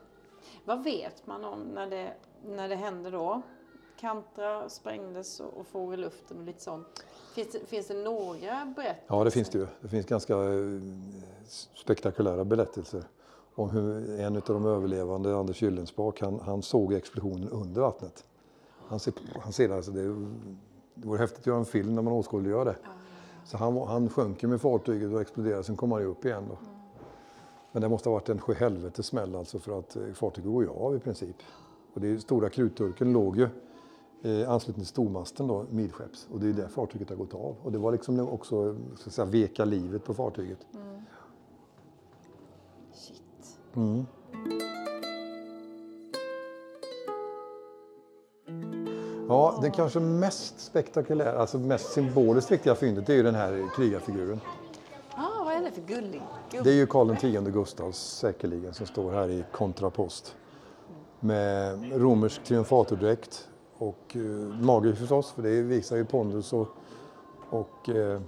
Vad 0.65 0.85
vet 0.85 1.27
man 1.27 1.45
om 1.45 1.61
när 1.61 1.87
det, 1.87 2.13
när 2.45 2.69
det 2.69 2.77
hände 2.77 3.11
då? 3.11 3.43
Kantra 4.01 4.69
sprängdes 4.69 5.41
och, 5.41 5.57
och 5.57 5.67
for 5.67 5.95
i 5.95 5.97
luften 5.97 6.39
och 6.39 6.45
lite 6.45 6.61
sånt. 6.61 7.05
Finns 7.35 7.53
det, 7.53 7.59
finns 7.67 7.89
det 7.89 7.95
några 7.95 8.73
berättelser? 8.77 9.05
Ja, 9.07 9.25
det 9.25 9.31
finns 9.31 9.49
det 9.49 9.59
ju. 9.59 9.67
Det 9.81 9.89
finns 9.89 10.07
ganska 10.07 10.35
eh, 10.35 10.81
spektakulära 11.75 12.45
berättelser 12.45 13.05
om 13.55 13.71
hur 13.71 14.21
en 14.21 14.37
av 14.37 14.43
de 14.47 14.67
överlevande, 14.67 15.37
Anders 15.37 15.63
Gyllenspak, 15.63 16.21
han, 16.21 16.41
han 16.41 16.63
såg 16.63 16.93
explosionen 16.93 17.49
under 17.49 17.81
vattnet. 17.81 18.25
Han 18.89 19.01
ser, 19.01 19.15
han 19.43 19.53
ser 19.53 19.71
alltså 19.71 19.91
det, 19.91 20.03
det 20.95 21.07
vore 21.09 21.19
häftigt 21.19 21.41
att 21.41 21.47
göra 21.47 21.59
en 21.59 21.65
film 21.65 21.95
när 21.95 22.03
man 22.03 22.13
åskådliggör 22.13 22.65
det. 22.65 22.77
Så 23.45 23.57
han, 23.57 23.77
han 23.77 24.09
sjönk 24.09 24.43
ju 24.43 24.49
med 24.49 24.61
fartyget 24.61 25.13
och 25.13 25.21
exploderade, 25.21 25.65
sen 25.65 25.77
kom 25.77 25.93
han 25.93 26.01
ju 26.01 26.07
upp 26.07 26.25
igen 26.25 26.45
då. 26.49 26.59
Men 27.73 27.83
det 27.83 27.89
måste 27.89 28.09
ha 28.09 28.15
varit 28.15 28.29
en 28.29 28.41
sjuhelvetes 28.41 29.07
smäll 29.07 29.37
alltså 29.37 29.59
för 29.59 29.79
att 29.79 29.97
eh, 29.97 30.03
fartyget 30.15 30.51
går 30.51 30.63
ju 30.63 30.71
av 30.71 30.97
i 30.97 30.99
princip. 30.99 31.37
Och 31.95 32.01
det 32.01 32.21
stora 32.21 32.49
krutturken 32.49 33.13
låg 33.13 33.37
ju 33.37 33.49
eh, 34.23 34.51
anslutning 34.51 34.85
till 34.85 34.91
stormasten 34.91 35.47
då, 35.47 35.67
midskepps. 35.71 36.29
Och 36.33 36.41
det 36.41 36.49
är 36.49 36.53
där 36.53 36.69
fartyget 36.69 37.09
har 37.09 37.17
gått 37.17 37.35
av. 37.35 37.57
Och 37.63 37.73
det 37.73 37.79
var 37.79 37.93
liksom 37.93 38.29
också, 38.29 38.77
så 38.97 39.09
att 39.09 39.15
säga, 39.15 39.25
veka 39.25 39.65
livet 39.65 40.05
på 40.05 40.15
fartyget. 40.15 40.59
Shit. 42.95 43.23
Mm. 43.77 44.07
Ja, 49.29 49.59
det 49.63 49.71
kanske 49.71 50.01
mest 50.01 50.61
spektakulära, 50.61 51.39
alltså 51.39 51.59
mest 51.59 51.93
symboliskt 51.93 52.51
viktiga 52.51 52.75
fyndet 52.75 53.09
är 53.09 53.15
ju 53.15 53.23
den 53.23 53.35
här 53.35 53.69
krigarfiguren. 53.77 54.41
Ah, 55.15 55.45
vad 55.45 55.55
är 55.55 55.61
det 55.61 55.71
för 55.71 55.83
gullig 55.83 56.23
gubbe? 56.51 56.65
Det 56.65 56.71
är 56.71 56.75
ju 56.75 56.87
Karl 56.87 57.11
X 57.11 57.23
Gustavs 57.53 57.99
säkerligen 57.99 58.75
som 58.75 58.87
står 58.87 59.13
här 59.13 59.29
i 59.29 59.45
kontrapost. 59.53 60.37
Med 61.21 61.93
romersk 61.93 62.45
triumfatordräkt 62.45 63.50
och 63.81 64.17
eh, 64.17 64.21
mage 64.65 64.95
förstås, 64.95 65.31
för 65.33 65.43
det 65.43 65.63
visar 65.63 65.97
ju 65.97 66.05
pondus 66.05 66.53
och, 66.53 66.69
och 67.51 67.89
eh, 67.89 68.21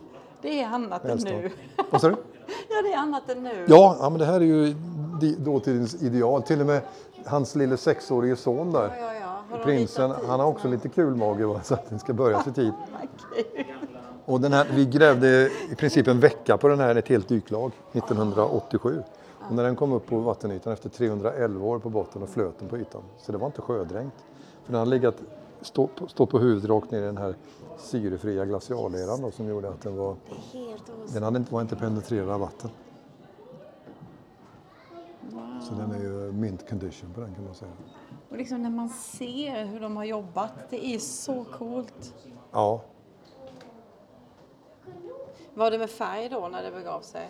Det 0.43 0.61
är 0.61 0.67
annat 0.67 1.05
än 1.05 1.19
nu. 1.19 1.51
Vad 1.91 2.01
sa 2.01 2.09
du? 2.09 2.17
Ja, 2.69 2.83
det 2.83 2.93
är 2.93 2.99
annat 2.99 3.31
än 3.31 3.43
nu. 3.43 3.67
Ja, 3.69 3.97
ja, 4.01 4.11
men 4.11 4.19
det 4.19 4.25
här 4.25 4.41
är 4.41 4.45
ju 4.45 4.75
di- 5.21 5.37
dåtidens 5.39 6.03
ideal. 6.03 6.43
Till 6.43 6.61
och 6.61 6.67
med 6.67 6.81
hans 7.27 7.55
lille 7.55 7.77
sexårige 7.77 8.37
son 8.37 8.73
där, 8.73 8.81
ja, 8.81 8.89
ja. 8.97 9.15
ja. 9.21 9.27
Har 9.51 9.59
de 9.59 9.65
prinsen, 9.65 10.11
ritat 10.11 10.27
han 10.27 10.41
har 10.41 10.47
också 10.47 10.69
lite 10.69 10.89
kul 10.89 11.15
mage 11.15 11.47
va? 11.47 11.61
så 11.65 11.75
att 11.75 11.89
den 11.91 11.99
ska 11.99 12.13
börja 12.13 12.45
i 12.49 12.53
tid. 12.53 12.73
Okej. 13.31 13.77
Och 14.25 14.41
den 14.41 14.53
här, 14.53 14.67
vi 14.75 14.87
grävde 14.87 15.51
i 15.71 15.75
princip 15.75 16.09
en 16.09 16.21
vecka 16.21 16.57
på 16.57 16.69
den 16.69 16.81
här, 16.81 16.95
ett 16.97 17.09
helt 17.09 17.29
dyklag, 17.29 17.73
1987. 17.93 19.03
Och 19.49 19.55
när 19.55 19.63
den 19.63 19.77
kom 19.77 19.93
upp 19.93 20.07
på 20.07 20.19
vattenytan 20.19 20.73
efter 20.73 20.89
311 20.89 21.67
år 21.67 21.79
på 21.79 21.91
botten 21.91 22.23
och 22.23 22.29
flöt 22.29 22.59
den 22.59 22.69
på 22.69 22.79
ytan. 22.79 23.03
Så 23.19 23.33
det 23.33 23.39
var 23.39 23.47
inte 23.47 23.63
sjödränkt. 23.63 24.17
För 24.65 24.73
den 24.73 24.79
hade 24.79 24.91
legat, 24.91 25.15
stått 25.63 25.97
på, 25.97 26.09
stått 26.09 26.31
på 26.31 26.39
huvudet 26.39 26.71
rakt 26.71 26.91
ner 26.91 27.03
i 27.03 27.07
den 27.07 27.17
här 27.17 27.35
syrefria 27.79 28.45
glacialleran 28.45 29.23
då, 29.23 29.31
som 29.31 29.49
gjorde 29.49 29.69
att 29.69 29.81
den 29.81 29.97
var, 29.97 30.17
den 31.15 31.23
hade 31.23 31.39
inte, 31.39 31.55
var 31.55 31.61
inte 31.61 31.77
penetrerad 31.77 32.31
av 32.31 32.41
vatten. 32.41 32.71
Så 35.63 35.75
den 35.75 35.91
är 35.93 35.99
ju 36.03 36.33
mint 36.33 36.69
condition 36.69 37.15
på 37.15 37.21
den 37.21 37.35
kan 37.35 37.45
man 37.45 37.55
säga. 37.55 37.73
Och 38.31 38.37
liksom 38.37 38.63
när 38.63 38.71
man 38.71 38.89
ser 38.89 39.65
hur 39.65 39.81
de 39.81 39.97
har 39.97 40.05
jobbat, 40.05 40.53
det 40.71 40.87
är 40.87 40.99
så 40.99 41.45
coolt. 41.45 42.15
Ja, 42.53 42.83
Var 45.55 45.71
det 45.71 45.79
med 45.79 45.91
färg 45.91 46.29
då 46.29 46.49
när 46.49 46.63
det 46.63 46.71
begav 46.71 47.01
sig? 47.01 47.29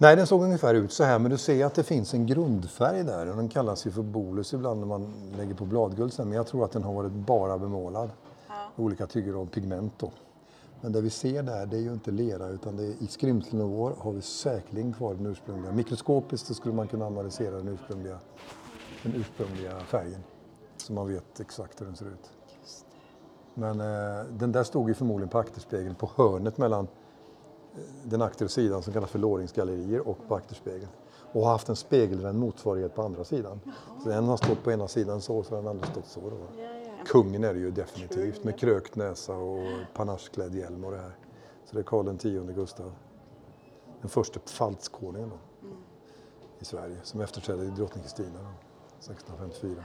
Nej, 0.00 0.16
den 0.16 0.26
såg 0.26 0.42
ungefär 0.42 0.74
ut 0.74 0.92
så 0.92 1.04
här, 1.04 1.18
men 1.18 1.30
du 1.30 1.38
ser 1.38 1.66
att 1.66 1.74
det 1.74 1.82
finns 1.82 2.14
en 2.14 2.26
grundfärg 2.26 3.04
där. 3.04 3.30
Och 3.30 3.36
den 3.36 3.48
kallas 3.48 3.86
ju 3.86 3.90
för 3.90 4.02
bolus 4.02 4.54
ibland 4.54 4.80
när 4.80 4.86
man 4.86 5.12
lägger 5.36 5.54
på 5.54 5.64
bladguld 5.64 6.12
sen, 6.12 6.28
men 6.28 6.36
jag 6.36 6.46
tror 6.46 6.64
att 6.64 6.72
den 6.72 6.82
har 6.82 6.92
varit 6.92 7.12
bara 7.12 7.58
bemålad. 7.58 8.10
Olika 8.76 9.06
typer 9.06 9.32
av 9.32 9.46
pigment 9.46 9.92
då. 9.98 10.12
Men 10.80 10.92
det 10.92 11.00
vi 11.00 11.10
ser 11.10 11.42
där, 11.42 11.66
det 11.66 11.76
är 11.76 11.80
ju 11.80 11.92
inte 11.92 12.10
lera, 12.10 12.48
utan 12.48 12.76
det 12.76 12.82
är, 12.82 13.02
i 13.02 13.06
skrymslenivåer 13.06 13.94
har 13.98 14.12
vi 14.12 14.22
säkerligen 14.22 14.92
kvar 14.92 15.14
den 15.14 15.26
ursprungliga. 15.26 15.72
Mikroskopiskt 15.72 16.46
så 16.46 16.54
skulle 16.54 16.74
man 16.74 16.88
kunna 16.88 17.06
analysera 17.06 17.56
den 17.56 17.68
ursprungliga, 17.68 18.18
den 19.02 19.14
ursprungliga 19.14 19.80
färgen. 19.80 20.20
Så 20.76 20.92
man 20.92 21.08
vet 21.08 21.40
exakt 21.40 21.80
hur 21.80 21.86
den 21.86 21.96
ser 21.96 22.06
ut. 22.06 22.30
Men 23.54 23.80
eh, 23.80 24.24
den 24.30 24.52
där 24.52 24.62
stod 24.62 24.88
ju 24.88 24.94
förmodligen 24.94 25.28
på 25.28 25.38
akterspegeln 25.38 25.94
på 25.94 26.10
hörnet 26.16 26.58
mellan 26.58 26.88
den 28.04 28.22
aktiva 28.22 28.48
sidan 28.48 28.82
som 28.82 28.92
kallas 28.92 29.10
för 29.10 29.18
låringsgallerier 29.18 30.08
och 30.08 30.28
på 30.28 30.34
akterspegeln. 30.34 30.88
Och 31.32 31.42
har 31.42 31.52
haft 31.52 31.68
en 31.68 31.76
spegelvänd 31.76 32.38
motsvarighet 32.38 32.94
på 32.94 33.02
andra 33.02 33.24
sidan. 33.24 33.60
Så 34.04 34.10
en 34.10 34.24
har 34.24 34.36
stått 34.36 34.64
på 34.64 34.72
ena 34.72 34.88
sidan 34.88 35.20
så, 35.20 35.42
så 35.42 35.54
har 35.54 35.62
den 35.62 35.70
andra 35.70 35.86
stått 35.86 36.06
så. 36.06 36.20
Då. 36.20 36.36
Kungen 37.06 37.44
är 37.44 37.54
det 37.54 37.60
ju 37.60 37.70
definitivt 37.70 38.44
med 38.44 38.58
krökt 38.58 38.96
näsa 38.96 39.36
och 39.36 39.68
panacheklädd 39.94 40.54
hjälm 40.54 40.84
och 40.84 40.90
det 40.90 40.98
här. 40.98 41.16
Så 41.64 41.74
det 41.74 41.80
är 41.80 41.84
Karl 41.84 42.08
X 42.14 42.24
Gustav. 42.54 42.92
Den 44.00 44.10
första 44.10 44.40
pfalzkonungen 44.40 45.28
då, 45.28 45.38
i 46.58 46.64
Sverige 46.64 46.96
som 47.02 47.20
efterträdde 47.20 47.64
drottning 47.64 48.02
Kristina 48.02 48.38
då, 48.38 49.12
1654. 49.12 49.84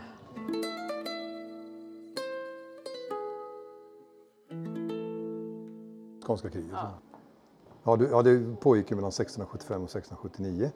Skånska 6.25 6.49
kriget. 6.49 6.71
Ja. 6.73 7.12
Ja, 7.83 7.95
det, 7.95 8.07
ja, 8.09 8.21
det 8.21 8.55
pågick 8.59 8.89
mellan 8.89 9.09
1675 9.09 9.81
och 9.83 9.89
1679. 9.89 10.71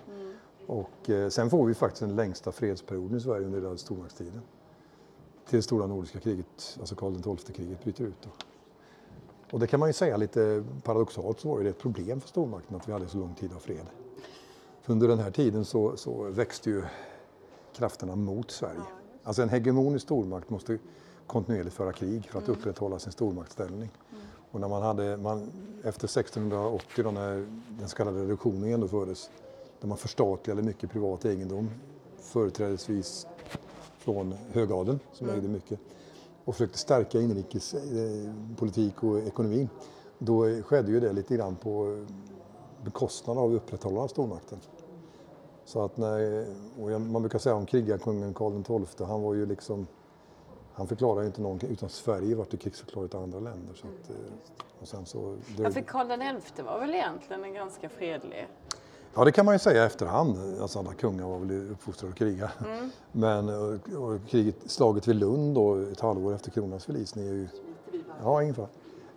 Och 0.67 1.10
eh, 1.10 1.30
sen 1.30 1.50
får 1.50 1.65
vi 1.65 1.74
faktiskt 1.74 2.02
den 2.02 2.15
längsta 2.15 2.52
fredsperioden 2.52 3.17
i 3.17 3.21
Sverige 3.21 3.46
under 3.46 3.62
hela 3.62 3.77
stormaktstiden. 3.77 4.42
Till 5.50 5.58
det 5.58 5.63
stora 5.63 5.88
nordiska 5.88 6.19
kriget, 6.19 6.77
alltså 6.79 6.96
Karl 6.96 7.38
XII-kriget, 7.38 7.84
bryter 7.84 8.04
ut. 8.04 8.21
Då. 8.21 8.29
Och 9.52 9.60
det 9.60 9.67
kan 9.67 9.79
man 9.79 9.90
ju 9.90 9.94
säga 9.94 10.17
lite 10.17 10.63
paradoxalt 10.84 11.40
så 11.40 11.50
var 11.50 11.63
det 11.63 11.69
ett 11.69 11.79
problem 11.79 12.21
för 12.21 12.29
stormakten 12.29 12.75
att 12.75 12.88
vi 12.88 12.92
hade 12.94 13.08
så 13.08 13.17
lång 13.17 13.36
tid 13.36 13.54
av 13.54 13.60
fred. 13.60 13.86
För 14.82 14.94
under 14.94 15.08
den 15.08 15.19
här 15.19 15.32
tiden 15.32 15.65
så, 15.65 15.98
så 15.98 16.23
växte 16.23 16.69
ju 16.69 16.84
krafterna 17.73 18.15
mot 18.15 18.52
Sverige. 18.52 18.84
Alltså 19.23 19.42
en 19.42 19.50
hegemonisk 19.50 20.06
stormakt 20.06 20.50
måste 20.50 20.77
kontinuerligt 21.27 21.75
föra 21.75 21.94
krig 21.94 22.29
för 22.32 22.40
att 22.40 22.50
upprätthålla 22.50 23.00
sin 23.00 23.12
stormaktsställning. 23.12 23.90
Och 24.58 24.62
när 24.62 24.68
man 24.68 24.82
hade, 24.82 25.18
man, 25.18 25.52
efter 25.84 26.06
1680 26.06 27.04
då 27.04 27.12
när 27.12 27.48
den 27.80 27.90
så 27.90 27.96
kallade 27.96 28.22
reduktionen 28.24 28.70
genomfördes, 28.70 29.30
där 29.82 29.88
man 29.88 29.98
förstatligade 29.98 30.62
mycket 30.62 30.92
privat 30.92 31.26
egendom 31.26 31.70
företrädesvis 32.20 33.28
från 33.98 34.36
högadeln 34.52 35.00
som 35.14 35.30
ägde 35.30 35.48
mycket 35.48 35.80
och 36.46 36.56
försökte 36.56 36.78
stärka 36.78 37.22
inrikespolitik 37.22 39.04
och 39.04 39.20
ekonomin. 39.20 39.70
Då 40.20 40.62
skedde 40.62 40.92
ju 40.92 41.00
det 41.00 41.14
lite 41.14 41.36
grann 41.36 41.56
på 41.56 42.06
bekostnad 42.84 43.38
av 43.38 43.54
upprätthållandet 43.54 44.04
av 44.04 44.14
stormakten. 44.14 44.60
Så 45.66 45.86
att 45.86 45.98
när, 45.98 47.00
man 47.00 47.22
brukar 47.22 47.40
säga 47.40 47.56
om 47.56 47.66
krigarkungen 47.66 48.34
Karl 48.34 48.64
XII, 48.64 49.08
han 49.08 49.22
var 49.22 49.34
ju 49.34 49.46
liksom 49.46 49.88
han 50.78 50.88
förklarade 50.88 51.21
ju 51.21 51.28
inte 51.28 51.42
någonting 51.42 51.69
utan 51.69 51.90
Sverige 51.90 52.36
vart 52.36 52.52
det 52.52 52.58
krigsförklarat 52.58 53.15
av 53.15 53.23
andra 53.23 53.40
länder. 53.40 53.73
Så 53.75 53.88
att, 53.88 54.10
eh, 54.10 54.15
och 54.82 54.88
sen 54.88 55.06
så, 55.06 55.36
det, 55.58 55.63
Ja, 55.63 55.71
för 55.71 55.82
Karl 55.82 56.40
XI 56.42 56.62
var 56.62 56.80
väl 56.80 56.90
egentligen 56.96 57.44
en 57.44 57.54
ganska 57.54 57.90
fredlig... 57.90 58.48
Ja, 59.15 59.25
det 59.25 59.32
kan 59.32 59.46
man 59.46 59.56
ju 59.56 59.60
säga 59.60 59.86
efterhand. 59.86 60.38
Alltså 60.62 60.80
alla 60.80 60.94
kungar 60.94 61.25
var 61.28 61.40
väl 61.40 61.71
uppfostrade 61.71 62.12
att 62.13 62.17
kriga. 62.19 62.52
Mm. 62.65 62.90
Men 63.12 63.50
och, 63.50 64.04
och 64.04 64.19
kriget, 64.28 64.56
slaget 64.65 65.08
vid 65.08 65.15
Lund 65.15 65.56
då, 65.56 65.75
ett 65.75 66.00
halvår 66.00 66.34
efter 66.34 66.52
kronans 66.52 66.86
förlisning 66.86 67.28
är 67.28 67.34
ju... 67.34 67.48
Ja, 68.23 68.42
ungefär. 68.42 68.67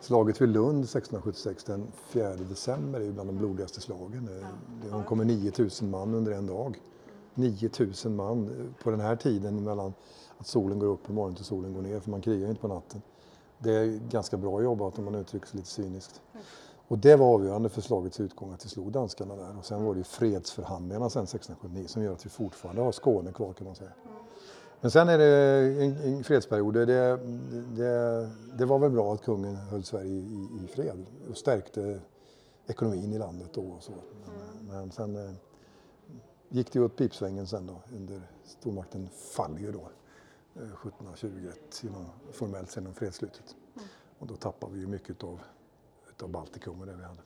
Slaget 0.01 0.41
vid 0.41 0.49
Lund 0.49 0.85
1676, 0.85 1.65
den 1.65 1.87
4 2.09 2.31
december, 2.37 3.01
är 3.01 3.05
ju 3.05 3.13
bland 3.13 3.29
de 3.29 3.37
blodigaste 3.39 3.81
slagen. 3.81 4.27
Det- 4.27 4.47
Det 4.89 4.95
omkommer 4.95 5.25
9000 5.25 5.91
man 5.91 6.15
under 6.15 6.33
en 6.33 6.47
dag. 6.47 6.81
9000 7.35 8.17
man 8.17 8.51
på 8.83 8.91
den 8.91 9.01
här 9.01 9.17
tiden 9.17 9.65
mellan 9.65 9.93
att 10.41 10.47
solen 10.47 10.79
går 10.79 10.87
upp 10.87 11.03
på 11.03 11.13
morgonen 11.13 11.37
till 11.37 11.45
solen 11.45 11.75
går 11.75 11.83
ner, 11.83 12.01
för 12.01 12.11
man 12.11 12.21
krigar 12.21 12.45
ju 12.45 12.51
inte 12.51 12.61
på 12.61 12.69
natten. 12.69 13.03
Det 13.59 13.73
är 13.73 14.01
ganska 14.11 14.37
bra 14.37 14.63
jobbat 14.63 14.99
om 14.99 15.05
man 15.05 15.15
uttrycker 15.15 15.47
sig 15.47 15.57
lite 15.57 15.71
cyniskt. 15.71 16.21
Och 16.89 16.99
det 16.99 17.17
var 17.17 17.27
avgörande 17.35 17.69
för 17.69 17.81
slagets 17.81 18.21
utgång 18.21 18.53
att 18.53 18.65
vi 18.65 18.69
slog 18.69 18.93
danskarna 18.93 19.37
där. 19.37 19.59
Och 19.59 19.65
sen 19.65 19.85
var 19.85 19.95
det 19.95 19.99
ju 19.99 20.05
fredsförhandlingarna 20.05 21.11
sen 21.11 21.23
1679 21.23 21.85
som 21.87 22.03
gör 22.03 22.13
att 22.13 22.27
vi 22.27 22.31
fortfarande 22.31 22.83
har 22.83 22.93
Skåne 22.93 23.33
kvar 23.33 23.53
kan 23.53 23.67
man 23.67 23.77
säga. 23.77 23.91
Men 24.81 24.91
sen 24.91 25.09
är 25.09 25.19
det 25.19 25.27
en, 25.85 25.97
en 25.97 26.25
fredsperiod. 26.25 26.75
Det, 26.75 26.87
det, 26.87 28.31
det 28.59 28.65
var 28.65 28.79
väl 28.79 28.91
bra 28.91 29.15
att 29.15 29.23
kungen 29.23 29.57
höll 29.57 29.85
Sverige 29.85 30.11
i, 30.11 30.49
i 30.65 30.67
fred 30.75 31.07
och 31.31 31.37
stärkte 31.37 32.01
ekonomin 32.67 33.13
i 33.13 33.19
landet 33.19 33.51
då 33.53 33.63
och 33.63 33.83
så. 33.83 33.93
Men, 34.27 34.67
men 34.67 34.91
sen 34.91 35.17
eh, 35.17 35.35
gick 36.49 36.73
det 36.73 36.79
ju 36.79 36.85
åt 36.85 36.97
pipsvängen 36.97 37.47
sen 37.47 37.67
då 37.67 37.97
under 37.97 38.21
stormakten 38.45 39.09
faller 39.13 39.59
ju 39.59 39.73
då 39.73 39.89
1721 40.55 41.83
genom, 41.83 42.07
formellt 42.33 42.77
genom 42.77 42.95
fredsslutet. 42.95 43.57
Och 44.19 44.27
då 44.27 44.37
tappade 44.37 44.73
vi 44.73 44.81
ju 44.81 44.87
mycket 44.87 45.25
av, 45.25 45.41
utav 46.09 46.29
Baltikum 46.29 46.81
och 46.81 46.87
det 46.87 46.95
vi 46.95 47.03
hade. 47.05 47.21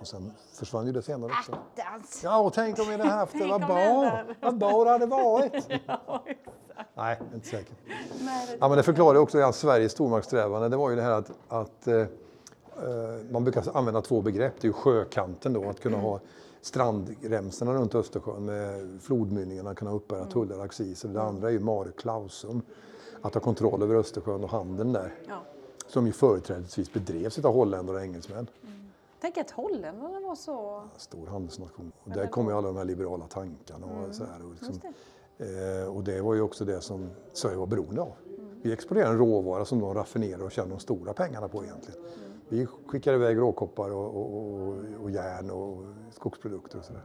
Och 0.00 0.06
sen 0.06 0.32
försvann 0.52 0.86
ju 0.86 0.92
det 0.92 1.02
senare 1.02 1.32
också. 1.38 1.52
Attans! 1.52 2.20
Ja, 2.24 2.38
och 2.38 2.52
tänk 2.52 2.78
om 2.78 2.84
vi 2.86 2.92
hade 2.92 3.04
haft 3.04 3.32
det. 3.32 3.46
Vad 3.46 3.60
bra! 3.60 3.76
det 4.02 4.08
hade- 4.10 4.34
Vad 4.40 4.58
bra 4.58 4.84
det 4.84 4.90
hade 4.90 5.06
varit! 5.06 5.68
Nej, 6.94 7.20
inte 7.34 7.48
säker. 7.48 7.74
Ja, 8.60 8.68
men 8.68 8.76
det 8.76 8.82
förklarar 8.82 9.18
också 9.18 9.38
ja, 9.38 9.52
Sveriges 9.52 9.92
stormaktssträvande. 9.92 10.68
Det 10.68 10.76
var 10.76 10.90
ju 10.90 10.96
det 10.96 11.02
här 11.02 11.10
att, 11.12 11.30
att 11.48 11.86
eh, 11.86 11.94
eh, 11.96 12.06
man 13.30 13.44
brukar 13.44 13.76
använda 13.76 14.00
två 14.02 14.20
begrepp. 14.22 14.54
Det 14.60 14.64
är 14.64 14.68
ju 14.68 14.72
sjökanten 14.72 15.52
då, 15.52 15.70
att 15.70 15.80
kunna 15.80 15.96
ha 15.98 16.20
strandremsorna 16.60 17.74
runt 17.74 17.94
Östersjön 17.94 18.44
med 18.44 18.88
flodmynningarna, 19.02 19.74
kunna 19.74 19.92
uppbära 19.92 20.24
tullar 20.24 20.58
och 20.58 20.64
acciser. 20.64 21.08
Det 21.08 21.22
andra 21.22 21.48
är 21.48 21.52
ju 21.52 21.60
mare 21.60 21.92
clausum, 21.96 22.62
att 23.22 23.34
ha 23.34 23.40
kontroll 23.40 23.82
över 23.82 23.94
Östersjön 23.94 24.44
och 24.44 24.50
handeln 24.50 24.92
där. 24.92 25.14
Ja. 25.28 25.42
Som 25.86 26.06
ju 26.06 26.12
företrädesvis 26.12 26.92
bedrevs 26.92 27.38
av 27.38 27.54
holländare 27.54 27.96
och 27.96 28.02
engelsmän. 28.02 28.46
Tänk 29.20 29.38
att 29.38 29.50
holländarna 29.50 30.20
var 30.20 30.34
så... 30.34 30.82
Stor 30.96 31.26
handelsnation. 31.26 31.92
Och 32.04 32.10
där 32.10 32.26
kommer 32.26 32.50
ju 32.50 32.56
alla 32.58 32.66
de 32.66 32.76
här 32.76 32.84
liberala 32.84 33.26
tankarna 33.26 33.86
och 33.86 34.14
så 34.14 34.24
här. 34.24 34.46
Och, 34.46 34.52
liksom, 34.52 34.92
eh, 35.38 35.96
och 35.96 36.04
det 36.04 36.20
var 36.20 36.34
ju 36.34 36.40
också 36.40 36.64
det 36.64 36.80
som 36.80 37.10
Sverige 37.32 37.56
var 37.56 37.66
beroende 37.66 38.00
av. 38.00 38.12
Vi 38.62 38.72
exporterar 38.72 39.10
en 39.10 39.18
råvara 39.18 39.64
som 39.64 39.80
de 39.80 39.94
raffinerar 39.94 40.42
och 40.42 40.52
tjänar 40.52 40.70
de 40.70 40.78
stora 40.78 41.12
pengarna 41.12 41.48
på 41.48 41.64
egentligen. 41.64 42.00
Vi 42.48 42.66
skickar 42.66 43.12
iväg 43.14 43.38
råkoppar 43.38 43.90
och, 43.90 44.16
och, 44.16 44.76
och, 45.02 45.10
järn 45.10 45.50
och 45.50 45.84
skogsprodukter 46.10 46.78
och 46.78 46.84
sådär. 46.84 47.02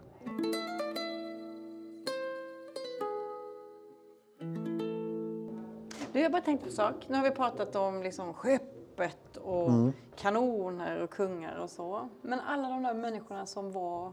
Du, 6.13 6.19
jag 6.19 6.31
bara 6.31 6.41
tänkte 6.41 6.65
på 6.65 6.69
en 6.69 6.75
sak. 6.75 6.95
Nu 7.07 7.15
har 7.17 7.23
vi 7.23 7.31
pratat 7.31 7.75
om 7.75 8.03
liksom 8.03 8.33
skeppet 8.33 9.37
och 9.37 9.69
kanoner 10.15 11.01
och 11.01 11.09
kungar 11.09 11.57
och 11.59 11.69
så. 11.69 12.09
Men 12.21 12.39
alla 12.39 12.69
de 12.69 12.83
där 12.83 12.93
människorna 12.93 13.45
som 13.45 13.71
var 13.71 14.11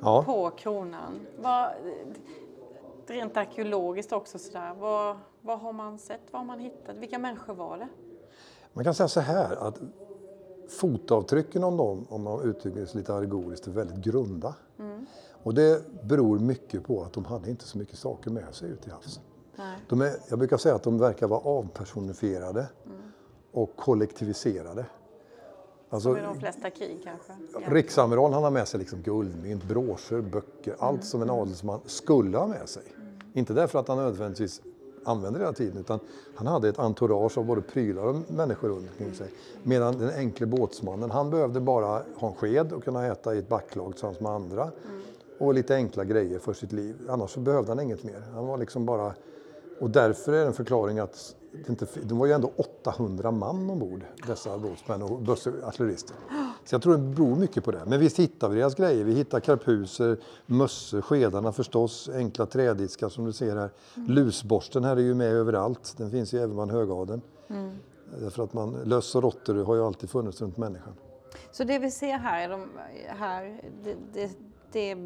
Ja. 0.00 0.22
på 0.26 0.50
kronan. 0.50 1.20
Vad, 1.38 1.70
rent 3.06 3.36
arkeologiskt 3.36 4.12
också 4.12 4.38
sådär. 4.38 4.74
Vad, 4.78 5.16
vad 5.40 5.58
har 5.58 5.72
man 5.72 5.98
sett? 5.98 6.20
Vad 6.30 6.40
har 6.40 6.46
man 6.46 6.58
hittat? 6.58 6.96
Vilka 6.96 7.18
människor 7.18 7.54
var 7.54 7.78
det? 7.78 7.88
Man 8.72 8.84
kan 8.84 8.94
säga 8.94 9.08
så 9.08 9.20
här 9.20 9.56
att 9.56 9.80
fotavtrycken 10.68 11.64
om 11.64 11.76
dem, 11.76 12.06
om 12.08 12.22
man 12.22 12.42
uttrycker 12.42 12.86
sig 12.86 12.98
lite 12.98 13.14
allegoriskt, 13.14 13.66
är 13.66 13.70
väldigt 13.70 14.04
grunda. 14.04 14.54
Och 15.42 15.54
det 15.54 15.82
beror 16.02 16.38
mycket 16.38 16.84
på 16.84 17.02
att 17.02 17.12
de 17.12 17.24
hade 17.24 17.50
inte 17.50 17.64
så 17.64 17.78
mycket 17.78 17.98
saker 17.98 18.30
med 18.30 18.54
sig 18.54 18.70
ut 18.70 18.86
i 18.86 18.90
havs. 18.90 19.20
De 19.88 20.00
är, 20.00 20.12
jag 20.28 20.38
brukar 20.38 20.56
säga 20.56 20.74
att 20.74 20.82
de 20.82 20.98
verkar 20.98 21.28
vara 21.28 21.40
avpersonifierade 21.40 22.66
och 23.52 23.76
kollektiviserade. 23.76 24.86
Alltså, 25.90 26.14
Som 26.14 26.18
i 26.18 26.26
de 26.26 26.40
flesta 26.40 26.70
krig 26.70 27.00
kanske. 27.04 27.32
Ja. 27.52 27.60
Riksamiral 27.74 28.32
han 28.32 28.42
har 28.42 28.50
med 28.50 28.68
sig 28.68 28.80
liksom 28.80 29.02
guldmynt, 29.02 29.64
broscher, 29.64 30.20
böcker, 30.20 30.76
allt 30.78 31.04
som 31.04 31.22
en 31.22 31.30
adelsman 31.30 31.80
skulle 31.86 32.38
ha 32.38 32.46
med 32.46 32.68
sig. 32.68 32.82
Inte 33.32 33.52
därför 33.52 33.78
att 33.78 33.88
han 33.88 33.96
nödvändigtvis 33.96 34.60
använde 35.04 35.38
hela 35.38 35.52
tiden 35.52 35.78
utan 35.78 36.00
han 36.34 36.46
hade 36.46 36.68
ett 36.68 36.78
entourage 36.78 37.38
av 37.38 37.44
både 37.44 37.60
prylar 37.60 38.02
och 38.02 38.16
människor 38.30 38.68
runt 38.68 38.90
omkring 38.90 39.14
sig. 39.14 39.28
Medan 39.62 39.98
den 39.98 40.10
enkle 40.10 40.46
båtsmannen, 40.46 41.10
han 41.10 41.30
behövde 41.30 41.60
bara 41.60 42.02
ha 42.14 42.28
en 42.28 42.34
sked 42.34 42.72
och 42.72 42.84
kunna 42.84 43.06
äta 43.06 43.34
i 43.34 43.38
ett 43.38 43.48
backlag 43.48 43.92
tillsammans 43.92 44.20
med 44.20 44.32
andra. 44.32 44.70
Och 45.38 45.54
lite 45.54 45.74
enkla 45.74 46.04
grejer 46.04 46.38
för 46.38 46.52
sitt 46.52 46.72
liv. 46.72 46.96
Annars 47.08 47.30
så 47.30 47.40
behövde 47.40 47.70
han 47.70 47.80
inget 47.80 48.04
mer. 48.04 48.22
Han 48.34 48.46
var 48.46 48.58
liksom 48.58 48.86
bara... 48.86 49.14
Och 49.80 49.90
därför 49.90 50.32
är 50.32 50.40
det 50.40 50.46
en 50.46 50.52
förklaring 50.52 50.98
att 50.98 51.34
inte, 51.68 51.86
de 52.02 52.18
var 52.18 52.26
ju 52.26 52.32
ändå 52.32 52.52
800 52.56 53.30
man 53.30 53.70
ombord, 53.70 54.04
dessa 54.26 54.58
båtsmän 54.58 55.02
och 55.02 55.28
artillerister. 55.64 56.16
Så 56.64 56.74
jag 56.74 56.82
tror 56.82 56.92
det 56.92 56.98
beror 56.98 57.36
mycket 57.36 57.64
på 57.64 57.70
det. 57.70 57.82
Men 57.86 58.00
visst 58.00 58.18
hittar 58.18 58.48
vi 58.48 58.58
deras 58.58 58.74
grejer. 58.74 59.04
Vi 59.04 59.12
hittar 59.12 59.40
karpuser, 59.40 60.18
mössor, 60.46 61.00
skedarna 61.00 61.52
förstås, 61.52 62.08
enkla 62.14 62.46
trädiskar 62.46 63.08
som 63.08 63.24
du 63.24 63.32
ser 63.32 63.56
här. 63.56 63.70
Lusborsten 63.94 64.84
här 64.84 64.96
är 64.96 65.00
ju 65.00 65.14
med 65.14 65.32
överallt. 65.32 65.94
Den 65.96 66.10
finns 66.10 66.34
ju 66.34 66.38
även 66.38 66.54
bland 66.54 66.70
högadeln. 66.70 67.22
Därför 68.20 68.44
att 68.44 68.52
man, 68.52 68.76
löss 68.84 69.14
och 69.14 69.22
råttor 69.22 69.64
har 69.64 69.74
ju 69.74 69.82
alltid 69.82 70.10
funnits 70.10 70.40
runt 70.40 70.56
människan. 70.56 70.92
Så 71.52 71.64
det 71.64 71.78
vi 71.78 71.90
ser 71.90 72.18
här, 72.18 72.44
är 72.44 72.48
de, 72.48 72.68
här 73.06 73.62
det, 73.84 73.96
det, 74.12 74.30
det 74.72 74.90
är 74.90 74.96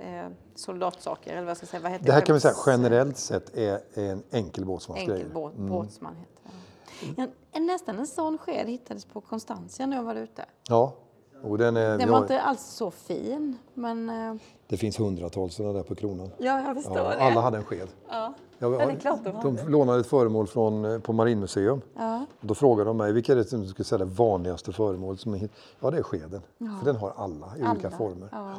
eh, 0.00 0.26
soldatsaker, 0.54 1.32
eller 1.36 1.46
vad 1.46 1.56
ska 1.56 1.66
säga, 1.66 1.82
vad 1.82 1.92
heter 1.92 2.06
Det 2.06 2.12
här 2.12 2.20
kan 2.20 2.34
vi 2.34 2.40
säga 2.40 2.54
generellt 2.66 3.16
sett 3.16 3.56
är 3.56 3.80
en 3.94 4.22
enkel 4.30 4.64
båtsmans 4.64 5.00
Enkel 5.00 5.14
grejer. 5.14 5.28
båt, 5.34 5.54
båtsman 5.56 6.16
heter 6.16 6.32
det. 6.42 7.22
Ja, 7.22 7.26
en- 7.52 7.66
nästan 7.66 7.98
en 7.98 8.06
sån 8.06 8.38
sked 8.38 8.66
hittades 8.68 9.04
på 9.04 9.20
Constantia 9.20 9.86
när 9.86 9.96
jag 9.96 10.04
var 10.04 10.14
ute. 10.14 10.44
Ja, 10.68 10.94
och 11.42 11.58
den 11.58 11.76
är, 11.76 11.98
Den 11.98 12.08
var 12.08 12.14
har, 12.16 12.22
inte 12.24 12.40
alls 12.40 12.62
så 12.62 12.90
fin, 12.90 13.56
men 13.74 14.08
eh, 14.10 14.34
det 14.68 14.76
finns 14.76 15.00
hundratals 15.00 15.54
sådana 15.54 15.72
där 15.74 15.82
på 15.82 15.94
kronan. 15.94 16.30
ja, 16.38 16.60
jag 16.66 16.76
förstår 16.76 16.96
Ja, 16.96 17.14
alla 17.18 17.40
hade 17.40 17.56
en 17.56 17.64
sked. 17.64 17.88
Ja. 18.08 18.34
Jag, 18.58 18.72
det 18.72 18.82
är 18.82 18.96
klart 18.96 19.20
de 19.24 19.56
de 19.56 19.68
lånade 19.68 20.00
ett 20.00 20.06
föremål 20.06 20.46
från, 20.46 20.84
eh, 20.84 20.98
på 20.98 21.12
Marinmuseum. 21.12 21.80
Ja. 21.96 22.26
Då 22.40 22.54
frågade 22.54 22.90
de 22.90 22.96
mig, 22.96 23.12
vilka 23.12 23.32
är 23.32 23.36
det 23.36 23.44
som 23.44 23.66
skulle 23.66 23.84
säga 23.84 23.98
det 23.98 24.04
vanligaste 24.04 24.72
föremålet 24.72 25.20
som 25.20 25.34
är? 25.34 25.48
Ja, 25.80 25.90
det 25.90 25.98
är 25.98 26.02
skeden. 26.02 26.42
För 26.58 26.84
den 26.84 26.96
har 26.96 27.12
alla 27.16 27.46
i 27.56 27.62
olika 27.70 27.88
Alla, 27.88 27.96
former. 27.96 28.28
ja. 28.32 28.54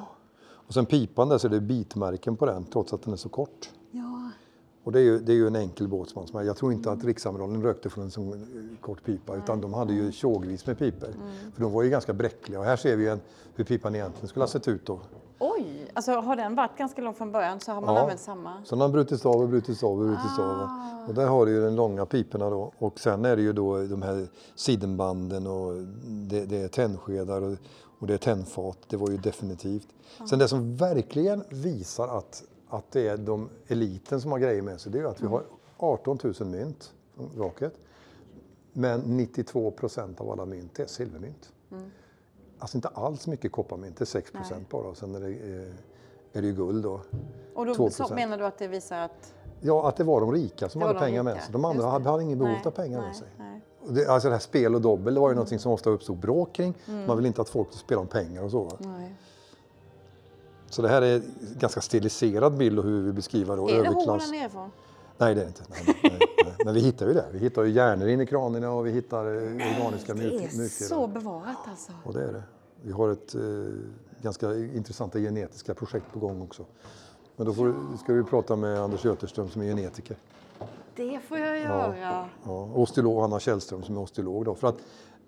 Och 0.71 0.75
sen 0.75 0.85
pipan 0.85 1.29
där 1.29 1.37
så 1.37 1.47
är 1.47 1.51
det 1.51 1.59
bitmärken 1.59 2.37
på 2.37 2.45
den 2.45 2.65
trots 2.65 2.93
att 2.93 3.01
den 3.01 3.13
är 3.13 3.17
så 3.17 3.29
kort. 3.29 3.69
Ja. 3.91 4.29
Och 4.83 4.91
det 4.91 4.99
är 4.99 5.03
ju, 5.03 5.19
det 5.19 5.31
är 5.31 5.35
ju 5.35 5.47
en 5.47 5.55
enkel 5.55 5.87
båtsman. 5.87 6.45
Jag 6.45 6.57
tror 6.57 6.73
inte 6.73 6.91
att 6.91 7.03
Riksamiralen 7.03 7.63
rökte 7.63 7.89
från 7.89 8.03
en 8.03 8.33
eh, 8.33 8.81
kort 8.81 9.03
pipa 9.03 9.35
utan 9.35 9.61
de 9.61 9.73
hade 9.73 9.93
ju 9.93 10.11
tjogvis 10.11 10.65
med 10.67 10.79
pipor. 10.79 11.07
För 11.53 11.61
de 11.61 11.71
var 11.71 11.83
ju 11.83 11.89
ganska 11.89 12.13
bräckliga. 12.13 12.59
Och 12.59 12.65
här 12.65 12.75
ser 12.75 12.95
vi 12.95 13.07
en, 13.07 13.19
hur 13.55 13.63
pipan 13.63 13.95
egentligen 13.95 14.27
skulle 14.27 14.43
ha 14.43 14.47
sett 14.47 14.67
ut 14.67 14.85
då. 14.85 14.99
Oj, 15.39 15.91
alltså 15.93 16.11
har 16.11 16.35
den 16.35 16.55
varit 16.55 16.77
ganska 16.77 17.01
lång 17.01 17.13
från 17.13 17.31
början 17.31 17.59
så 17.59 17.71
har 17.71 17.81
man 17.81 17.95
Ja. 17.95 18.01
använt 18.01 18.19
samma? 18.19 18.63
Så 18.63 18.75
den 18.75 18.81
har 18.81 18.89
brutits 18.89 19.25
av 19.25 19.35
och 19.41 19.49
brutits 19.49 19.83
av 19.83 19.91
och 19.91 19.97
brutits 20.05 20.39
av. 20.39 20.45
Ah. 20.45 21.05
Och 21.07 21.13
där 21.13 21.27
har 21.27 21.45
du 21.45 21.51
ju 21.51 21.65
de 21.65 21.75
långa 21.75 22.05
piporna 22.05 22.49
då. 22.49 22.71
Och 22.77 22.99
sen 22.99 23.25
är 23.25 23.35
det 23.35 23.41
ju 23.41 23.53
då 23.53 23.77
de 23.77 24.01
här 24.01 24.27
sidenbanden 24.55 25.47
och 25.47 25.73
det, 26.29 26.45
det 26.45 26.57
är 26.61 26.67
tändskedar 26.67 27.41
och, 27.41 27.57
och 28.01 28.07
det 28.07 28.13
är 28.13 28.17
tändfat. 28.17 28.77
Det 28.87 28.97
var 28.97 29.09
ju 29.09 29.17
definitivt. 29.17 29.87
Sen 30.29 30.39
det 30.39 30.47
som 30.47 30.75
verkligen 30.75 31.43
visar 31.49 32.07
att, 32.07 32.43
att 32.69 32.91
det 32.91 33.07
är 33.07 33.17
de 33.17 33.49
eliten 33.67 34.21
som 34.21 34.31
har 34.31 34.39
grejer 34.39 34.61
med 34.61 34.81
sig, 34.81 34.91
det 34.91 34.97
är 34.97 35.01
ju 35.01 35.09
att 35.09 35.21
vi 35.21 35.27
har 35.27 35.43
18 35.77 36.19
000 36.23 36.49
mynt 36.49 36.93
från 37.15 37.29
vraket. 37.35 37.73
Men 38.73 38.99
92 38.99 39.71
procent 39.71 40.21
av 40.21 40.31
alla 40.31 40.45
mynt 40.45 40.79
är 40.79 40.85
silvermynt. 40.85 41.51
Alltså 42.59 42.77
inte 42.77 42.87
alls 42.87 43.27
mycket 43.27 43.51
kopparmynt, 43.51 43.97
det 43.97 44.03
är 44.03 44.05
6 44.05 44.31
procent 44.31 44.69
bara. 44.69 44.87
Och 44.87 44.97
sen 44.97 45.15
är 45.15 45.19
det 45.19 45.27
eh, 45.27 45.73
är 46.33 46.41
det 46.41 46.47
ju 46.47 46.53
guld 46.53 46.83
då. 46.83 47.01
Och 47.55 47.65
då 47.65 47.73
2%. 47.73 47.89
så 47.89 48.13
menar 48.13 48.37
du 48.37 48.45
att 48.45 48.57
det 48.57 48.67
visar 48.67 48.99
att 48.99 49.33
Ja, 49.63 49.87
att 49.87 49.95
det 49.95 50.03
var 50.03 50.21
de 50.21 50.31
rika 50.31 50.69
som 50.69 50.81
hade 50.81 50.99
pengar 50.99 51.23
med 51.23 51.43
sig. 51.43 51.53
De 51.53 51.65
andra 51.65 51.85
hade, 51.85 52.09
hade 52.09 52.23
ingen 52.23 52.39
behov 52.39 52.57
av 52.65 52.71
pengar 52.71 53.01
med 53.01 53.15
sig. 53.15 53.27
nej. 53.37 53.61
Det, 53.89 54.07
alltså 54.07 54.27
det 54.29 54.35
här 54.35 54.39
spel 54.39 54.75
och 54.75 54.81
dobbel, 54.81 55.13
det 55.13 55.19
var 55.19 55.29
ju 55.29 55.35
någonting 55.35 55.59
som 55.59 55.71
ofta 55.71 55.89
uppstod 55.89 56.17
bråk 56.17 56.53
kring. 56.53 56.73
Mm. 56.87 57.07
Man 57.07 57.17
vill 57.17 57.25
inte 57.25 57.41
att 57.41 57.49
folk 57.49 57.67
ska 57.69 57.77
spela 57.77 58.01
om 58.01 58.07
pengar 58.07 58.43
och 58.43 58.51
så. 58.51 58.71
Nej. 58.79 59.15
Så 60.69 60.81
det 60.81 60.89
här 60.89 61.01
är 61.01 61.15
en 61.15 61.23
ganska 61.59 61.81
stiliserad 61.81 62.57
bild 62.57 62.79
av 62.79 62.85
hur 62.85 63.01
vi 63.01 63.11
beskriver 63.13 63.57
då 63.57 63.67
Är 63.69 63.71
det 63.71 63.77
hålen 63.89 63.93
överklass. 63.93 64.31
nerifrån? 64.31 64.71
Nej, 65.17 65.35
det 65.35 65.41
är 65.41 65.45
det 65.45 65.47
inte. 65.47 65.63
Nej, 65.69 65.97
nej, 66.03 66.19
nej. 66.45 66.53
Men 66.65 66.73
vi 66.73 66.79
hittar 66.79 67.07
ju 67.07 67.13
det. 67.13 67.25
Vi 67.31 67.39
hittar 67.39 67.63
ju 67.63 67.71
hjärnor 67.71 68.07
in 68.07 68.21
i 68.21 68.25
kranerna 68.25 68.71
och 68.71 68.85
vi 68.87 68.91
hittar 68.91 69.25
eh, 69.25 69.41
organiska 69.85 70.13
Det 70.13 70.19
mjuk- 70.19 70.33
är 70.33 70.39
mjukdelar. 70.57 70.67
så 70.69 71.07
bevarat 71.07 71.57
alltså. 71.69 71.91
Och 72.03 72.13
det 72.13 72.23
är 72.23 72.33
det. 72.33 72.43
Vi 72.81 72.91
har 72.91 73.09
ett 73.09 73.35
eh, 73.35 73.41
ganska 74.21 74.55
intressanta 74.55 75.19
genetiska 75.19 75.73
projekt 75.73 76.05
på 76.13 76.19
gång 76.19 76.41
också. 76.41 76.65
Men 77.35 77.45
då 77.47 77.53
får, 77.53 77.75
ska 78.03 78.13
vi 78.13 78.23
prata 78.23 78.55
med 78.55 78.79
Anders 78.79 79.05
Göterström 79.05 79.49
som 79.49 79.61
är 79.61 79.65
genetiker. 79.65 80.17
Det 80.95 81.19
får 81.19 81.37
jag 81.37 81.59
göra. 81.59 82.29
Ja, 82.43 82.69
osteolog, 82.73 83.17
och 83.17 83.23
Anna 83.23 83.39
Källström 83.39 83.83
som 83.83 83.97
är 83.97 84.01
osteolog. 84.01 84.45
Då. 84.45 84.55
För 84.55 84.67
att, 84.67 84.77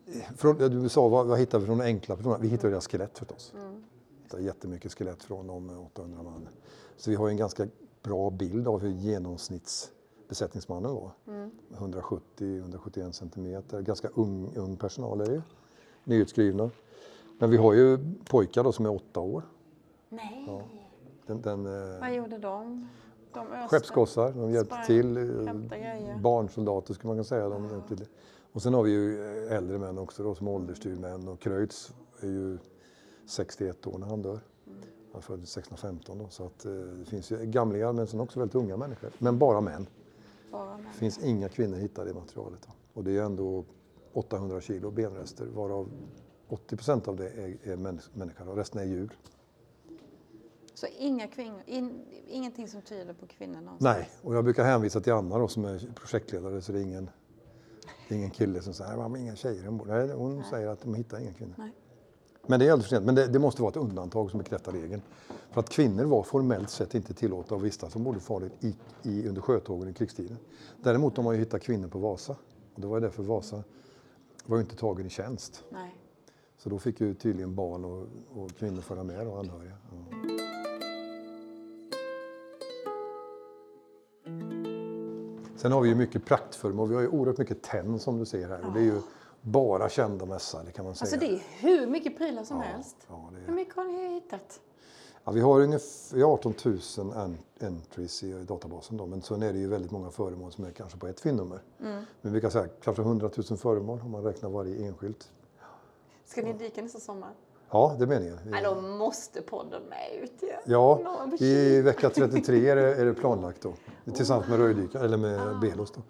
eh, 0.05 0.21
från, 0.37 0.57
du 0.57 0.89
sa 0.89 1.07
vad, 1.07 1.27
vad 1.27 1.39
hittar 1.39 1.59
vi 1.59 1.65
från 1.65 1.77
de 1.77 1.83
enkla 1.83 2.15
personerna? 2.15 2.39
Vi 2.41 2.47
hittar 2.47 2.69
deras 2.69 2.87
skelett 2.87 3.19
förstås. 3.19 3.53
Mm. 3.55 3.83
Hittar 4.23 4.39
jättemycket 4.39 4.93
skelett 4.93 5.23
från 5.23 5.47
de 5.47 5.79
800 5.79 6.23
man. 6.23 6.47
Så 6.97 7.09
vi 7.09 7.15
har 7.15 7.29
en 7.29 7.37
ganska 7.37 7.67
bra 8.03 8.29
bild 8.29 8.67
av 8.67 8.81
hur 8.81 8.89
genomsnittsbesättningsmannen 8.89 10.95
var. 10.95 11.11
Mm. 11.27 11.51
170-171 11.69 13.11
centimeter. 13.11 13.81
Ganska 13.81 14.07
ung, 14.07 14.53
ung 14.55 14.77
personal 14.77 15.21
är 15.21 15.25
det 15.25 15.33
ju. 15.33 15.41
Nyutskrivna. 16.03 16.69
Men 17.39 17.49
vi 17.49 17.57
har 17.57 17.73
ju 17.73 17.99
pojkar 18.25 18.63
då 18.63 18.71
som 18.71 18.85
är 18.85 18.95
åtta 18.95 19.19
år. 19.19 19.43
Nej. 20.09 20.63
Den, 21.25 21.41
den, 21.41 21.65
eh, 21.65 21.99
Vad 21.99 22.13
gjorde 22.13 22.37
de? 22.37 22.87
De 23.33 23.47
öste. 23.47 23.67
Skeppsgossar, 23.75 24.31
de 24.31 24.51
hjälpte 24.51 24.73
Sprang, 24.75 24.85
till. 24.85 25.17
eh. 25.17 26.21
Barnsoldater 26.21 26.93
skulle 26.93 27.07
man 27.07 27.15
kunna 27.15 27.23
säga. 27.23 27.49
De 27.49 27.81
till. 27.87 28.05
Och 28.53 28.61
sen 28.61 28.73
har 28.73 28.83
vi 28.83 28.91
ju 28.91 29.23
eh, 29.47 29.57
äldre 29.57 29.77
män 29.77 29.97
också 29.97 30.23
då, 30.23 30.35
som 30.35 30.47
åldersstyrmän. 30.47 31.27
Och 31.27 31.39
Kreutz 31.39 31.93
är 32.21 32.27
ju 32.27 32.57
61 33.25 33.87
år 33.87 33.97
när 33.97 34.07
han 34.07 34.21
dör. 34.21 34.39
Han 35.13 35.21
föddes 35.21 35.57
1615 35.57 36.17
då. 36.17 36.27
Så 36.29 36.45
att, 36.45 36.65
eh, 36.65 36.71
det 36.71 37.05
finns 37.05 37.31
ju 37.31 37.37
gamlingar 37.45 37.93
men 37.93 38.07
sen 38.07 38.19
också 38.19 38.39
väldigt 38.39 38.55
unga 38.55 38.77
människor. 38.77 39.11
Men 39.17 39.37
bara 39.39 39.61
män. 39.61 39.87
Bara 40.51 40.77
med. 40.77 40.85
Det 40.93 40.97
finns 40.97 41.19
inga 41.23 41.49
kvinnor 41.49 41.77
hittade 41.77 42.09
i 42.09 42.13
materialet. 42.13 42.59
Då. 42.67 42.71
Och 42.93 43.03
det 43.03 43.17
är 43.17 43.21
ändå 43.23 43.65
800 44.13 44.61
kilo 44.61 44.91
benrester 44.91 45.45
varav 45.45 45.89
80 46.49 46.75
procent 46.75 47.07
av 47.07 47.15
det 47.15 47.29
är, 47.29 47.57
är 47.63 47.75
människ- 47.77 48.09
människor 48.15 48.49
och 48.49 48.55
resten 48.57 48.81
är 48.81 48.85
djur. 48.85 49.17
Så 50.73 50.87
inga 50.99 51.27
kvinnor, 51.27 51.61
in, 51.65 52.05
ingenting 52.27 52.67
som 52.67 52.81
tyder 52.81 53.13
på 53.13 53.27
kvinnor 53.27 53.61
någonstans? 53.61 53.97
Nej, 53.97 54.09
och 54.21 54.35
jag 54.35 54.43
brukar 54.43 54.63
hänvisa 54.63 55.01
till 55.01 55.13
Anna 55.13 55.37
då, 55.37 55.47
som 55.47 55.65
är 55.65 55.93
projektledare 55.95 56.61
så 56.61 56.71
det 56.71 56.79
är 56.79 56.83
ingen, 56.83 57.09
det 58.07 58.15
är 58.15 58.17
ingen 58.17 58.31
kille 58.31 58.61
som 58.61 58.73
säger 58.73 59.05
att 59.05 59.17
inga 59.17 59.35
tjejer 59.35 59.67
ombord. 59.67 59.87
Nej, 59.87 60.11
hon 60.11 60.43
säger 60.43 60.67
att 60.67 60.81
de 60.81 60.95
hittar 60.95 61.19
inga 61.19 61.33
kvinnor. 61.33 61.55
Nej. 61.57 61.71
Men 62.47 62.59
det 62.59 62.67
är 62.67 62.71
aldrig 62.71 62.89
för 62.89 62.95
sent. 62.95 63.05
Men 63.05 63.15
det, 63.15 63.27
det 63.27 63.39
måste 63.39 63.61
vara 63.61 63.69
ett 63.69 63.77
undantag 63.77 64.29
som 64.29 64.37
bekräftar 64.37 64.71
regeln. 64.71 65.01
För 65.51 65.59
att 65.59 65.69
kvinnor 65.69 66.03
var 66.03 66.23
formellt 66.23 66.69
sett 66.69 66.95
inte 66.95 67.13
tillåtna 67.13 67.57
att 67.57 67.63
vistas 67.63 67.95
ombord 67.95 68.21
farligt 68.21 68.53
i, 68.59 68.75
i, 69.03 69.27
under 69.27 69.41
sjötågen 69.41 69.89
i 69.89 69.93
krigstiden. 69.93 70.37
Däremot 70.83 71.17
har 71.17 71.23
man 71.23 71.33
ju 71.33 71.39
hittat 71.39 71.61
kvinnor 71.61 71.87
på 71.87 71.99
Vasa. 71.99 72.35
Och 72.75 72.81
det 72.81 72.87
var 72.87 72.97
ju 72.97 73.01
därför 73.01 73.23
Vasa 73.23 73.63
var 74.45 74.57
ju 74.57 74.63
inte 74.63 74.75
tagen 74.75 75.05
i 75.05 75.09
tjänst. 75.09 75.63
Nej. 75.69 75.95
Så 76.57 76.69
då 76.69 76.79
fick 76.79 77.01
ju 77.01 77.13
tydligen 77.13 77.55
barn 77.55 77.85
och, 77.85 78.07
och 78.35 78.51
kvinnor 78.51 78.81
följa 78.81 79.03
med 79.03 79.27
och 79.27 79.39
anhöriga. 79.39 79.77
Ja. 79.91 80.32
Sen 85.63 85.71
har 85.71 85.81
vi 85.81 85.89
ju 85.89 85.95
mycket 85.95 86.25
praktföremål. 86.25 86.89
Vi 86.89 86.95
har 86.95 87.01
ju 87.01 87.07
oerhört 87.07 87.37
mycket 87.37 87.61
tenn 87.61 87.99
som 87.99 88.19
du 88.19 88.25
ser 88.25 88.47
här. 88.49 88.65
Och 88.67 88.73
det 88.73 88.79
är 88.79 88.83
ju 88.83 89.01
bara 89.41 89.89
kända 89.89 90.25
mässare 90.25 90.71
kan 90.71 90.85
man 90.85 90.95
säga. 90.95 91.05
Alltså 91.05 91.19
det 91.27 91.33
är 91.35 91.41
hur 91.59 91.87
mycket 91.87 92.17
prylar 92.17 92.43
som 92.43 92.57
Ja, 92.57 92.63
helst. 92.63 92.95
ja, 93.09 93.29
det 93.31 93.37
är- 93.41 93.45
Hur 93.45 93.53
mycket 93.53 93.75
har 93.75 93.83
ni 93.83 94.13
hittat? 94.13 94.59
Ja, 95.23 95.31
vi 95.31 95.41
har 95.41 95.61
ungefär 95.61 96.15
vi 96.15 96.21
har 96.21 96.31
18 96.33 96.53
000 96.65 96.79
en- 97.15 97.37
entries 97.67 98.23
i 98.23 98.33
databasen 98.33 98.97
då, 98.97 99.05
men 99.05 99.21
sen 99.21 99.43
är 99.43 99.53
det 99.53 99.59
ju 99.59 99.67
väldigt 99.67 99.91
många 99.91 100.11
föremål 100.11 100.51
som 100.51 100.63
är 100.65 100.71
kanske 100.71 100.97
på 100.97 101.07
ett 101.07 101.19
fyndnummer. 101.19 101.59
Mm. 101.79 102.03
Men 102.21 102.33
vi 102.33 102.41
kan 102.41 102.51
säga 102.51 102.67
kanske 102.81 103.01
100 103.03 103.29
000 103.49 103.57
föremål 103.57 103.99
om 104.03 104.11
man 104.11 104.23
räknar 104.23 104.49
varje 104.49 104.87
enskilt. 104.87 105.31
Ska 106.25 106.41
ni 106.41 106.53
dyka 106.53 106.81
nästa 106.81 106.99
sommar? 106.99 107.31
Ja, 107.73 107.95
det 107.97 108.03
är 108.03 108.07
meningen. 108.07 108.39
Vi- 108.43 108.51
Nej, 108.51 108.63
då 108.63 108.81
måste 108.81 109.41
podden 109.41 109.81
med 109.89 110.23
ut 110.23 110.33
ju. 110.41 110.71
Ja, 110.73 110.99
i 111.39 111.81
vecka 111.81 112.09
33 112.09 112.69
är 112.69 112.75
det, 112.75 112.95
är 112.95 113.05
det 113.05 113.13
planlagt 113.13 113.61
då. 113.61 113.73
Tillsammans 114.13 114.47
med 114.49 114.59
röjdykare, 114.59 115.05
eller 115.05 115.17
med 115.17 115.41
Ah. 115.41 115.53
Belos 115.61 115.91
då. 115.91 116.01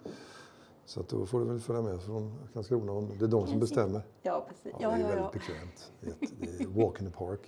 Så 0.86 1.00
att 1.00 1.08
då 1.08 1.26
får 1.26 1.40
du 1.40 1.44
väl 1.46 1.60
följa 1.60 1.82
med 1.82 2.02
från 2.02 2.38
Karlskrona. 2.52 2.92
och 2.92 3.02
Det 3.02 3.24
är 3.24 3.28
de 3.28 3.46
som 3.46 3.60
bestämmer. 3.60 4.02
Ja, 4.22 4.46
precis. 4.48 4.72
Ja, 4.80 4.88
det 4.88 4.94
är 4.94 4.98
ja, 5.00 5.06
väldigt 5.06 5.24
ja. 5.24 5.30
bekvämt. 5.32 5.92
Det 6.00 6.64
är, 6.64 6.68
walk 6.86 7.00
in 7.00 7.10
the 7.10 7.16
park. 7.18 7.40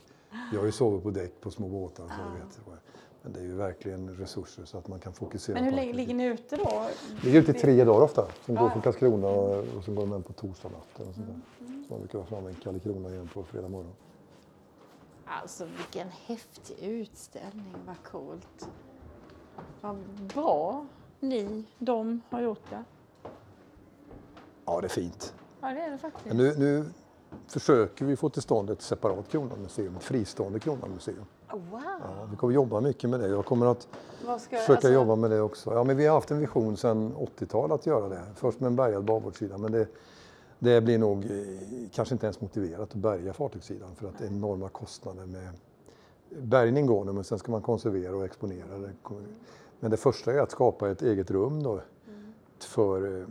Jag 0.52 0.58
har 0.58 0.66
ju 0.66 0.72
sovit 0.72 1.02
på 1.02 1.10
däck 1.10 1.40
på 1.40 1.50
små 1.50 1.68
båtar. 1.68 2.04
Så 2.04 2.12
jag 2.18 2.46
vet. 2.46 2.78
Men 3.22 3.32
det 3.32 3.40
är 3.40 3.44
ju 3.44 3.54
verkligen 3.54 4.16
resurser 4.16 4.64
så 4.64 4.78
att 4.78 4.88
man 4.88 5.00
kan 5.00 5.12
fokusera 5.12 5.54
Men 5.54 5.64
hur 5.64 5.72
länge 5.72 5.92
ligger 5.92 6.14
ni 6.14 6.24
ute 6.26 6.56
då? 6.56 6.86
Ligger 7.22 7.40
ute 7.40 7.50
i 7.50 7.54
tre 7.54 7.84
dagar 7.84 8.00
ofta. 8.00 8.26
Som 8.44 8.54
går 8.54 8.64
Ja. 8.64 8.70
från 8.70 8.82
Karlskrona 8.82 9.28
och, 9.28 9.64
och 9.76 9.84
så 9.84 9.92
går 9.94 10.06
hem 10.06 10.22
på 10.22 10.32
torsdag 10.32 10.68
natt. 10.68 11.08
Mm, 11.08 11.12
där. 11.26 11.40
Så 11.86 11.92
man 11.92 12.00
brukar 12.00 12.18
vara 12.18 12.28
framme 12.28 12.50
i 12.50 12.54
Karlskrona 12.54 13.08
igen 13.08 13.28
på 13.34 13.42
fredag 13.44 13.68
morgon. 13.68 13.92
Alltså 15.26 15.64
vilken 15.64 16.08
häftig 16.08 16.78
utställning, 16.80 17.74
vad 17.86 17.96
coolt. 18.12 18.68
Vad 19.80 19.96
bra 20.34 20.86
ni, 21.20 21.64
de 21.78 22.20
har 22.30 22.40
gjort 22.40 22.70
det. 22.70 22.84
Ja, 24.64 24.80
det 24.80 24.86
är 24.86 24.88
fint. 24.88 25.34
Ja, 25.60 25.68
det 25.68 25.80
är 25.80 25.90
det 25.90 25.98
faktiskt. 25.98 26.26
Men 26.26 26.36
nu, 26.36 26.54
nu 26.58 26.84
försöker 27.46 28.04
vi 28.04 28.16
få 28.16 28.28
till 28.28 28.42
stånd 28.42 28.70
ett 28.70 28.82
separat 28.82 29.28
Kronan-museum, 29.28 29.96
ett 29.96 30.04
fristående 30.04 30.60
Kronan-museum. 30.60 31.24
Wow! 31.50 31.82
Ja, 31.82 32.28
vi 32.30 32.36
kommer 32.36 32.54
jobba 32.54 32.80
mycket 32.80 33.10
med 33.10 33.20
det. 33.20 33.28
Jag 33.28 33.44
kommer 33.44 33.66
att 33.66 33.88
ska, 34.22 34.56
försöka 34.56 34.72
alltså, 34.72 34.92
jobba 34.92 35.16
med 35.16 35.30
det 35.30 35.40
också. 35.40 35.74
Ja, 35.74 35.84
men 35.84 35.96
vi 35.96 36.06
har 36.06 36.14
haft 36.14 36.30
en 36.30 36.38
vision 36.38 36.76
sedan 36.76 37.14
80-talet 37.16 37.80
att 37.80 37.86
göra 37.86 38.08
det. 38.08 38.22
Först 38.34 38.60
med 38.60 38.66
en 38.66 38.76
bärgad 38.76 39.04
babordssida, 39.04 39.58
men 39.58 39.72
det, 39.72 39.88
det 40.58 40.80
blir 40.80 40.98
nog 40.98 41.24
eh, 41.24 41.30
kanske 41.92 42.14
inte 42.14 42.26
ens 42.26 42.40
motiverat 42.40 42.80
att 42.80 42.94
bärga 42.94 43.32
fartygssidan 43.32 43.94
för 43.96 44.08
att 44.08 44.18
det 44.18 44.24
är 44.24 44.28
enorma 44.28 44.68
kostnader 44.68 45.26
med 45.26 45.48
bärgning 46.30 46.86
går 46.86 47.04
nu, 47.04 47.12
men 47.12 47.24
sen 47.24 47.38
ska 47.38 47.52
man 47.52 47.62
konservera 47.62 48.16
och 48.16 48.24
exponera 48.24 48.78
det. 48.78 48.92
Men 49.80 49.90
det 49.90 49.96
första 49.96 50.32
är 50.32 50.38
att 50.38 50.50
skapa 50.50 50.90
ett 50.90 51.02
eget 51.02 51.30
rum 51.30 51.62
då, 51.62 51.80
för, 52.58 53.20
eh, 53.20 53.26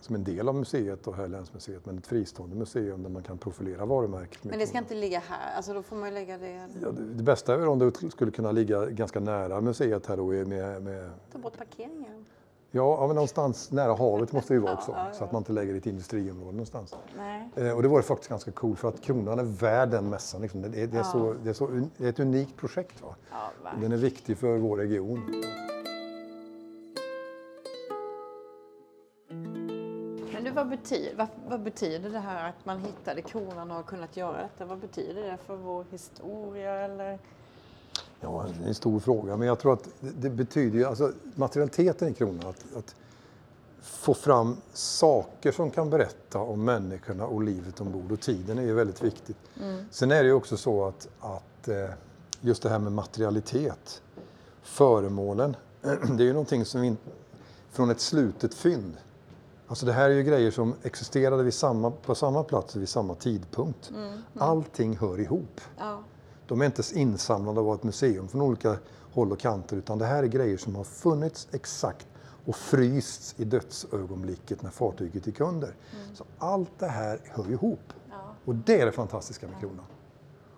som 0.00 0.14
en 0.14 0.24
del 0.24 0.48
av 0.48 0.54
museet, 0.54 1.06
och 1.06 1.14
här 1.14 1.28
länsmuseet, 1.28 1.86
men 1.86 1.98
ett 1.98 2.06
fristående 2.06 2.56
museum 2.56 3.02
där 3.02 3.10
man 3.10 3.22
kan 3.22 3.38
profilera 3.38 3.86
varumärket. 3.86 4.44
Men 4.44 4.58
det 4.58 4.66
ska 4.66 4.78
inte 4.78 4.94
ligga 4.94 5.18
här, 5.18 5.56
alltså 5.56 5.74
då 5.74 5.82
får 5.82 5.96
man 5.96 6.14
lägga 6.14 6.38
det... 6.38 6.68
Ja, 6.82 6.90
det, 6.90 7.04
det 7.14 7.22
bästa 7.22 7.54
är 7.54 7.68
om 7.68 7.78
det 7.78 8.10
skulle 8.10 8.30
kunna 8.30 8.52
ligga 8.52 8.86
ganska 8.86 9.20
nära 9.20 9.60
museet 9.60 10.06
här 10.06 10.16
då 10.16 10.26
med, 10.26 10.82
med 10.82 11.10
Ta 11.32 11.38
bort 11.38 11.58
parkeringen. 11.58 12.24
Ja, 12.70 12.96
ja, 13.00 13.06
men 13.06 13.14
någonstans 13.16 13.70
nära 13.72 13.94
havet 13.94 14.32
måste 14.32 14.54
det 14.54 14.60
vara 14.60 14.72
också. 14.74 14.90
Ja, 14.92 15.06
ja, 15.06 15.12
Så 15.14 15.24
att 15.24 15.32
man 15.32 15.40
inte 15.40 15.52
lägger 15.52 15.72
det 15.72 15.76
i 15.76 15.78
ett 15.78 15.86
industriområde 15.86 16.50
någonstans. 16.52 16.94
Eh, 17.56 17.70
och 17.76 17.82
det 17.82 17.88
var 17.88 18.02
faktiskt 18.02 18.30
ganska 18.30 18.50
coolt 18.52 18.78
för 18.78 18.88
att 18.88 19.00
Kronan 19.00 19.38
är 19.38 19.42
värd 19.44 19.88
den 19.90 20.10
mässan. 20.10 20.42
Liksom. 20.42 20.62
Det, 20.62 20.82
är, 20.82 20.86
det, 20.86 20.98
är 20.98 21.02
så, 21.02 21.34
det, 21.44 21.50
är 21.50 21.54
så, 21.54 21.66
un- 21.66 21.90
det 21.96 22.04
är 22.04 22.08
ett 22.08 22.20
unikt 22.20 22.56
projekt. 22.56 23.02
Va? 23.02 23.14
Ja. 23.30 23.70
Den 23.80 23.92
är 23.92 23.96
viktig 23.96 24.38
för 24.38 24.56
vår 24.58 24.76
region. 24.76 25.42
Men 30.32 30.44
du, 30.44 30.50
vad, 30.50 30.68
betyder, 30.68 31.16
vad, 31.16 31.28
vad 31.48 31.62
betyder 31.62 32.10
det 32.10 32.18
här 32.18 32.48
att 32.48 32.64
man 32.64 32.78
hittade 32.78 33.22
kronan 33.22 33.70
och 33.70 33.76
har 33.76 33.82
kunnat 33.82 34.16
göra 34.16 34.42
detta? 34.42 34.64
Vad 34.64 34.78
betyder 34.78 35.22
det 35.22 35.36
för 35.46 35.56
vår 35.56 35.84
historia 35.90 36.72
eller? 36.72 37.18
Ja, 38.20 38.46
det 38.58 38.64
är 38.64 38.68
en 38.68 38.74
stor 38.74 39.00
fråga. 39.00 39.36
Men 39.36 39.48
jag 39.48 39.58
tror 39.58 39.72
att 39.72 39.88
det, 40.00 40.30
betyder 40.30 40.78
ju, 40.78 40.84
alltså 40.84 41.12
materialiteten 41.34 42.08
i 42.08 42.14
Kronan, 42.14 42.46
att, 42.48 42.76
att 42.76 42.94
få 43.82 44.14
fram 44.14 44.56
saker 44.72 45.52
som 45.52 45.70
kan 45.70 45.90
berätta 45.90 46.38
om 46.38 46.64
människorna 46.64 47.26
och 47.26 47.42
livet 47.42 47.80
ombord 47.80 48.12
och 48.12 48.20
tiden 48.20 48.58
är 48.58 48.62
ju 48.62 48.74
väldigt 48.74 49.02
viktigt. 49.02 49.36
Sen 49.90 50.10
är 50.10 50.22
det 50.22 50.28
ju 50.28 50.32
också 50.32 50.56
så 50.56 50.84
att, 50.84 51.08
att 51.20 51.68
eh, 51.68 51.90
just 52.40 52.62
det 52.62 52.68
här 52.68 52.78
med 52.78 52.92
materialitet, 52.92 54.02
föremålen, 54.62 55.56
det 55.80 56.22
är 56.22 56.26
ju 56.26 56.32
någonting 56.32 56.64
som 56.64 56.80
vi, 56.80 56.96
från 57.70 57.90
ett 57.90 58.00
slutet 58.00 58.54
fynd. 58.54 58.96
Alltså 59.66 59.86
det 59.86 59.92
här 59.92 60.10
är 60.10 60.14
ju 60.14 60.22
grejer 60.22 60.50
som 60.50 60.74
existerade 60.82 61.42
vid 61.42 61.54
samma, 61.54 61.90
på 61.90 62.14
samma 62.14 62.42
plats 62.42 62.76
vid 62.76 62.88
samma 62.88 63.14
tidpunkt. 63.14 63.90
Allting 64.38 64.96
hör 64.96 65.20
ihop. 65.20 65.60
Ja. 65.78 66.02
De 66.48 66.60
är 66.60 66.66
inte 66.66 66.82
insamlade 66.94 67.60
av 67.60 67.74
ett 67.74 67.82
museum 67.82 68.28
från 68.28 68.40
olika 68.42 68.76
håll 69.12 69.32
och 69.32 69.38
kanter 69.38 69.76
utan 69.76 69.98
det 69.98 70.04
här 70.06 70.22
är 70.22 70.26
grejer 70.26 70.56
som 70.56 70.74
har 70.76 70.84
funnits 70.84 71.48
exakt 71.52 72.06
och 72.46 72.56
frysts 72.56 73.34
i 73.38 73.44
dödsögonblicket 73.44 74.62
när 74.62 74.70
fartyget 74.70 75.26
gick 75.26 75.40
under. 75.40 75.74
Så 76.14 76.24
allt 76.38 76.70
det 76.78 76.86
här 76.86 77.20
hör 77.24 77.50
ihop. 77.50 77.80
Ja. 78.10 78.16
Och 78.44 78.54
det 78.54 78.80
är 78.80 78.86
det 78.86 78.92
fantastiska 78.92 79.46
med 79.48 79.60
kronan. 79.60 79.84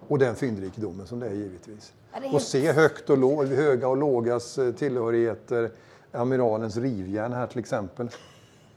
Och 0.08 0.18
den 0.18 0.34
fyndrikedomen 0.34 1.06
som 1.06 1.20
det 1.20 1.26
är 1.26 1.32
givetvis. 1.34 1.92
Det 2.20 2.26
är 2.26 2.34
Och 2.34 2.42
se 2.42 2.72
högt 2.72 3.10
och 3.10 3.18
lå, 3.18 3.44
höga 3.44 3.88
och 3.88 3.96
lågas 3.96 4.58
eh, 4.58 4.72
tillhörigheter. 4.74 5.72
Amiralens 6.12 6.76
rivjärn 6.76 7.32
här 7.32 7.46
till 7.46 7.58
exempel. 7.58 8.10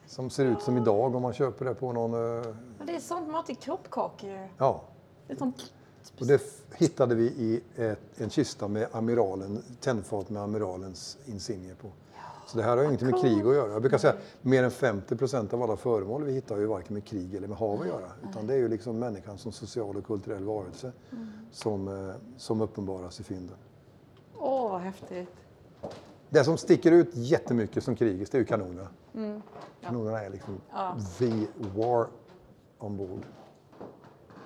Som 0.05 0.29
ser 0.29 0.45
ut 0.45 0.61
som 0.61 0.77
idag 0.77 1.15
om 1.15 1.21
man 1.21 1.33
köper 1.33 1.65
det 1.65 1.73
på 1.73 1.93
någon... 1.93 2.13
eh, 2.13 2.45
Men 2.77 2.87
Det 2.87 2.95
är 2.95 2.99
sånt 2.99 3.29
mat 3.31 3.49
i 3.49 3.55
kroppkakor. 3.55 4.49
Ja, 4.57 4.83
Det 5.27 5.33
är 5.33 5.37
sånt... 5.37 5.73
och 6.19 6.25
det 6.27 6.41
hittade 6.75 7.15
vi 7.15 7.23
i 7.23 7.61
ett, 7.75 7.99
en 8.21 8.29
kista 8.29 8.67
med 8.67 8.87
amiralen, 8.91 9.63
tändfat 9.79 10.29
med 10.29 10.41
amiralens 10.41 11.17
insignier 11.25 11.75
på. 11.75 11.91
Så 12.47 12.57
det 12.57 12.63
här 12.63 12.69
har 12.69 12.77
ju 12.77 12.85
ingenting 12.85 13.09
med 13.09 13.21
krig 13.21 13.39
att 13.39 13.55
göra. 13.55 13.71
Jag 13.71 13.81
brukar 13.81 13.97
säga 13.97 14.13
att 14.13 14.19
mer 14.41 14.63
än 14.63 14.71
50 14.71 15.15
procent 15.15 15.53
av 15.53 15.63
alla 15.63 15.75
föremål 15.75 16.23
vi 16.23 16.33
hittar 16.33 16.55
har 16.55 16.61
ju 16.61 16.67
varken 16.67 16.93
med 16.93 17.05
krig 17.05 17.35
eller 17.35 17.47
med 17.47 17.57
hav 17.57 17.81
att 17.81 17.87
göra. 17.87 18.11
Utan 18.29 18.47
det 18.47 18.53
är 18.53 18.57
ju 18.57 18.67
liksom 18.67 18.99
människan 18.99 19.37
som 19.37 19.51
social 19.51 19.97
och 19.97 20.05
kulturell 20.05 20.43
varelse 20.43 20.91
som, 21.51 21.87
eh, 21.87 22.15
som 22.37 22.61
uppenbaras 22.61 23.19
i 23.19 23.23
fynden. 23.23 23.55
Åh, 24.37 24.71
vad 24.71 24.81
häftigt. 24.81 25.29
Det 26.29 26.43
som 26.43 26.57
sticker 26.57 26.91
ut 26.91 27.09
jättemycket 27.13 27.83
som 27.83 27.95
krigiskt 27.95 28.31
det 28.31 28.37
är 28.37 28.39
ju 28.39 28.45
kanonerna. 28.45 28.87
Kanonerna 29.81 30.21
är 30.21 30.29
liksom 30.29 30.61
the 31.17 31.47
war 31.75 32.07
ombord. 32.77 33.21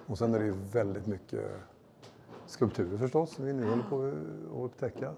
Och 0.08 0.18
sen 0.18 0.36
är 0.36 0.40
det 0.40 0.46
ju 0.46 0.54
väldigt 0.72 1.08
mycket 1.08 1.46
skulpturer 2.46 2.98
förstås 2.98 3.32
som 3.34 3.46
vi 3.46 3.54
nu 3.54 3.70
håller 3.70 3.84
på 3.84 4.04
att 4.60 4.66
upptäcka. 4.72 5.14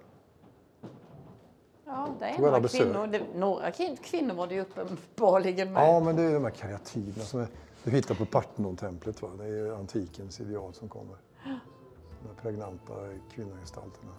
Ja, 1.86 2.08
det 2.20 2.26
är 2.26 2.40
några 2.40 2.68
kvinnor. 2.68 3.08
Det, 3.08 3.24
några 3.36 3.70
kvin- 3.72 3.98
kvinnor 4.04 4.34
var 4.36 4.48
det 4.48 4.56
ju 4.56 4.62
uppenbarligen 4.62 5.74
med. 5.74 5.84
Ja, 5.90 6.00
men 6.00 6.16
det 6.16 6.22
är 6.24 6.34
de 6.34 6.44
här 6.44 6.52
kreativerna 6.52 7.24
som 7.26 7.40
är, 7.40 7.48
du 7.84 7.92
hittar 7.92 8.16
på 8.16 8.26
Partenontemplet. 8.26 9.22
Va? 9.22 9.30
Det 9.38 9.46
är 9.46 9.72
antikens 9.72 10.40
ideal 10.42 10.74
som 10.74 10.90
kommer. 10.90 11.18
De 11.44 12.28
här 12.28 12.36
pregnanta 12.42 12.94
kvinnogestalterna. 13.36 14.12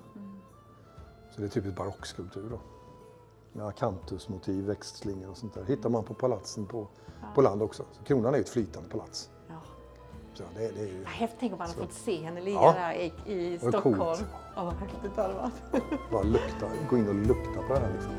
Så 1.30 1.40
det 1.40 1.46
är 1.46 1.48
typiskt 1.48 1.76
barockskulptur 1.78 2.50
då. 2.50 2.60
Med 3.52 3.66
akantusmotiv, 3.66 4.64
växtslingor 4.66 5.30
och 5.30 5.36
sånt 5.36 5.54
där. 5.54 5.64
hittar 5.64 5.88
man 5.90 6.04
på 6.04 6.14
palatsen 6.14 6.66
på, 6.66 6.88
på 7.34 7.42
land 7.42 7.62
också. 7.62 7.84
Så 7.92 8.02
kronan 8.04 8.32
är 8.34 8.38
ju 8.38 8.42
ett 8.42 8.48
flytande 8.48 8.88
palats. 8.88 9.30
Ja. 10.40 10.46
Så 10.52 10.58
det, 10.58 10.70
det 10.70 10.80
är 10.80 10.86
ju... 10.86 10.98
Vad 11.04 11.12
häftigt, 11.12 11.40
tänk 11.40 11.52
om 11.52 11.58
man 11.58 11.66
hade 11.68 11.80
fått 11.80 11.92
se 11.92 12.22
henne 12.22 12.40
ligga 12.40 12.60
Ja. 12.60 12.72
där 12.72 12.92
i, 12.94 13.12
i 13.32 13.58
Stockholm. 13.58 13.98
coolt. 13.98 14.24
Ja, 14.56 14.64
vad 14.64 14.74
häftigt 14.74 15.16
det 15.16 15.22
hade 15.22 15.34
varit. 15.34 16.10
Bara 16.10 16.22
lukta, 16.22 16.70
gå 16.90 16.96
in 16.98 17.08
och 17.08 17.14
lukta 17.14 17.62
på 17.68 17.74
det 17.74 17.80
här 17.80 17.92
liksom. 17.92 18.12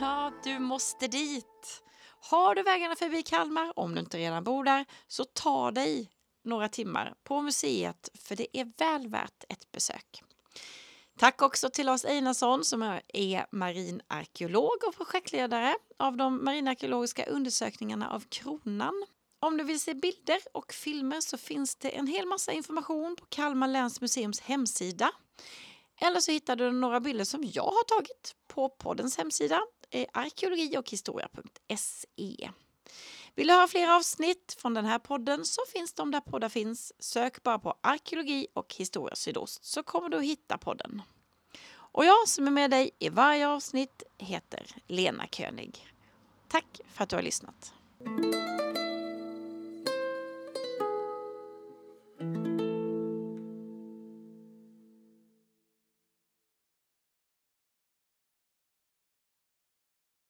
Ja, 0.00 0.32
du 0.44 0.58
måste 0.58 1.06
dit. 1.08 1.82
Har 2.30 2.54
du 2.54 2.62
vägarna 2.62 2.96
förbi 2.96 3.22
Kalmar, 3.22 3.72
om 3.78 3.94
du 3.94 4.00
inte 4.00 4.18
redan 4.18 4.44
bor 4.44 4.64
där, 4.64 4.84
så 5.06 5.24
ta 5.24 5.70
dig 5.70 6.10
några 6.44 6.68
timmar 6.68 7.14
på 7.24 7.42
museet 7.42 8.08
för 8.14 8.36
det 8.36 8.46
är 8.58 8.72
väl 8.78 9.08
värt 9.08 9.44
ett 9.48 9.72
besök. 9.72 10.22
Tack 11.18 11.42
också 11.42 11.70
till 11.70 11.86
Lars 11.86 12.04
Einarsson 12.04 12.64
som 12.64 12.82
är- 13.08 13.46
marinarkeolog 13.56 14.84
och 14.86 14.96
projektledare 14.96 15.74
av 15.98 16.16
de 16.16 16.44
marinarkeologiska 16.44 17.26
undersökningarna 17.26 18.10
av 18.10 18.24
Kronan. 18.28 19.04
Om 19.40 19.56
du 19.56 19.64
vill 19.64 19.80
se 19.80 19.94
bilder 19.94 20.38
och 20.54 20.72
filmer 20.72 21.20
så 21.20 21.38
finns 21.38 21.76
det 21.76 21.88
en 21.90 22.06
hel 22.06 22.26
massa 22.26 22.52
information 22.52 23.16
på 23.16 23.26
Kalmar 23.28 23.68
läns 23.68 24.00
museums 24.00 24.40
hemsida. 24.40 25.10
Eller 26.00 26.20
så 26.20 26.32
hittar 26.32 26.56
du 26.56 26.70
några 26.72 27.00
bilder 27.00 27.24
som 27.24 27.44
jag 27.44 27.62
har 27.62 27.84
tagit 27.84 28.34
på 28.48 28.68
poddens 28.68 29.16
hemsida, 29.18 29.60
eh, 29.90 30.06
arkeologi 30.12 30.76
och 30.78 30.90
historia.se. 30.90 32.50
Vill 33.34 33.46
du 33.46 33.52
höra 33.52 33.68
fler 33.68 33.96
avsnitt 33.96 34.56
från 34.58 34.74
den 34.74 34.84
här 34.84 34.98
podden 34.98 35.44
så 35.44 35.60
finns 35.72 35.92
de 35.92 36.10
där 36.10 36.20
poddar 36.20 36.48
finns. 36.48 36.92
Sök 36.98 37.42
bara 37.42 37.58
på 37.58 37.74
arkeologi 37.80 38.46
och 38.54 38.74
historia 38.74 39.14
sydost 39.16 39.64
så 39.64 39.82
kommer 39.82 40.08
du 40.08 40.16
att 40.16 40.24
hitta 40.24 40.58
podden. 40.58 41.02
Och 41.74 42.04
jag 42.04 42.28
som 42.28 42.46
är 42.46 42.50
med 42.50 42.70
dig 42.70 42.90
i 42.98 43.08
varje 43.08 43.48
avsnitt 43.48 44.02
heter 44.18 44.66
Lena 44.86 45.26
König. 45.26 45.86
Tack 46.48 46.80
för 46.92 47.02
att 47.02 47.10
du 47.10 47.16
har 47.16 47.22
lyssnat. 47.22 47.74